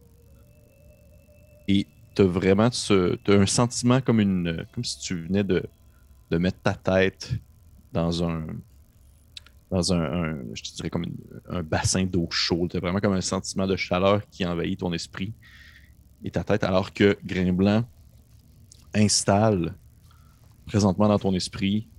[1.68, 5.62] Et tu as vraiment ce, t'as un sentiment comme, une, comme si tu venais de,
[6.30, 7.32] de mettre ta tête
[7.92, 8.46] dans un.
[9.70, 11.06] Dans un, je te dirais comme
[11.48, 12.70] un bassin d'eau chaude.
[12.70, 15.34] Tu vraiment comme un sentiment de chaleur qui envahit ton esprit
[16.24, 17.84] et ta tête, alors que Grain Blanc
[18.94, 19.76] installe
[20.66, 21.90] présentement dans ton esprit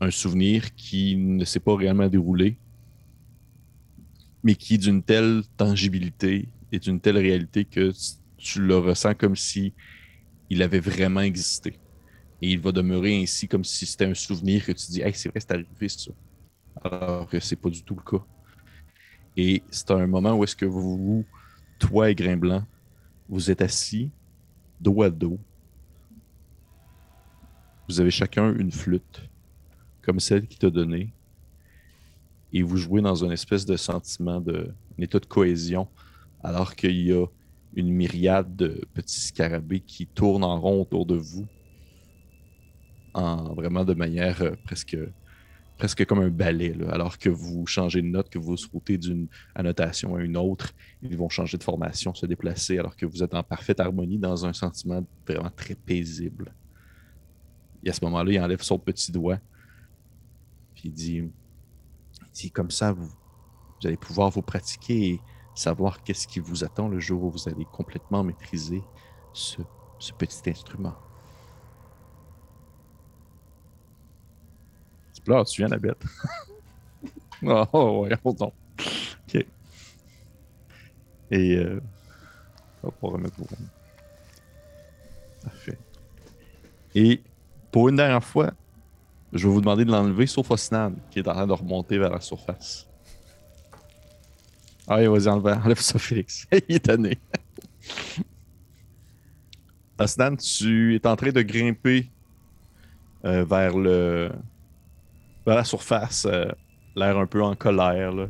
[0.00, 2.60] un souvenir qui ne s'est pas réellement déroulé,
[4.42, 9.14] mais qui est d'une telle tangibilité et d'une telle réalité que tu- tu le ressens
[9.14, 9.74] comme si
[10.50, 11.80] il avait vraiment existé.
[12.42, 15.30] Et il va demeurer ainsi comme si c'était un souvenir que tu dis Hey, c'est
[15.30, 16.12] vrai, c'est arrivé ça.
[16.82, 18.24] Alors que c'est pas du tout le cas.
[19.36, 21.24] Et c'est un moment où est-ce que vous,
[21.78, 22.64] toi et Grimblanc,
[23.28, 24.10] vous êtes assis
[24.80, 25.38] dos à dos.
[27.88, 29.28] Vous avez chacun une flûte,
[30.02, 31.12] comme celle qui t'a donnée,
[32.52, 35.88] et vous jouez dans un espèce de sentiment de, un état de cohésion,
[36.42, 37.26] alors qu'il y a
[37.74, 41.46] une myriade de petits scarabées qui tournent en rond autour de vous,
[43.14, 44.96] en vraiment de manière euh, presque
[45.78, 50.14] presque comme un ballet, alors que vous changez de note, que vous sautez d'une annotation
[50.14, 50.72] à une autre,
[51.02, 54.46] ils vont changer de formation, se déplacer, alors que vous êtes en parfaite harmonie dans
[54.46, 56.54] un sentiment vraiment très paisible.
[57.82, 59.38] Et à ce moment-là, il enlève son petit doigt,
[60.74, 61.22] puis il dit,
[62.32, 63.10] dit comme ça, vous,
[63.82, 65.20] allez pouvoir vous pratiquer et
[65.54, 68.82] savoir qu'est-ce qui vous attend le jour où vous allez complètement maîtriser
[69.32, 69.62] ce
[70.16, 70.94] petit instrument.
[75.24, 76.02] Pleures, tu viens la bête.
[77.42, 78.16] oh, oh, ouais.
[78.24, 79.46] Ok.
[81.30, 81.80] Et euh,
[82.82, 83.46] on va remettre au
[85.42, 85.78] Parfait.
[86.94, 87.22] Et
[87.70, 88.52] pour une dernière fois,
[89.32, 92.10] je vais vous demander de l'enlever, sauf Osnan, qui est en train de remonter vers
[92.10, 92.86] la surface.
[94.86, 96.46] Ah vas-y, enlève, enlève ça, Félix.
[96.68, 97.18] Il est tanné.
[99.98, 102.10] Osnan, tu es en train de grimper
[103.24, 104.30] euh, vers le
[105.46, 106.50] vers la surface, euh,
[106.96, 108.28] l'air un peu en colère, là,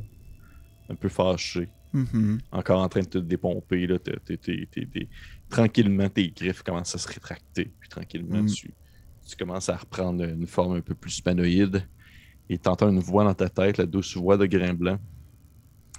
[0.88, 2.40] un peu fâché, Mhm.
[2.50, 3.86] encore en train de te dépomper.
[3.86, 3.98] Là,
[5.48, 7.72] Tranquillement, tes griffes commencent à se rétracter.
[7.78, 8.46] Puis tranquillement, Mm.
[8.50, 8.74] tu,
[9.28, 11.88] tu commences à reprendre une forme un peu plus humanoïde.
[12.48, 14.98] Et tu entends une voix dans ta tête, la douce voix de Grimblanc,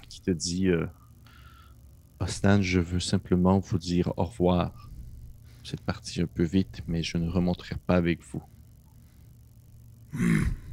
[0.08, 0.86] qui te dit euh,
[2.20, 4.90] Osnan, je veux simplement vous dire au revoir.
[5.72, 8.42] Êtes parti un peu vite, mais je ne remonterai pas avec vous.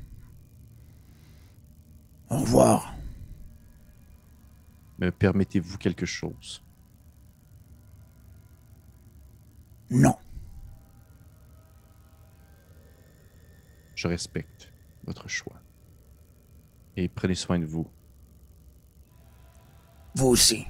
[2.34, 2.96] Au revoir.
[4.98, 6.64] Me permettez-vous quelque chose?
[9.92, 10.16] Non.
[13.94, 14.74] Je respecte
[15.04, 15.62] votre choix.
[16.98, 17.88] Et prenez soin de vous.
[20.16, 20.66] Vous aussi.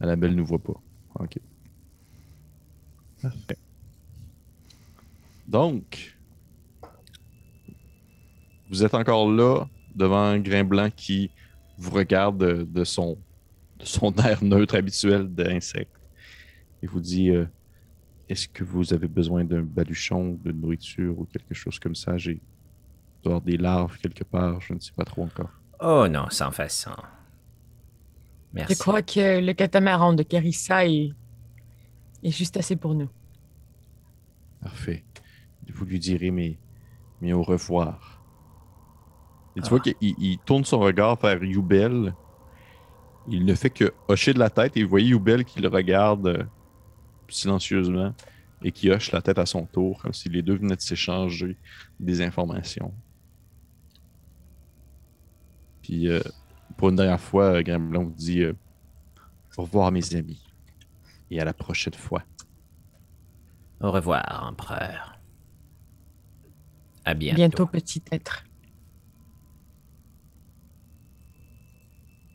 [0.00, 0.78] Annabelle ne nous voit pas.
[1.14, 1.38] Ok.
[3.22, 3.56] Parfait.
[5.50, 6.16] Donc,
[8.70, 9.64] vous êtes encore là
[9.96, 11.32] devant un grain blanc qui
[11.76, 13.18] vous regarde de, de son,
[13.80, 15.90] de son air neutre habituel d'insecte
[16.80, 17.46] et vous dit euh,
[18.28, 22.16] Est-ce que vous avez besoin d'un baluchon, de nourriture ou quelque chose comme ça?
[22.16, 22.40] J'ai
[23.26, 25.50] avoir des larves quelque part, je ne sais pas trop encore.
[25.80, 26.94] Oh non, sans façon.
[28.52, 28.74] Merci.
[28.74, 31.10] Je crois que le catamaran de Carissa est,
[32.22, 33.10] est juste assez pour nous.
[34.62, 35.02] Parfait.
[35.74, 36.58] Vous lui direz mes,
[37.20, 38.22] mes au revoir.
[39.56, 39.70] Et tu Ah.
[39.70, 42.14] vois qu'il il tourne son regard vers Youbel.
[43.28, 46.26] Il ne fait que hocher de la tête et vous voyez Youbel qui le regarde
[46.26, 46.44] euh,
[47.28, 48.14] silencieusement
[48.62, 51.56] et qui hoche la tête à son tour, comme si les deux venaient de s'échanger
[51.98, 52.92] des informations.
[55.82, 56.20] Puis, euh,
[56.76, 58.52] pour une dernière fois, euh, Gremlin vous dit euh,
[59.56, 60.42] Au revoir, mes amis,
[61.30, 62.22] et à la prochaine fois.
[63.80, 65.18] Au revoir, empereur.
[67.04, 67.36] À bientôt.
[67.36, 68.44] Bientôt, petit être.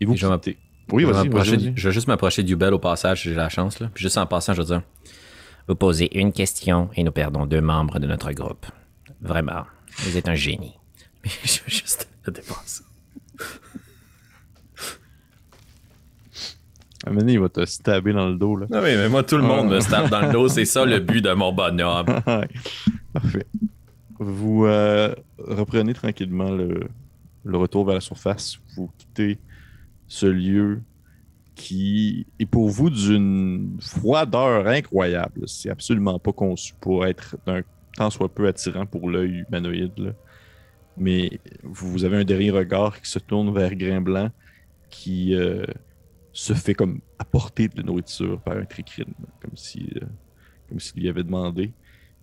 [0.02, 0.58] Et vous Et je vais quittez?
[0.92, 1.74] Oui, vas-y, vas-y.
[1.76, 3.80] je vais juste m'approcher du bel au passage, si j'ai la chance.
[3.80, 3.90] Là.
[3.94, 4.84] Puis juste en passant, je vais dire
[5.68, 8.66] Vous posez une question et nous perdons deux membres de notre groupe.
[9.22, 9.66] Vraiment,
[10.00, 10.78] vous êtes un génie.
[11.24, 12.08] Mais je vais juste
[17.08, 18.56] un moment donné, il va te stabber dans le dos.
[18.56, 18.66] Là.
[18.70, 20.48] Non, mais, mais moi, tout le monde me tape dans le dos.
[20.48, 22.06] C'est ça le but de mon bonhomme.
[23.14, 23.46] Parfait.
[24.20, 26.88] Vous euh, reprenez tranquillement le,
[27.44, 28.60] le retour vers la surface.
[28.76, 29.40] Vous quittez
[30.08, 30.82] ce lieu
[31.56, 35.48] qui est pour vous d'une froideur incroyable.
[35.48, 37.62] C'est absolument pas conçu pour être d'un
[37.96, 39.98] tant soit peu attirant pour l'œil humanoïde.
[39.98, 40.12] là.
[40.98, 44.30] Mais vous avez un dernier regard qui se tourne vers Grain Blanc
[44.90, 45.66] qui euh,
[46.32, 50.06] se fait comme apporter de la nourriture par un tricrine, comme si euh,
[50.70, 51.74] comme s'il lui avait demandé.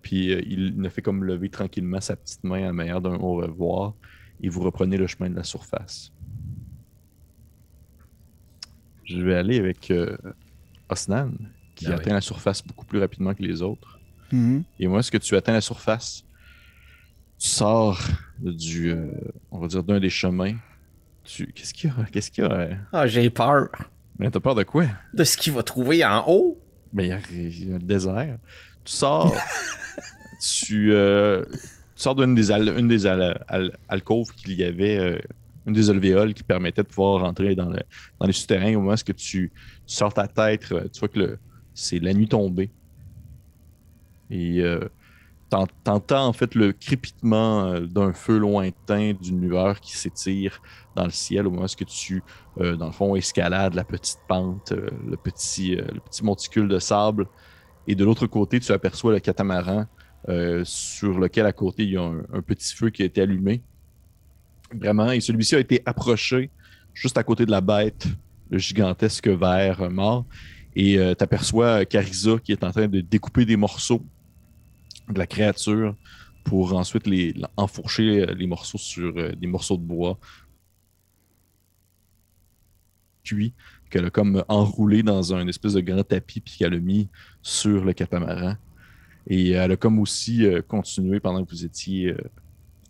[0.03, 3.35] Puis euh, il ne fait comme lever tranquillement sa petite main à manière d'un au
[3.37, 3.95] revoir
[4.41, 6.11] et vous reprenez le chemin de la surface.
[9.05, 10.15] Je vais aller avec euh,
[10.89, 11.31] Osnan,
[11.75, 11.95] qui Ah oui.
[11.95, 13.99] atteint la surface beaucoup plus rapidement que les autres.
[14.31, 14.63] Mhm.
[14.79, 16.23] Et moi, est-ce que tu atteins la surface?
[17.39, 17.99] Tu sors
[18.39, 19.11] du, euh,
[19.51, 20.55] on va dire, d'un des chemins.
[21.23, 21.47] Tu...
[21.53, 22.05] Qu'est-ce qu'il y a?
[22.05, 22.77] Qu'est-ce qu'il y a?
[22.91, 23.69] Ah, j'ai peur
[24.19, 24.85] Mais t'as peur de quoi?
[25.13, 26.59] de ce qu'il va trouver en haut.
[26.93, 28.37] Ben, il y, a- il y a le désert.
[28.85, 29.33] Tu sors
[30.43, 31.59] tu, euh, tu
[31.95, 32.51] sors d'une des,
[33.87, 35.17] alcôves qu'il y avait, euh,
[35.65, 37.79] une des alvéoles qui permettait de pouvoir rentrer dans, le,
[38.19, 38.75] dans les souterrains.
[38.75, 39.51] Au moment où tu, tu
[39.85, 41.37] sors ta tête, euh, tu vois que
[41.73, 42.69] c'est la nuit tombée.
[44.29, 44.89] Et euh,
[45.49, 50.59] t'en- t'entends en fait le crépitement d'un feu lointain, d'une lueur qui s'étire
[50.95, 52.23] dans le ciel au moment où tu,
[52.57, 57.27] dans le fond, escalades la petite pente, le, petit, le petit monticule de sable.
[57.87, 59.85] Et de l'autre côté, tu aperçois le catamaran
[60.29, 63.61] euh, sur lequel à côté il y a un, petit feu qui a été allumé.
[64.73, 66.49] Vraiment, et celui-ci a été approché
[66.93, 68.07] juste à côté de la bête,
[68.49, 70.25] le gigantesque ver euh, mort.
[70.75, 74.03] Et tu aperçois Carissa qui est en train de découper des morceaux
[75.07, 75.95] de la créature
[76.43, 80.17] pour ensuite les enfourcher euh, les morceaux sur euh, des morceaux de bois
[83.23, 83.53] cuit
[83.89, 87.07] qu'elle a comme enroulé dans un espèce de grand tapis puis qu'elle a mis
[87.41, 88.55] sur le catamaran.
[89.27, 92.17] Et elle a comme aussi euh, continué pendant que vous étiez euh,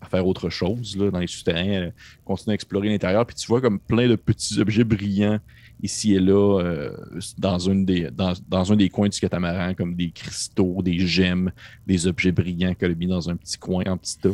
[0.01, 1.63] à faire autre chose là, dans les souterrains.
[1.63, 1.91] Elle a
[2.25, 3.25] continué à explorer l'intérieur.
[3.25, 5.39] Puis tu vois comme plein de petits objets brillants
[5.81, 6.95] ici et là euh,
[7.37, 11.51] dans, des, dans, dans un des coins du catamaran, comme des cristaux, des gemmes,
[11.85, 14.29] des objets brillants qu'elle a mis dans un petit coin en petit tas.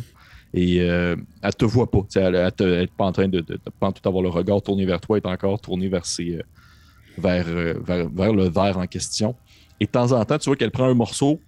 [0.54, 2.00] Et euh, elle te voit pas.
[2.02, 4.62] tu sais, Elle n'est pas en train de, de, de pas tout avoir le regard
[4.62, 6.42] tourné vers toi, elle est encore tournée vers, ses, euh,
[7.18, 9.36] vers, euh, vers, vers le verre en question.
[9.80, 11.40] Et de temps en temps, tu vois qu'elle prend un morceau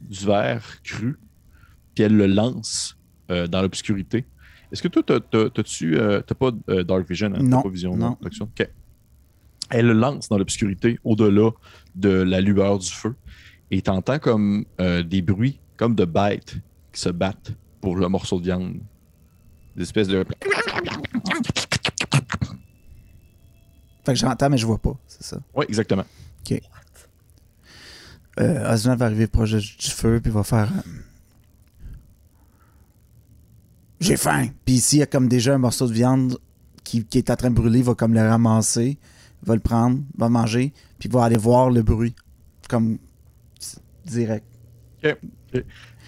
[0.00, 1.18] du verre cru,
[1.94, 2.96] puis elle le lance
[3.30, 4.26] euh, dans l'obscurité.
[4.70, 6.50] Est-ce que toi, t'as- t'as- t'as-tu euh, pas
[6.84, 7.32] Dark Vision?
[7.34, 7.42] hein?
[7.42, 8.16] Non, pas vision non.
[8.20, 8.44] d'action?
[8.58, 8.68] Ok.
[9.70, 11.50] Elle le lance dans l'obscurité, au-delà
[11.94, 13.14] de la lueur du feu.
[13.70, 16.56] Et t'entends comme euh, des bruits, comme de bêtes
[16.92, 18.76] qui se battent pour le morceau de viande.
[19.76, 20.24] Des espèces de.
[24.04, 25.38] Fait que j'entends, mais je vois pas, c'est ça.
[25.54, 26.04] Oui, exactement.
[28.38, 30.70] Euh, Aslan va arriver proche du feu, puis va faire.
[30.72, 30.80] euh,
[34.00, 34.48] J'ai faim.
[34.64, 36.38] Puis ici, il y a comme déjà un morceau de viande
[36.82, 38.98] qui, qui est en train de brûler, il va comme le ramasser,
[39.42, 42.14] va le prendre, va manger, puis va aller voir le bruit.
[42.68, 42.98] Comme
[44.06, 44.46] direct.
[45.04, 45.16] Ok.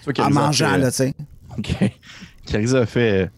[0.07, 0.19] Ok.
[0.21, 1.15] En mangeant, là, tu sais.
[1.59, 1.77] Ok.
[2.47, 3.31] Carisa a fait.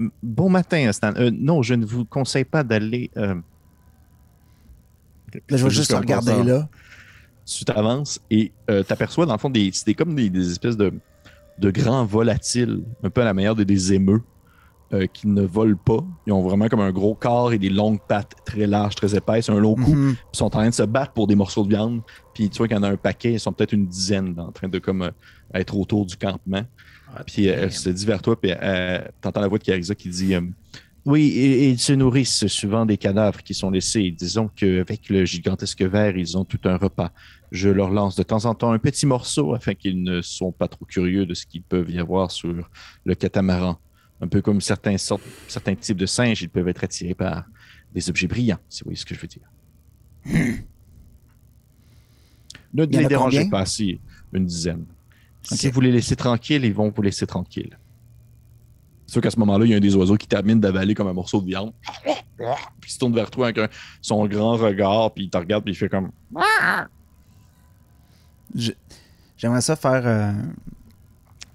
[0.00, 1.12] euh, Bon matin, Stan.
[1.16, 3.10] Euh, non, je ne vous conseille pas d'aller.
[3.16, 3.34] euh,
[5.50, 6.68] Là, je vais juste regarder là.
[7.44, 10.92] Tu t'avances et euh, t'aperçois, dans le fond, des, c'est comme des, des espèces de,
[11.58, 14.22] de grands volatiles, un peu à la manière de des émeux,
[14.92, 16.04] euh, qui ne volent pas.
[16.26, 19.48] Ils ont vraiment comme un gros corps et des longues pattes très larges, très épaisses,
[19.48, 19.94] un long cou.
[19.94, 20.16] Mhm.
[20.32, 22.02] Ils sont en train de se battre pour des morceaux de viande.
[22.34, 24.52] Puis tu vois qu'il y en a un paquet, ils sont peut-être une dizaine en
[24.52, 25.10] train de comme euh,
[25.54, 26.64] être autour du campement.
[27.26, 30.08] Puis euh, elle se dit vers toi, puis euh, t'entends la voix de Carissa qui
[30.08, 30.40] dit euh,
[31.04, 34.10] Oui, et, et ils se nourrissent souvent des cadavres qui sont laissés.
[34.10, 37.12] Disons qu'avec le gigantesque verre, ils ont tout un repas.
[37.52, 40.68] Je leur lance de temps en temps un petit morceau afin qu'ils ne sont pas
[40.68, 42.68] trop curieux de ce qu'ils peuvent y avoir sur
[43.04, 43.78] le catamaran.
[44.20, 47.44] Un peu comme certains, sortes, certains types de singes, ils peuvent être attirés par
[47.92, 49.42] des objets brillants, si vous voyez ce que je veux dire.
[52.74, 54.00] Ne y en les dérangez pas, si
[54.32, 54.84] une dizaine.
[55.42, 57.78] Si vous les laissez tranquilles, ils vont vous laisser tranquilles.
[59.06, 61.06] C'est sûr qu'à ce moment-là, il y a un des oiseaux qui termine d'avaler comme
[61.06, 61.72] un morceau de viande.
[62.80, 63.68] Puis il se tourne vers toi avec un-
[64.02, 66.10] son grand regard, puis il te regarde, puis il fait comme.
[69.36, 70.02] J'aimerais ça faire.
[70.06, 70.32] euh,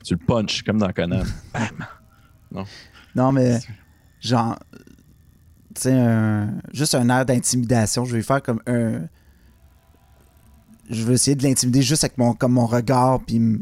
[0.04, 1.24] Tu le punches, comme dans Conan.
[3.16, 3.60] Non, mais
[4.20, 4.58] genre,
[5.76, 8.06] tu sais, un- juste un air d'intimidation.
[8.06, 9.08] Je vais faire comme un.
[10.90, 13.38] Je vais essayer de l'intimider juste avec mon, comme mon regard, puis.
[13.38, 13.62] m-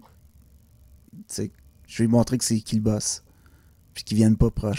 [1.11, 1.51] Tu sais,
[1.87, 3.23] je vais lui montrer que c'est qui le boss.
[3.93, 4.77] Puis qu'il vienne pas proche.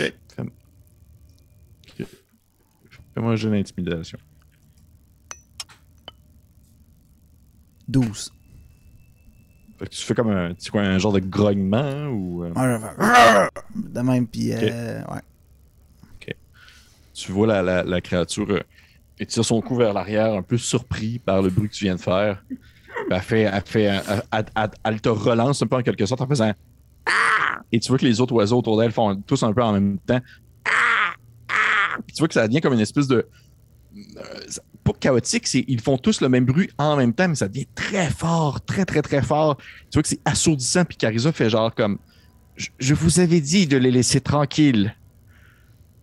[3.15, 4.19] Fais-moi un jeu d'intimidation.
[7.89, 8.33] 12.
[9.81, 12.45] Fait que tu fais comme un, quoi, un genre de grognement hein, ou.
[12.45, 12.53] euh,
[13.75, 14.53] De même, puis.
[14.53, 15.21] euh, ouais.
[17.15, 18.61] tu vois la, la- la créature euh,
[19.19, 22.01] étire son cou vers l'arrière, un peu surpris par le bruit que tu viens de
[22.01, 22.45] faire.
[23.11, 24.03] Elle, fait, elle, fait, elle,
[24.33, 26.53] elle- elle- elle te relance un peu en quelque sorte en faisant!
[27.73, 29.99] Et tu vois que les autres oiseaux autour d'elle font tous un peu en même
[29.99, 30.21] temps.
[32.07, 33.27] Puis tu vois que ça devient comme une espèce de.
[34.85, 37.67] Pas chaotique, c'est ils font tous le même bruit en même temps, mais ça devient
[37.75, 39.57] très fort, très, très, très fort.
[39.57, 39.65] Tu
[39.95, 41.99] vois que c'est assourdissant, puis Carissa fait genre comme
[42.57, 44.95] Je, je vous avais dit de les laisser tranquilles.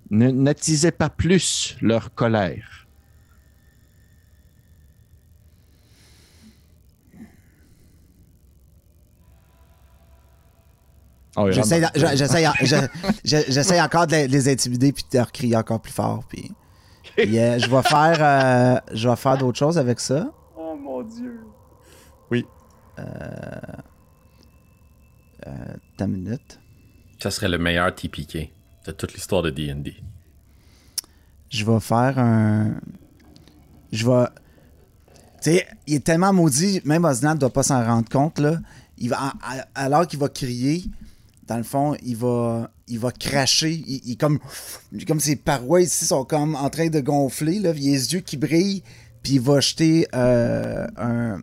[0.09, 2.87] N'attisez pas plus leur colère.
[11.37, 11.53] Oui,
[13.23, 16.23] J'essaie encore de les- de les intimider, puis de leur crier encore plus fort.
[16.27, 16.51] Puis.
[17.27, 20.31] Euh, je vais faire, euh, je vais faire d'autres choses avec ça.
[20.55, 21.39] Oh mon dieu.
[22.29, 22.45] Oui.
[22.99, 23.03] Euh,
[25.47, 25.51] euh,
[25.97, 26.59] ta minute.
[27.19, 28.51] Ça serait le meilleur TPK
[28.85, 29.95] de toute l'histoire de D&D.
[31.49, 32.75] Je vais faire un.
[33.91, 34.25] Je vais.
[35.41, 38.57] Tu sais, il est tellement maudit, même Osnan ne doit pas s'en rendre compte, là.
[38.99, 39.33] Il va,
[39.75, 40.83] alors qu'il va crier,
[41.47, 43.83] dans le fond, il va, il va cracher.
[43.87, 44.39] Il, il comme,
[45.07, 47.71] comme ses parois ici sont comme en train de gonfler, là.
[47.75, 48.83] Il a les yeux qui brillent,
[49.23, 51.39] puis il va jeter euh, un.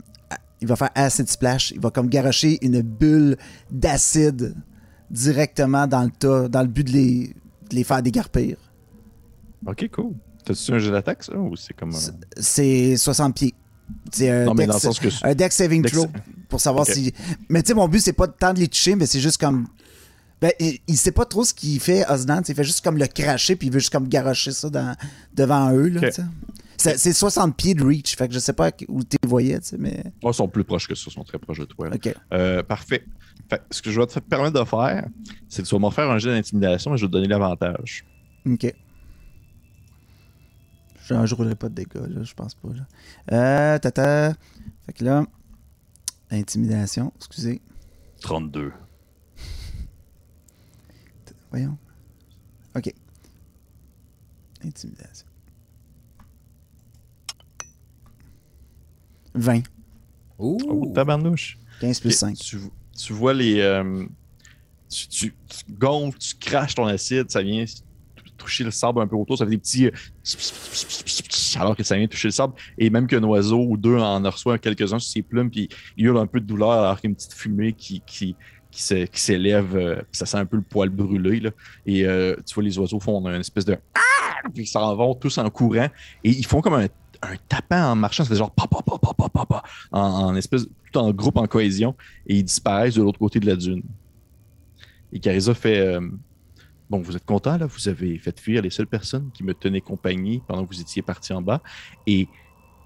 [0.61, 1.73] Il va faire acid splash.
[1.73, 3.37] Il va comme garocher une bulle
[3.71, 4.55] d'acide
[5.11, 7.35] directement dans le tas, dans le but de les,
[7.71, 8.57] de les faire dégarpir.
[9.67, 10.13] Ok, cool.
[10.45, 11.95] T'as-tu un jeu d'attaque, ça, ou c'est comme.
[11.95, 13.55] un- C'est 60 pieds.
[14.13, 16.07] C'est un, Non, mais dex, dans le sens que- un dex saving Dex- throw
[16.49, 17.13] pour savoir si.
[17.51, 19.67] Mais tu sais, mon but, c'est pas tant de les toucher, mais c'est juste comme.
[20.41, 22.43] Ben, il, il sait pas trop ce qu'il fait, Osnan.
[22.49, 24.95] Il fait juste comme le cracher, puis il veut juste comme garocher ça dans-
[25.35, 25.89] devant eux.
[25.89, 26.01] Là,
[26.77, 28.17] c'est, c'est 60 pieds de reach.
[28.17, 30.03] Fait que je sais pas où tu les voyais, mais.
[30.23, 31.89] Ils sont plus proches que ça, ils sont très proches de toi.
[32.33, 33.05] Euh, parfait.
[33.49, 35.07] Fait, ce que je vais te permettre de faire,
[35.49, 38.05] c'est que tu vas m'en faire un jeu d'intimidation et je vais te donner l'avantage.
[38.47, 38.75] Ok.
[41.07, 42.69] Je, je roulerai pas de dégâts, là, je pense pas.
[42.69, 42.87] Là.
[43.75, 44.33] Euh, tata.
[44.87, 45.25] Fait que là.
[46.31, 47.61] Intimidation, excusez.
[48.23, 48.73] 32.
[51.55, 51.79] Voyons.
[52.75, 52.93] Ok.
[54.65, 55.25] Intimidation.
[59.35, 59.63] 20.
[60.41, 60.59] Ouh!
[60.69, 61.57] Oh, tabarnouche.
[61.81, 62.37] 15 plus Ok, 5.
[62.39, 62.59] Tu,
[62.99, 63.61] tu vois les.
[63.61, 64.05] euh,
[64.89, 67.65] tu, tu, tu gonfles, tu craches ton acide, ça vient
[68.37, 69.87] toucher le sable un peu autour, ça fait des petits.
[69.87, 69.91] euh,
[71.61, 72.55] alors que ça vient toucher le sable.
[72.79, 76.19] Et même qu'un oiseau ou deux en reçoit quelques-uns sur ses plumes, puis il hurle
[76.19, 78.01] un peu de douleur alors qu'il y a une petite fumée qui.
[78.05, 78.35] qui
[78.75, 81.41] qui s'é- qui s'élève, euh, ça sent un peu le poil brûlé.
[81.41, 81.51] Là.
[81.87, 83.79] Et euh, tu vois, les oiseaux font une espèce de.
[84.53, 85.89] Puis ils s'en vont tous en courant.
[86.23, 86.85] Et ils font comme un,
[87.23, 88.25] un tapant en marchant.
[88.25, 89.63] C'est genre pa, pa, pa, pa, pa, pa,
[89.93, 91.95] en, espèce, tout en groupe, en cohésion.
[92.27, 93.83] Et ils disparaissent de l'autre côté de la dune.
[95.13, 96.01] Et Carissa fait euh,
[96.91, 97.67] Bon, vous êtes content, là?
[97.67, 101.01] Vous avez fait fuir les seules personnes qui me tenaient compagnie pendant que vous étiez
[101.01, 101.63] partis en bas.
[102.07, 102.29] Et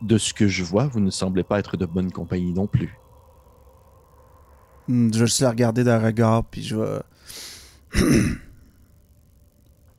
[0.00, 2.96] de ce que je vois, vous ne semblez pas être de bonne compagnie non plus.
[4.88, 7.00] Hmm, Je vais juste la regarder d'un regard, puis je vais.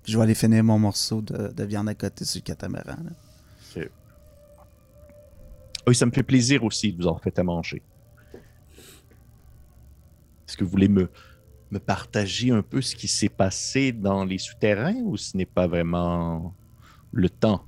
[0.05, 2.97] je vais aller finir mon morceau de, de viande à côté sur le catamaran.
[3.03, 3.11] là.
[5.87, 7.81] Oui, ça me fait plaisir aussi de vous en faire à manger.
[10.47, 11.09] Est-ce que vous voulez me,
[11.71, 15.65] me partager un peu ce qui s'est passé dans les souterrains ou ce n'est pas
[15.67, 16.53] vraiment
[17.11, 17.65] le temps,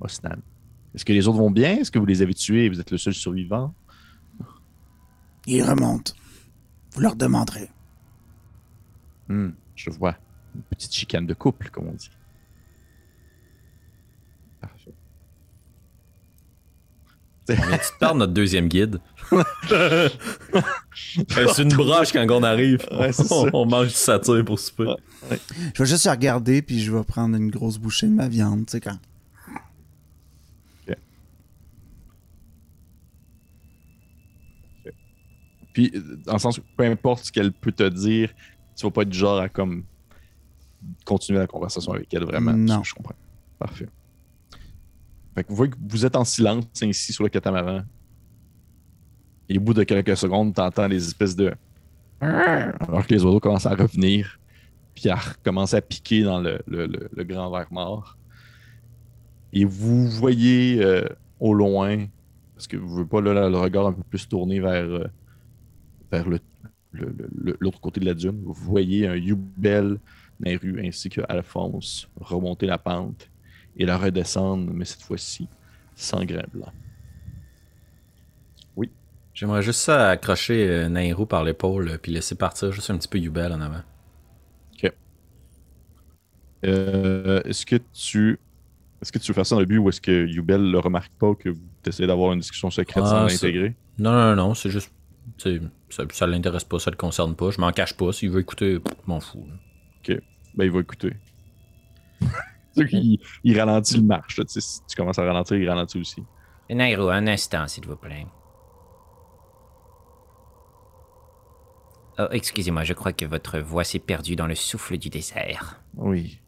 [0.00, 0.36] Osnan?
[0.94, 1.78] Est-ce que les autres vont bien?
[1.78, 3.72] Est-ce que vous les avez tués et vous êtes le seul survivant?
[5.46, 6.12] Ils remontent.
[6.94, 7.70] Vous leur demanderez.
[9.28, 10.16] Hmm, je vois.
[10.54, 12.10] Une petite chicane de couple, comme on dit.
[14.60, 14.94] Parfait.
[17.50, 19.00] On vient de perdre notre deuxième guide.
[19.72, 20.08] Euh,
[21.54, 22.86] c'est une broche quand on arrive.
[22.90, 24.84] Ouais, on, on mange du satire pour souper.
[24.84, 25.38] Ouais.
[25.74, 28.72] Je vais juste regarder, puis je vais prendre une grosse bouchée de ma viande, tu
[28.72, 28.98] sais, quand.
[35.74, 35.92] Puis,
[36.24, 38.32] dans le sens peu importe ce qu'elle peut te dire,
[38.76, 39.84] tu vas pas être du genre à comme
[41.04, 42.52] continuer la conversation avec elle vraiment.
[42.54, 42.82] Non.
[42.82, 43.14] Je comprends.
[43.58, 43.88] Parfait.
[45.34, 47.82] Fait que vous voyez que vous êtes en silence ici sur le catamaran.
[49.48, 51.52] Et au bout de quelques secondes, tu entends les espèces de.
[52.20, 54.38] Alors que les oiseaux commencent à revenir,
[54.94, 58.16] puis à recommencer à piquer dans le, le- le- le grand verre mort.
[59.52, 61.04] Et vous voyez euh,
[61.40, 62.06] au loin,
[62.54, 65.06] parce que vous ne voulez pas là, le regard un peu plus tourné vers, euh,
[66.10, 66.40] vers le-
[66.92, 68.40] le- le- le- l'autre côté de la dune.
[68.44, 69.98] Vous voyez un Yubel
[70.40, 73.30] dans les rues ainsi que Alphonse remonter la pente
[73.76, 75.48] et la redescendre, mais cette fois-ci
[75.94, 76.72] sans grain blanc.
[79.34, 83.08] J'aimerais juste ça accrocher euh, Nairou par l'épaule euh, puis laisser partir juste un petit
[83.08, 83.82] peu Yubel en avant.
[86.64, 88.38] Euh, est-ce que tu
[89.02, 91.12] est-ce que tu veux faire ça dans le but ou est-ce que Yubel ne remarque
[91.18, 93.74] pas que vous essayez d'avoir une discussion secrète Ah, sans l'intégrer?
[93.98, 94.90] Non, non, non, c'est juste.
[95.38, 97.50] Ça, ça l'intéresse pas, ça le concerne pas.
[97.50, 98.12] Je m'en cache pas.
[98.12, 99.46] S'il veut écouter, m'en fous.
[99.48, 99.54] là.
[100.56, 101.12] Ben, il va écouter.
[103.44, 104.38] Il ralentit le marche.
[104.38, 106.24] là, tu sais, si tu commences à ralentir, il ralentit aussi.
[106.68, 108.26] Nairo, un instant, s'il vous plaît.
[112.18, 115.80] Oh, excusez-moi, je crois que votre voix s'est perdue dans le souffle du désert.
[115.94, 116.40] Oui.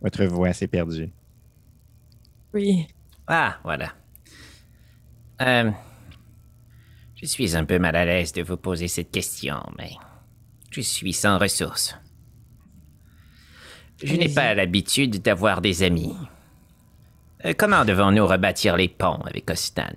[0.00, 1.10] Votre voix s'est perdue.
[2.52, 2.86] Oui.
[3.26, 3.92] Ah, voilà.
[5.40, 5.70] Euh,
[7.20, 9.90] je suis un peu mal à l'aise de vous poser cette question, mais
[10.70, 11.96] je suis sans ressources.
[14.02, 16.14] Je n'ai pas l'habitude d'avoir des amis.
[17.44, 19.94] Euh, comment devons-nous rebâtir les ponts avec Ostan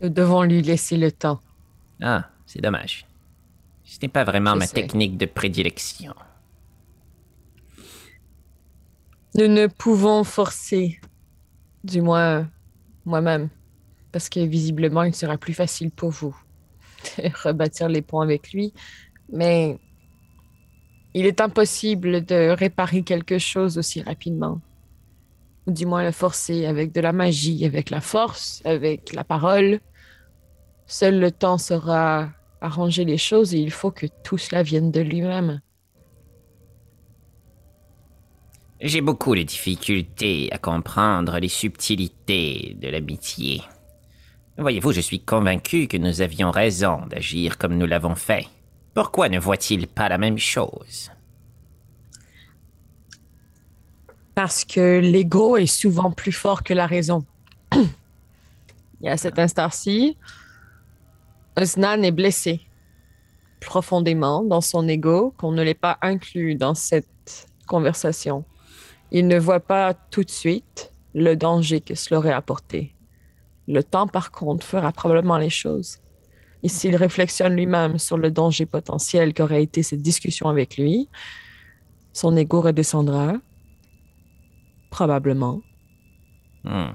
[0.00, 1.40] Nous devons lui laisser le temps.
[2.02, 3.06] Ah, c'est dommage.
[3.84, 4.74] Ce n'est pas vraiment Je ma sais.
[4.74, 6.14] technique de prédilection.
[9.34, 11.00] Nous ne pouvons forcer,
[11.88, 12.48] du moins
[13.04, 13.48] moi-même,
[14.12, 16.36] parce que visiblement, il sera plus facile pour vous
[17.18, 18.72] de rebâtir les ponts avec lui.
[19.32, 19.78] Mais
[21.14, 24.60] il est impossible de réparer quelque chose aussi rapidement.
[25.66, 29.80] Ou du moins le forcer avec de la magie, avec la force, avec la parole.
[30.86, 35.00] Seul le temps saura arranger les choses et il faut que tout cela vienne de
[35.00, 35.60] lui-même.
[38.80, 43.60] J'ai beaucoup de difficultés à comprendre les subtilités de l'amitié.
[44.56, 48.46] Voyez-vous, je suis convaincu que nous avions raison d'agir comme nous l'avons fait.
[48.94, 51.10] Pourquoi ne voit-il pas la même chose?
[54.36, 57.24] Parce que l'ego est souvent plus fort que la raison.
[59.02, 60.16] Et à cet instant-ci,
[61.56, 62.60] Osnan est blessé
[63.60, 68.44] profondément dans son ego, qu'on ne l'ait pas inclus dans cette conversation.
[69.10, 72.94] Il ne voit pas tout de suite le danger que cela aurait apporté.
[73.66, 75.98] Le temps, par contre, fera probablement les choses.
[76.62, 81.08] Et s'il réflexionne lui-même sur le danger potentiel qu'aurait été cette discussion avec lui,
[82.12, 83.34] son ego redescendra,
[84.90, 85.60] probablement.
[86.64, 86.90] Hmm.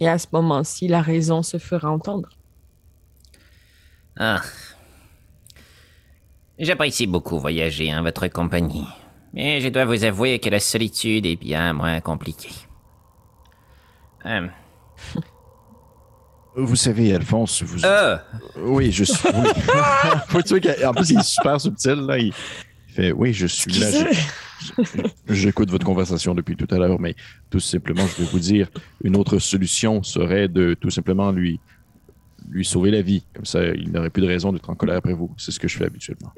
[0.00, 2.28] Et à ce moment-ci, la raison se fera entendre.
[4.18, 4.40] Ah.
[6.58, 8.86] J'apprécie beaucoup voyager en votre compagnie.
[9.34, 12.54] Mais je dois vous avouer que la solitude est bien moins compliquée.
[14.26, 14.46] Euh,
[16.56, 17.84] Vous savez, Alphonse, vous.
[17.84, 18.16] euh,
[18.58, 19.18] Oui, je suis.
[19.28, 19.50] oui.
[20.86, 21.94] En plus, il est super subtil.
[22.06, 22.18] Là.
[22.18, 22.32] Il
[22.86, 23.88] fait Oui, je suis là.
[25.28, 27.16] J'écoute votre conversation depuis tout à l'heure, mais
[27.50, 28.70] tout simplement, je vais vous dire
[29.02, 31.58] une autre solution serait de tout simplement lui,
[32.48, 33.24] lui sauver la vie.
[33.34, 35.34] Comme ça, il n'aurait plus de raison d'être en colère après vous.
[35.36, 36.32] C'est ce que je fais habituellement.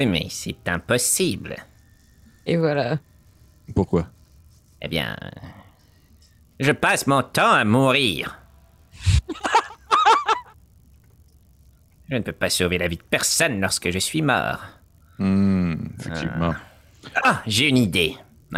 [0.00, 1.54] mais c'est impossible.
[2.46, 2.98] Et voilà.
[3.74, 4.06] Pourquoi?
[4.80, 5.16] Eh bien,
[6.60, 8.38] je passe mon temps à mourir.
[12.10, 14.60] je ne peux pas sauver la vie de personne lorsque je suis mort.
[15.18, 16.54] Hmm, Effectivement.
[17.24, 18.16] Ah, j'ai une idée.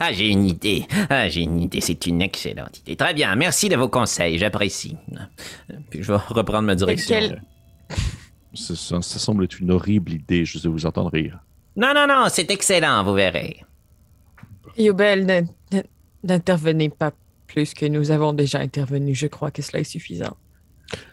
[0.00, 0.86] Ah, j'ai une idée.
[1.10, 1.80] Ah, j'ai une idée.
[1.80, 2.96] C'est une excellente idée.
[2.96, 3.34] Très bien.
[3.36, 4.38] Merci de vos conseils.
[4.38, 4.96] J'apprécie.
[5.90, 7.18] Puis je vais reprendre ma direction.
[7.18, 7.42] quel-
[8.54, 11.38] Ça, ça- ça semble être une horrible idée, je vais vous entendre rire.
[11.76, 12.26] Non, non, non.
[12.28, 13.04] C'est excellent.
[13.04, 13.64] Vous verrez.
[14.78, 15.42] Ne-
[16.22, 17.12] n'intervenez pas
[17.46, 19.14] plus que nous avons déjà intervenu.
[19.14, 20.36] Je crois que cela est suffisant.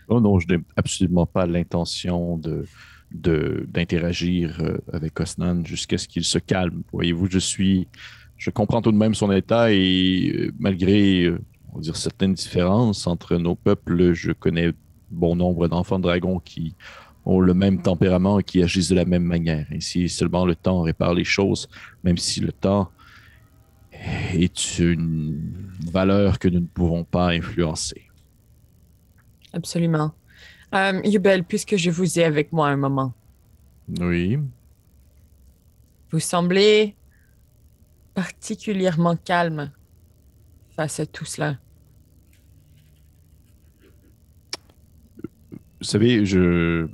[0.08, 2.66] Oh non, je n'ai absolument pas l'intention de
[3.14, 6.82] d'interagir euh, avec Osnan jusqu'à ce qu'il se calme.
[6.94, 7.90] Voyez-vous, je suis,
[8.38, 11.38] je comprends tout de même son état et euh, malgré, euh,
[11.72, 14.72] on va dire, certaines différences entre nos peuples, je connais
[15.10, 16.76] bon nombre d'enfants dragons qui
[17.26, 19.66] ont le même tempérament et qui agissent de la même manière.
[19.72, 21.70] Ainsi, seulement le temps répare les choses,
[22.04, 22.92] même si le temps
[24.34, 25.40] est une
[25.92, 28.04] valeur que nous ne pouvons pas influencer.
[29.54, 30.14] Absolument.
[30.74, 33.14] Euh, Yubel, puisque je vous ai avec moi un moment,
[34.00, 34.40] Oui.
[36.12, 36.96] vous semblez
[38.16, 39.72] particulièrement calme
[40.76, 41.58] face à tout cela.
[45.80, 46.88] Vous savez, je.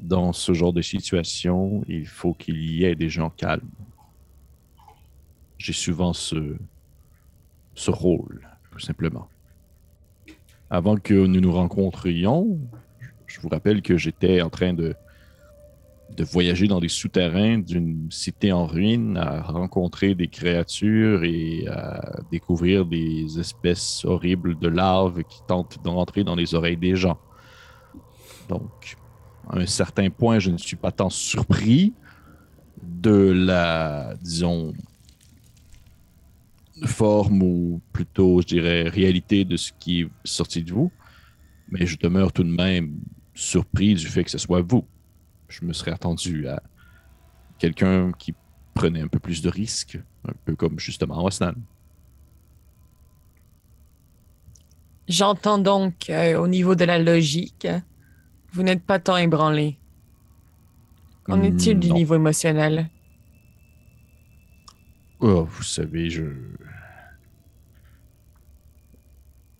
[0.00, 3.68] Dans ce genre de situation, il faut qu'il y ait des gens calmes.
[5.58, 6.56] J'ai souvent ce,
[7.74, 9.28] ce rôle, tout simplement.
[10.70, 12.58] Avant que nous nous rencontrions,
[13.26, 14.94] je vous rappelle que j'étais en train de,
[16.16, 22.20] de voyager dans des souterrains d'une cité en ruine, à rencontrer des créatures et à
[22.30, 27.18] découvrir des espèces horribles de larves qui tentent d'entrer dans les oreilles des gens.
[28.48, 28.96] Donc,
[29.50, 31.92] un certain point, je ne suis pas tant surpris
[32.82, 34.72] de la, disons,
[36.84, 40.92] forme ou plutôt, je dirais, réalité de ce qui est sorti de vous.
[41.70, 42.98] Mais je demeure tout de même
[43.34, 44.84] surpris du fait que ce soit vous.
[45.48, 46.62] Je me serais attendu à
[47.58, 48.34] quelqu'un qui
[48.74, 51.54] prenait un peu plus de risques, un peu comme justement Osnan.
[55.08, 57.66] J'entends donc euh, au niveau de la logique,
[58.52, 59.78] vous n'êtes pas tant ébranlé.
[61.24, 61.94] Qu'en est-il du Non.
[61.96, 62.88] niveau émotionnel?
[65.20, 66.24] Oh, vous savez, je.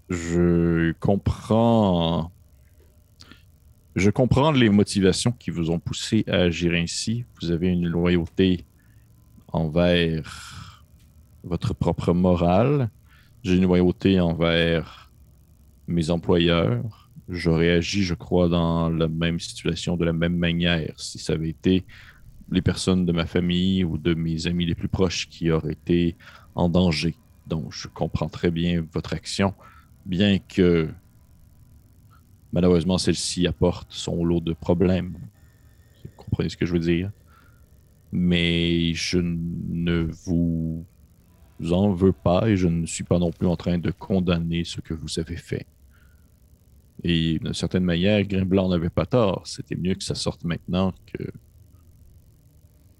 [0.08, 2.32] Je comprends.
[3.96, 7.24] Je comprends les motivations qui vous ont poussé à agir ainsi.
[7.40, 8.64] Vous avez une loyauté
[9.52, 10.84] envers
[11.42, 12.90] votre propre morale.
[13.42, 15.10] J'ai une loyauté envers
[15.88, 21.18] mes employeurs, j'aurais agi, je crois, dans la même situation, de la même manière, si
[21.18, 21.84] ça avait été
[22.50, 26.16] les personnes de ma famille ou de mes amis les plus proches qui auraient été
[26.54, 27.14] en danger.
[27.46, 29.54] Donc, je comprends très bien votre action,
[30.06, 30.88] bien que
[32.52, 35.16] malheureusement celle-ci apporte son lot de problèmes.
[36.04, 37.10] Vous comprenez ce que je veux dire?
[38.10, 40.86] Mais je ne vous
[41.70, 44.80] en veux pas et je ne suis pas non plus en train de condamner ce
[44.80, 45.66] que vous avez fait.
[47.04, 49.46] Et d'une certaine manière, Grimblanc n'avait pas tort.
[49.46, 51.24] C'était mieux que ça sorte maintenant que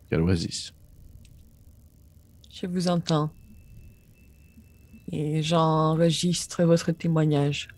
[0.09, 0.73] qu'à l'Oasis.
[2.53, 3.31] Je vous entends.
[5.11, 7.69] Et j'enregistre votre témoignage.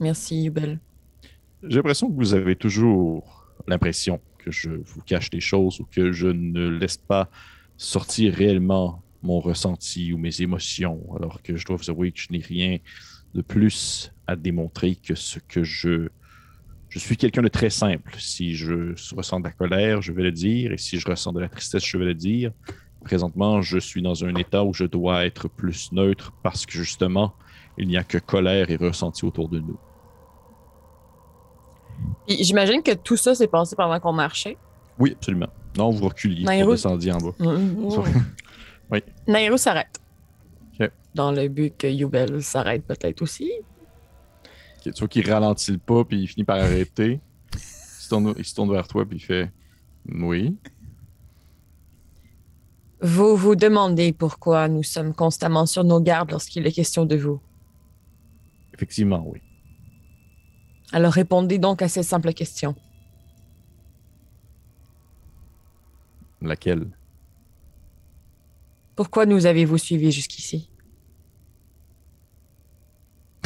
[0.00, 0.80] Merci, Yubel.
[1.62, 6.12] J'ai l'impression que vous avez toujours l'impression que je vous cache des choses ou que
[6.12, 7.30] je ne laisse pas
[7.76, 12.28] sortir réellement mon ressenti ou mes émotions, alors que je dois vous avouer que je
[12.30, 12.78] n'ai rien
[13.34, 16.08] de plus à démontrer que ce que je...
[16.88, 18.14] Je suis quelqu'un de très simple.
[18.18, 21.40] Si je ressens de la colère, je vais le dire, et si je ressens de
[21.40, 22.52] la tristesse, je vais le dire.
[23.02, 27.34] Présentement, je suis dans un état où je dois être plus neutre parce que justement,
[27.76, 29.78] il n'y a que colère et ressenti autour de nous.
[32.28, 34.56] J'imagine que tout ça s'est passé pendant qu'on marchait.
[34.98, 35.48] Oui, absolument.
[35.76, 37.32] Non, vous reculiez, vous descendiez en bas.
[38.90, 39.02] oui.
[39.26, 40.00] Nairo s'arrête.
[41.14, 43.50] Dans le but que Yubel s'arrête peut-être aussi.
[44.80, 47.20] Okay, tu vois qu'il ralentit le pas, puis il finit par arrêter.
[47.54, 49.50] il, se tourne, il se tourne vers toi, puis il fait
[50.08, 50.56] Oui.
[53.00, 57.40] Vous vous demandez pourquoi nous sommes constamment sur nos gardes lorsqu'il est question de vous.
[58.72, 59.40] Effectivement, oui.
[60.92, 62.74] Alors répondez donc à cette simple question.
[66.40, 66.88] Laquelle?
[68.96, 70.70] Pourquoi nous avez-vous suivis jusqu'ici?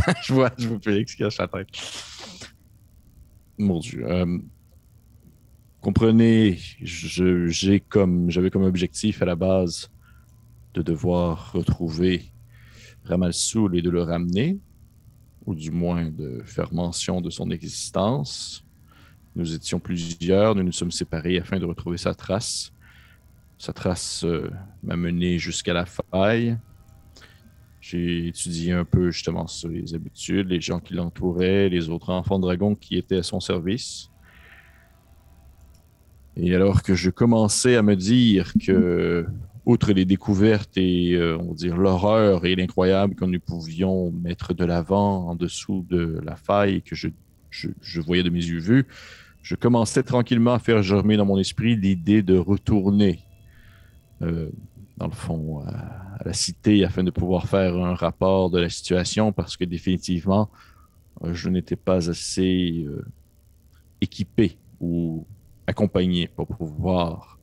[0.23, 1.69] Je vois, je vois Félix qui cache la tête.
[3.59, 4.07] Mon Dieu.
[4.07, 4.39] Euh,
[5.81, 9.91] comprenez, j'avais comme objectif à la base
[10.75, 12.31] de devoir retrouver
[13.05, 14.59] Ramalsoul et de le ramener,
[15.47, 18.65] ou du moins de faire mention de son existence.
[19.35, 22.73] Nous étions plusieurs, nous nous sommes séparés afin de retrouver sa trace.
[23.57, 24.51] Sa trace euh,
[24.83, 26.57] m'a mené jusqu'à la faille.
[27.91, 32.39] J'ai étudié un peu justement sur les habitudes, les gens qui l'entouraient, les autres enfants
[32.39, 34.11] dragons qui étaient à son service.
[36.37, 39.25] Et alors que je commençais à me dire que,
[39.65, 44.53] outre les découvertes et, euh, on va dire, l'horreur et l'incroyable que nous pouvions mettre
[44.53, 47.09] de l'avant en dessous de la faille que je,
[47.51, 48.87] je, voyais de mes yeux vus,
[49.41, 53.21] je commençais tranquillement à faire germer dans mon esprit l'idée de retourner,
[54.21, 54.51] euh,
[54.99, 59.33] dans le fond, à, la cité afin de pouvoir faire un rapport de la situation
[59.33, 60.51] parce que définitivement,
[61.23, 62.87] euh, je n'étais pas assez
[64.01, 65.25] équipé ou
[65.67, 67.39] accompagné pour pouvoir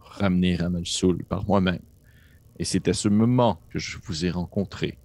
[0.00, 1.82] ramener Ramal-Soul par moi-même.
[2.58, 4.98] Et c'est à ce moment que je vous ai rencontré.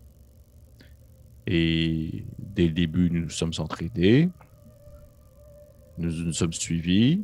[1.45, 4.29] Et dès le début, nous nous sommes entraidés,
[5.97, 7.23] nous nous sommes suivis,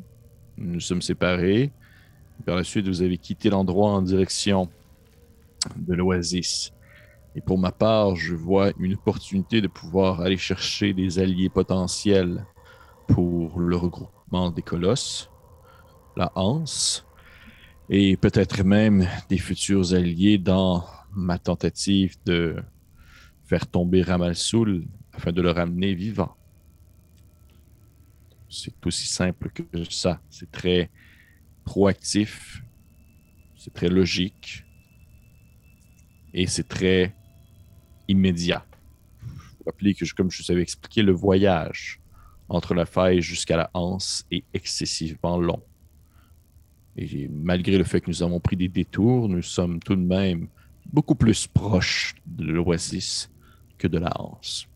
[0.57, 1.71] nous nous sommes séparés.
[2.45, 4.69] Par la suite, vous avez quitté l'endroit en direction
[5.76, 6.72] de l'Oasis.
[7.35, 12.45] Et pour ma part, je vois une opportunité de pouvoir aller chercher des alliés potentiels
[13.07, 15.30] pour le regroupement des colosses
[16.18, 17.05] la Hanse,
[17.89, 22.57] et peut-être même des futurs alliés dans ma tentative de
[23.45, 26.35] faire tomber Ramalsoul afin de le ramener vivant.
[28.49, 30.19] C'est aussi simple que ça.
[30.30, 30.89] C'est très
[31.68, 32.64] proactif,
[33.57, 34.64] c'est très logique
[36.34, 37.14] et c'est très
[38.07, 38.65] immédiat.
[39.22, 41.99] Vous rappelez que, comme je vous avais expliqué, le voyage
[42.48, 45.61] entre la faille jusqu'à la Hanse est excessivement long.
[46.95, 50.48] Et malgré le fait que nous avons pris des détours, nous sommes tout de même
[50.85, 53.30] beaucoup plus proches de l'Oasis
[53.77, 54.69] que de la Hanse.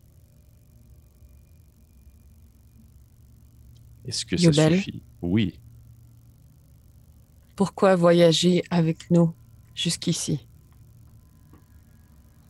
[4.05, 5.01] Est-ce que ça suffit?
[5.21, 5.57] Oui.
[7.61, 9.35] Pourquoi voyager avec nous
[9.75, 10.47] jusqu'ici?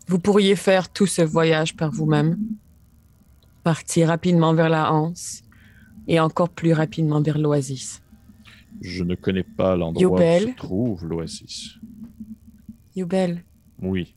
[0.08, 2.38] Vous pourriez faire tout ce voyage par vous-même,
[3.62, 5.42] partir rapidement vers la Hanse
[6.08, 8.02] et encore plus rapidement vers l'Oasis.
[8.80, 11.78] Je ne connais pas l'endroit où se trouve l'Oasis.
[12.96, 13.44] Yubel?
[13.82, 14.16] Oui.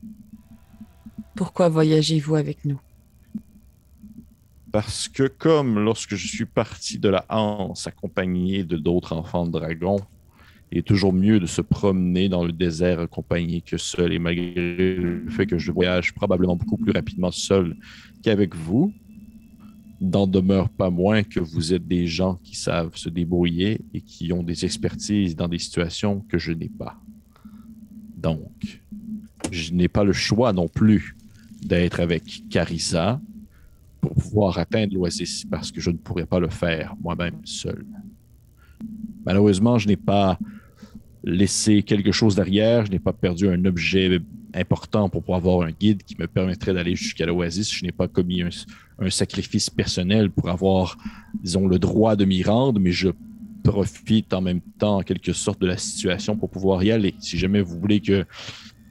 [1.34, 2.80] Pourquoi voyagez-vous avec nous?
[4.70, 9.50] Parce que comme lorsque je suis parti de la Hanse accompagné de d'autres enfants de
[9.50, 9.96] dragon
[10.74, 14.12] Il est toujours mieux de se promener dans le désert accompagné que seul.
[14.12, 17.76] Et malgré le fait que je voyage probablement beaucoup plus rapidement seul
[18.24, 18.92] qu'avec vous,
[20.00, 24.32] n'en demeure pas moins que vous êtes des gens qui savent se débrouiller et qui
[24.32, 27.00] ont des expertises dans des situations que je n'ai pas.
[28.16, 28.82] Donc,
[29.52, 31.16] je n'ai pas le choix non plus
[31.62, 33.20] d'être avec Carissa
[34.00, 37.86] pour pouvoir atteindre l'Oasis parce que je ne pourrais pas le faire moi-même seul.
[39.24, 40.36] Malheureusement, je n'ai pas
[41.24, 44.20] laissé quelque chose derrière, je n'ai pas perdu un objet
[44.54, 47.72] important pour pouvoir avoir un guide qui me permettrait d'aller jusqu'à l'Oasis.
[47.72, 50.96] Je n'ai pas commis un, sacrifice personnel pour avoir,
[51.42, 53.08] disons, le droit de m'y rendre, mais je
[53.64, 57.14] profite en même temps, en quelque sorte, de la situation pour pouvoir y aller.
[57.18, 58.24] Si jamais vous voulez que,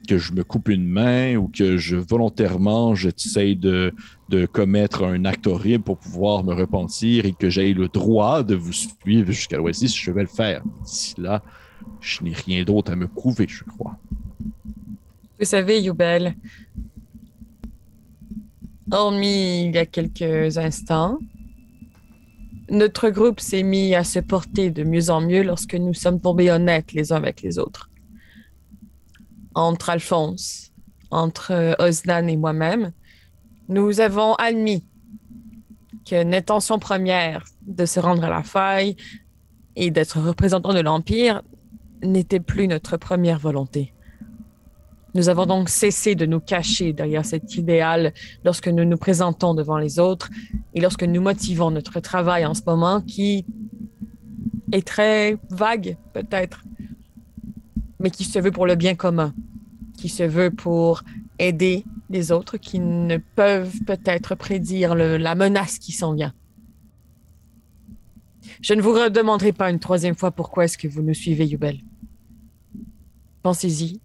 [0.06, 3.94] que je me coupe une main ou que je volontairement j'essaye de,
[4.28, 8.54] de commettre un acte horrible pour pouvoir me repentir et que j'aie le droit de
[8.54, 10.62] vous suivre jusqu'à l'Oasis, je vais le faire.
[10.84, 11.42] D'ici là,
[12.00, 13.96] je n'ai rien d'autre à me prouver, je crois.
[15.38, 16.36] Vous savez, Youbel,
[18.90, 21.18] hormis il y a quelques instants,
[22.70, 26.50] notre groupe s'est mis à se porter de mieux en mieux lorsque nous sommes tombés
[26.50, 27.90] honnêtes les uns avec les autres.
[29.54, 30.72] Entre Alphonse,
[31.10, 32.92] entre euh, Osnan et moi-même,
[33.68, 34.84] nous avons admis
[36.04, 38.96] que l'intention première de se rendre à la faille
[39.76, 41.42] et d'être représentant de l'Empire
[42.04, 43.92] n'était plus notre première volonté.
[45.14, 48.12] Nous avons donc cessé de nous cacher derrière cet idéal
[48.44, 50.28] lorsque nous nous présentons devant les autres
[50.74, 53.46] et lorsque nous motivons notre travail en ce moment qui
[54.72, 56.64] est très vague peut-être,
[58.00, 59.32] mais qui se veut pour le bien commun,
[59.96, 61.04] qui se veut pour
[61.38, 66.34] aider les autres qui ne peuvent peut-être prédire la menace qui s'en vient.
[68.60, 71.78] Je ne vous redemanderai pas une troisième fois pourquoi est-ce que vous nous suivez, Yubel.
[73.44, 74.00] Pensez-y.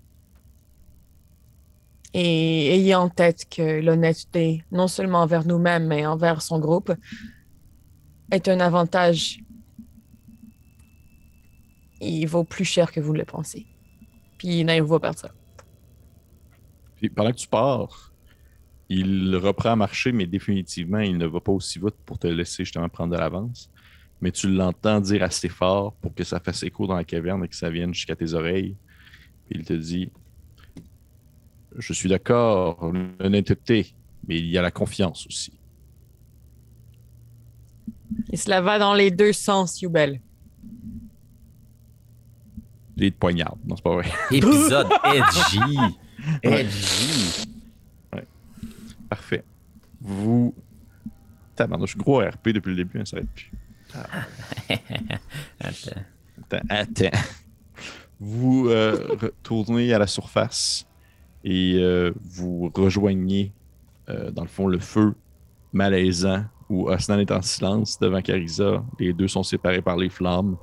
[2.14, 6.92] Et ayez en tête que l'honnêteté, non seulement envers nous-mêmes, mais envers son groupe,
[8.32, 9.40] est un avantage.
[12.02, 13.66] Il vaut plus cher que vous le pensez.
[14.38, 15.32] Puis n'ayez-vous pas perdre ça?
[16.98, 18.14] Puis pendant que tu pars,
[18.90, 22.66] il reprend à marcher, mais définitivement, il ne va pas aussi vite pour te laisser
[22.66, 23.72] justement prendre de l'avance.
[24.20, 27.48] Mais tu l'entends dire assez fort pour que ça fasse écho dans la caverne et
[27.48, 28.76] que ça vienne jusqu'à tes oreilles.
[29.50, 30.12] Puis il te dit
[31.78, 33.94] Je suis d'accord, l'honnêteté,
[34.28, 35.54] mais il y a la confiance aussi.
[38.32, 39.92] Et cela va dans les deux sens, il
[43.12, 43.60] te poignarde.
[43.66, 44.12] Non, c'est pas vrai.
[44.32, 45.78] Épisode edgy.
[46.44, 47.48] Edgy.
[49.10, 49.44] Parfait.
[50.02, 50.54] Vous.
[51.56, 53.52] Tabarnouche, gros RP depuis le début, hein, ça s'arrête plus.
[55.60, 56.02] Attends.
[56.52, 57.18] Attends, attends.
[58.20, 60.86] Vous euh, retournez à la surface
[61.46, 63.54] et euh, vous rejoignez,
[64.10, 65.16] euh, dans le fond, le feu
[65.72, 68.84] malaisant où Osnan est en silence devant Carissa.
[69.00, 70.58] Les deux sont séparés par les flammes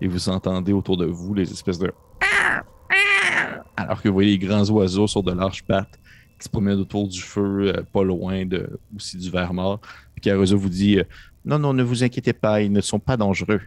[0.00, 1.92] et vous entendez autour de vous les espèces de.
[3.76, 5.98] Alors que vous voyez les grands oiseaux sur de larges pattes
[6.38, 9.80] qui se promènent autour du feu, pas loin de, aussi du ver mort.
[10.14, 11.00] Puis Carissa vous dit
[11.44, 13.60] Non, non, ne vous inquiétez pas, ils ne sont pas dangereux.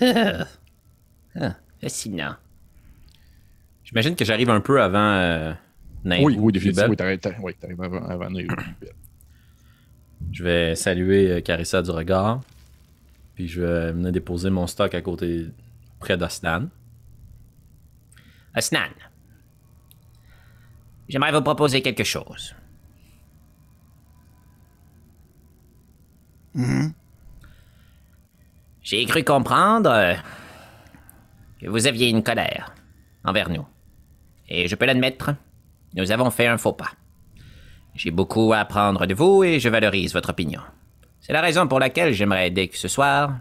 [1.82, 2.36] Fascinant.
[3.86, 5.52] J'imagine que j'arrive un peu avant euh,
[6.04, 6.88] Nairou, Oui, oui, définitivement.
[6.90, 7.54] Oui, t'arrives oui,
[7.86, 8.28] avant, avant.
[10.32, 12.42] Je vais saluer euh, Carissa du regard.
[13.36, 15.46] Puis je vais venir déposer mon stock à côté,
[16.00, 16.68] près d'Osnan.
[18.56, 18.90] Osnan,
[21.08, 22.56] j'aimerais vous proposer quelque chose.
[28.82, 30.14] J'ai cru comprendre euh,
[31.60, 32.74] que vous aviez une colère
[33.22, 33.66] envers nous.
[34.48, 35.34] Et je peux l'admettre,
[35.94, 36.92] nous avons fait un faux pas.
[37.94, 40.60] J'ai beaucoup à apprendre de vous et je valorise votre opinion.
[41.20, 43.38] C'est la raison pour laquelle j'aimerais dès que ce soir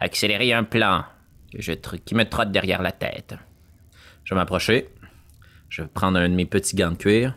[0.00, 1.04] accélérer un plan
[1.50, 3.34] qui me trotte derrière la tête.
[4.24, 4.88] Je vais m'approcher.
[5.68, 7.36] Je vais prendre un de mes petits gants de cuir.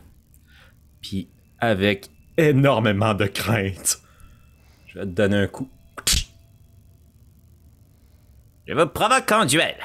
[1.01, 1.27] Puis,
[1.59, 3.99] avec énormément de crainte,
[4.87, 5.69] je vais te donner un coup.
[8.65, 9.75] Je vous provoque en duel.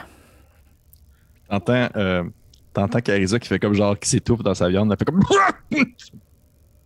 [1.48, 2.24] T'entends, euh,
[2.72, 4.90] t'entends Carissa qui fait comme genre qui s'étouffe dans sa viande.
[4.92, 5.22] Elle fait comme.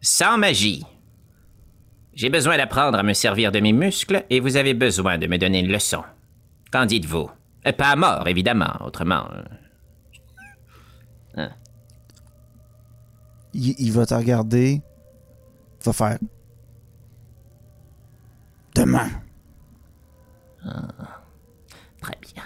[0.00, 0.84] Sans magie.
[2.14, 5.38] J'ai besoin d'apprendre à me servir de mes muscles et vous avez besoin de me
[5.38, 6.02] donner une leçon.
[6.70, 7.30] Qu'en dites-vous?
[7.66, 9.28] Euh, Pas à mort, évidemment, autrement.
[11.38, 11.48] euh,
[13.54, 14.82] Il, il va te regarder.
[15.80, 16.18] Il va faire.
[18.74, 19.08] Demain.
[22.00, 22.42] Très bien.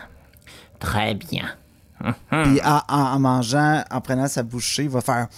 [0.79, 1.49] Très bien.
[1.99, 5.29] Puis en, en- en mangeant, en prenant sa bouchée, il va faire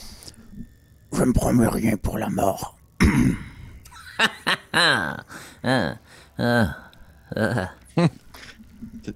[1.13, 2.77] Je me promets rien pour la mort.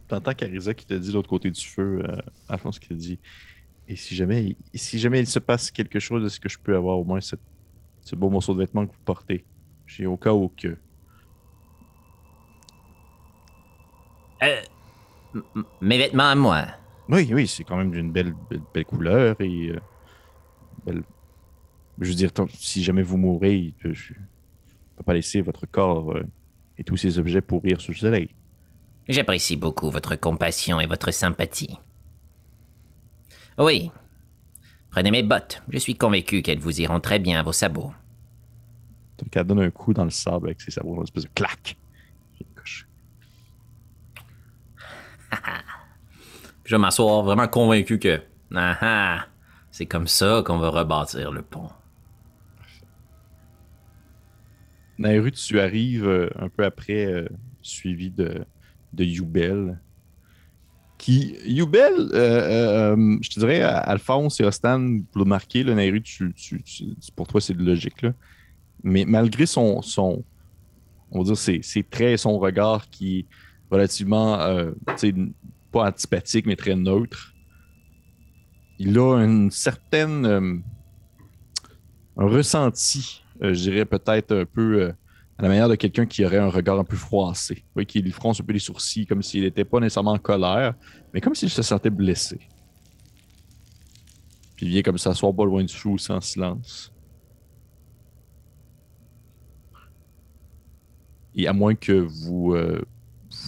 [0.09, 2.17] T'entends Carissa qui te dit de l'autre côté du feu, euh,
[2.49, 3.19] Alphonse qui te dit
[3.89, 6.99] Et si jamais, si jamais il se passe quelque chose, est-ce que je peux avoir
[6.99, 7.41] au moins cette-
[8.03, 9.45] ce beau morceau de vêtement que vous portez
[9.87, 10.77] J'ai au cas où que.
[14.43, 14.61] Euh,
[15.81, 16.67] mes vêtements à moi.
[17.13, 19.71] Oui, oui, c'est quand même d'une belle, belle, belle couleur et.
[19.71, 19.81] euh,
[20.87, 21.03] belle-
[22.01, 23.95] Je veux dire, tant- si jamais vous mourrez, je ne
[24.97, 26.25] peux pas laisser votre corps euh,
[26.79, 28.31] et tous ces objets pourrir sous le soleil.
[29.09, 31.77] J'apprécie beaucoup votre compassion et votre sympathie.
[33.59, 33.91] Oui.
[34.91, 35.63] Prenez mes bottes.
[35.69, 37.93] Je suis convaincu qu'elles vous iront très bien à vos sabots.
[39.35, 41.31] Elle donne un coup dans le sable avec ses sabots, une espèce de
[46.65, 48.21] Je vais m'asseoir vraiment convaincu que.
[48.55, 49.27] Ah ah!
[49.71, 51.71] C'est comme ça qu'on va rebâtir le pont.
[54.99, 57.29] Nairu, tu arrives euh, un peu après, euh,
[57.63, 58.45] suivi de,
[58.93, 59.81] de Youbel.
[60.99, 66.03] Qui, Youbel, euh, euh, je te dirais, Alphonse et Ostan, pour le marquer, le Nairu,
[66.03, 68.03] tu, tu- tu- pour toi, c'est de logique.
[68.03, 68.13] Là.
[68.85, 70.23] Mais malgré son, son
[71.11, 73.27] on va dire, ses, ses traits son regard qui est
[73.71, 74.39] relativement,
[75.73, 77.33] pas antipathique, mais très neutre,
[78.79, 80.27] il a une certaine.
[80.27, 80.59] euh,
[82.17, 84.93] un ressenti, euh, je dirais peut-être un peu euh,
[85.39, 87.65] à la manière de quelqu'un qui aurait un regard un peu froissé.
[87.75, 90.75] Oui, qui lui fronce un peu les sourcils, comme s'il n'était pas nécessairement en colère,
[91.13, 92.39] mais comme s'il se sentait blessé.
[94.57, 96.93] Puis il vient comme s'asseoir pas loin du fou, en silence.
[101.35, 102.83] Et à moins que vous, euh,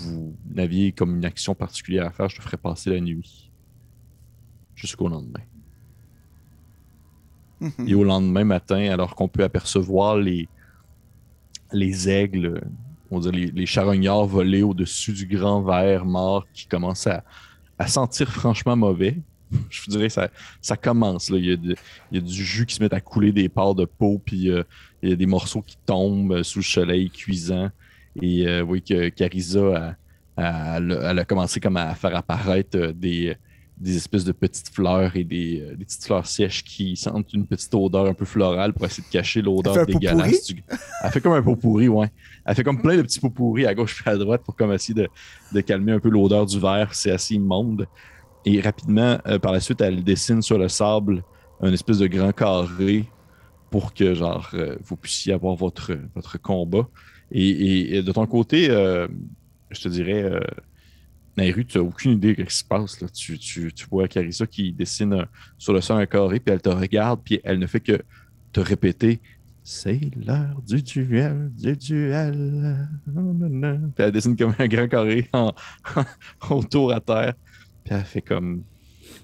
[0.03, 3.51] vous n'aviez comme une action particulière à faire, je te ferai passer la nuit.
[4.75, 5.41] Jusqu'au lendemain.
[7.87, 10.49] Et au lendemain matin, alors qu'on peut apercevoir les,
[11.73, 12.61] les aigles,
[13.11, 17.25] on va dire les, les charognards voler au-dessus du grand ver mort qui commence à,
[17.79, 19.17] à sentir franchement mauvais.
[19.71, 20.29] Je vous dirais, ça,
[20.61, 21.31] ça commence.
[21.31, 21.39] Là.
[21.39, 21.77] Il, y a de-
[22.11, 24.51] il y a du jus qui se met à couler des parts de peau, puis
[24.51, 24.65] euh,
[25.03, 27.71] il y a des morceaux qui tombent euh, sous le soleil cuisant.
[28.23, 29.97] Et euh, vous voyez que Carissa,
[30.37, 33.37] a, a- elle a- commencé comme à faire apparaître euh, des,
[33.77, 37.47] des espèces de petites fleurs et des, euh, des petites fleurs sèches qui sentent une
[37.47, 40.47] petite odeur un peu florale pour essayer de cacher l'odeur dégueulasse.
[40.55, 40.65] du-
[41.03, 42.09] Elle fait comme un pot pourri, ouais.
[42.45, 44.73] Elle fait comme plein de petits pots pourris à gauche et à droite pour comme
[44.73, 45.09] essayer de,
[45.53, 46.95] de calmer un peu l'odeur du verre.
[46.95, 47.87] C'est assez immonde.
[48.45, 51.25] Et rapidement, euh, par la suite, elle dessine sur le sable
[51.61, 53.07] un espèce de grand carré
[53.71, 56.87] pour que genre euh, vous puissiez avoir votre, votre combat.
[57.35, 59.07] Et, et- et de ton côté, euh,
[59.71, 60.41] je te dirais, euh,
[61.37, 63.01] Nairu, tu n'as aucune idée de ce qui se passe.
[63.01, 63.09] Là.
[63.09, 65.27] Tu, tu- tu vois Carissa qui dessine un-
[65.59, 68.01] sur le sol un carré, puis elle te regarde, puis elle ne fait que
[68.53, 69.21] te répéter
[69.67, 72.77] C'est l'heure du duel, du duel.
[73.07, 75.53] Puis elle dessine comme un grand carré en,
[76.51, 77.35] autour à terre.
[77.83, 78.63] Puis elle fait comme.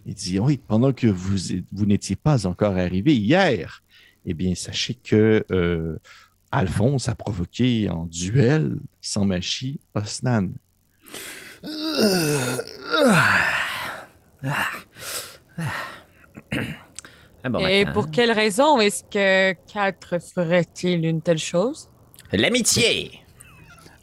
[0.07, 1.37] Il dit Oui, pendant que vous,
[1.73, 3.83] vous n'étiez pas encore arrivé hier,
[4.25, 5.97] eh bien, sachez que euh,
[6.53, 10.51] Alphonse a provoqué en duel sans machie Osnan.
[17.43, 21.89] Ah bon, Et pour quelle raison est-ce que quatre ferait-il une telle chose?
[22.33, 23.21] L'amitié!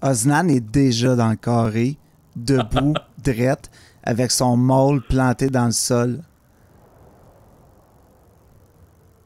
[0.02, 1.98] Osnan est déjà dans le carré,
[2.36, 2.94] debout,
[3.24, 3.70] drette,
[4.04, 6.22] avec son môle planté dans le sol.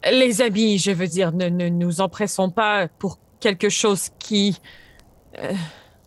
[0.10, 4.58] Les amis, je veux dire, ne, ne nous empressons pas pour quelque chose qui...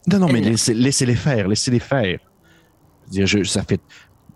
[0.06, 2.18] Non, non, mais laissez, laissez-les faire, laissez-les faire.
[2.18, 3.80] Je veux dire, je- ça fait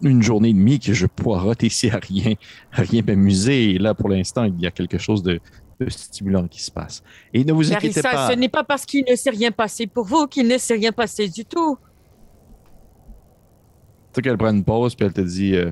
[0.01, 2.35] une journée et demie que je poirote ici à rien,
[2.73, 3.71] à rien m'amuser.
[3.75, 5.41] Et là, pour l'instant, il y a quelque chose de,
[5.81, 7.03] de stimulant qui se passe.
[7.35, 8.31] Et ne vous inquiétez Larissa, pas.
[8.31, 10.93] ce n'est pas parce qu'il ne s'est rien passé pour vous qu'il ne s'est rien
[10.93, 11.77] passé du tout.
[14.13, 15.71] Tu sais qu'elle prend une pause, puis elle te dit euh,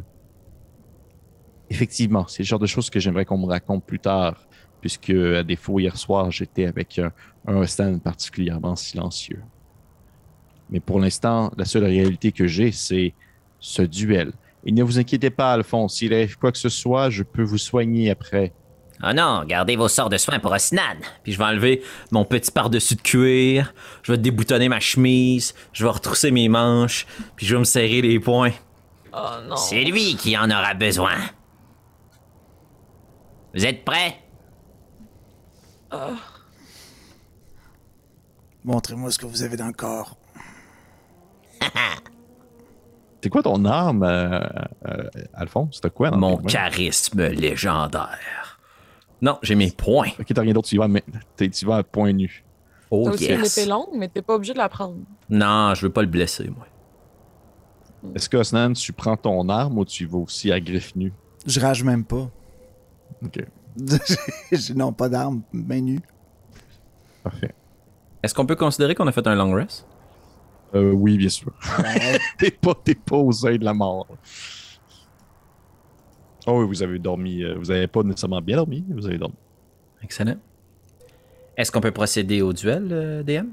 [1.70, 4.36] Effectivement, c'est le genre de choses que j'aimerais qu'on me raconte plus tard,
[4.80, 7.12] puisque, à défaut, hier soir, j'étais avec un,
[7.46, 9.42] un stand particulièrement silencieux.
[10.70, 13.14] Mais pour l'instant, la seule réalité que j'ai, c'est
[13.58, 14.32] ce duel.
[14.64, 17.58] Et ne vous inquiétez pas, Alphonse, s'il arrive quoi que ce soit, je peux vous
[17.58, 18.52] soigner après.
[19.02, 20.96] Oh non, gardez vos sorts de soins pour Osnan.
[21.22, 25.84] Puis je vais enlever mon petit par-dessus de cuir, je vais déboutonner ma chemise, je
[25.84, 27.06] vais retrousser mes manches,
[27.36, 28.52] puis je vais me serrer les poings.
[29.12, 29.18] Oh
[29.48, 29.56] non.
[29.56, 31.14] C'est lui qui en aura besoin.
[33.56, 34.20] Vous êtes prêts?
[38.64, 40.16] Montrez-moi ce que vous avez dans le corps.
[43.14, 44.40] C'était quoi ton arme, euh,
[44.86, 45.76] euh, Alphonse?
[45.76, 46.10] C'était quoi?
[46.10, 48.60] dans Mon charisme légendaire.
[49.22, 50.10] Non, j'ai mes points.
[50.20, 51.02] Ok, t'as rien d'autre, tu y vas, mais
[51.36, 52.44] t'es- tu vas à point nu.
[52.90, 53.56] Oh T'as aussi une yes.
[53.58, 54.96] épée longue, mais t'es pas obligé de la prendre.
[55.30, 56.66] Non, je veux pas le blesser, moi.
[58.14, 61.12] Est-ce que, Osnan, tu prends ton arme ou tu y vas aussi à griffe nue?
[61.46, 62.30] Je rage même pas.
[63.24, 63.44] Ok,
[64.52, 66.00] J'ai- non, pas d'arme, main nue.
[67.22, 67.54] parfait.
[68.22, 69.86] Est-ce qu'on peut considérer qu'on a fait un long rest?
[70.74, 71.52] Euh, oui, bien sûr.
[71.78, 72.18] Ouais.
[72.38, 74.06] t'es pas, t'es pas au seuil de la mort.
[76.46, 77.42] Oh oui, vous avez dormi.
[77.42, 79.34] euh, vous avez pas nécessairement bien dormi, vous avez dormi.
[80.02, 80.36] Excellent.
[81.56, 83.48] Est-ce qu'on peut procéder au duel, euh, DM?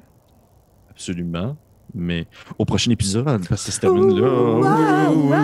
[0.90, 1.56] Absolument.
[1.94, 2.28] Mais
[2.58, 5.40] au prochain épisode, parce que ça se termine là.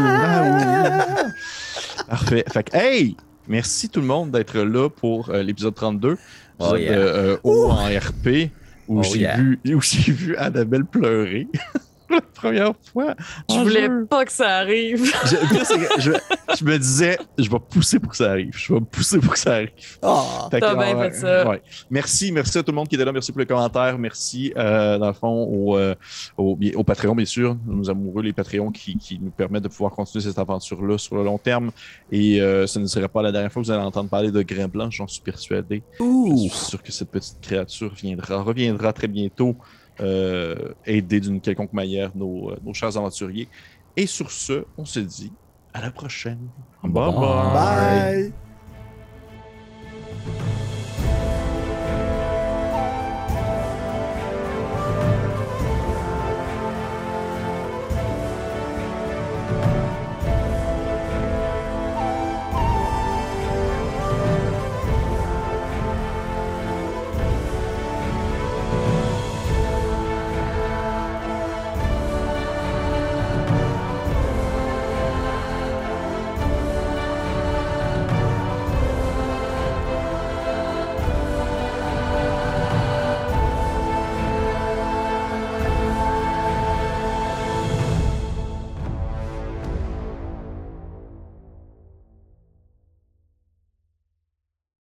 [2.08, 2.44] Parfait.
[2.50, 3.16] Fait que, hey!
[3.50, 6.18] Merci tout le monde d'être là pour euh, l'épisode 32.
[6.60, 6.92] Oh yeah.
[6.92, 8.52] euh, euh, haut en RP,
[8.88, 9.38] où Oh j'ai yeah.
[9.38, 11.48] vu, où j'ai vu Annabelle pleurer.
[12.10, 13.16] La première fois.
[13.50, 14.06] Je voulais jeu.
[14.06, 15.06] pas que ça arrive.
[16.58, 18.52] Je, me disais, je vais pousser pour que ça arrive.
[18.58, 19.70] Je vais pousser pour que ça arrive.
[20.02, 21.48] Ah, T'as bien fait ça.
[21.48, 21.62] ouais.
[21.92, 23.12] Merci, merci à tout le monde qui était là.
[23.12, 23.98] Merci pour les commentaires.
[24.00, 25.94] Merci, euh, dans le fond, au, euh,
[26.38, 27.56] au, bien- au Patreon, bien sûr.
[27.68, 31.24] Nos amoureux, les Patreons qui, qui nous permettent de pouvoir continuer cette aventure-là sur le
[31.24, 31.72] long terme.
[32.12, 34.42] Et euh, ce ne serait pas la dernière fois que vous allez entendre parler de
[34.42, 35.84] Grain Blanc, j'en suis persuadé.
[36.00, 39.56] Je suis sûr que cette petite créature viendra, reviendra très bientôt
[40.02, 43.50] euh, aider d'une quelconque manière euh, nos, chers aventuriers.
[43.98, 45.34] Et sur ce, on se dit
[45.74, 46.48] à la prochaine.
[46.84, 47.12] Bye.
[47.12, 48.32] bye.
[48.32, 48.34] bye.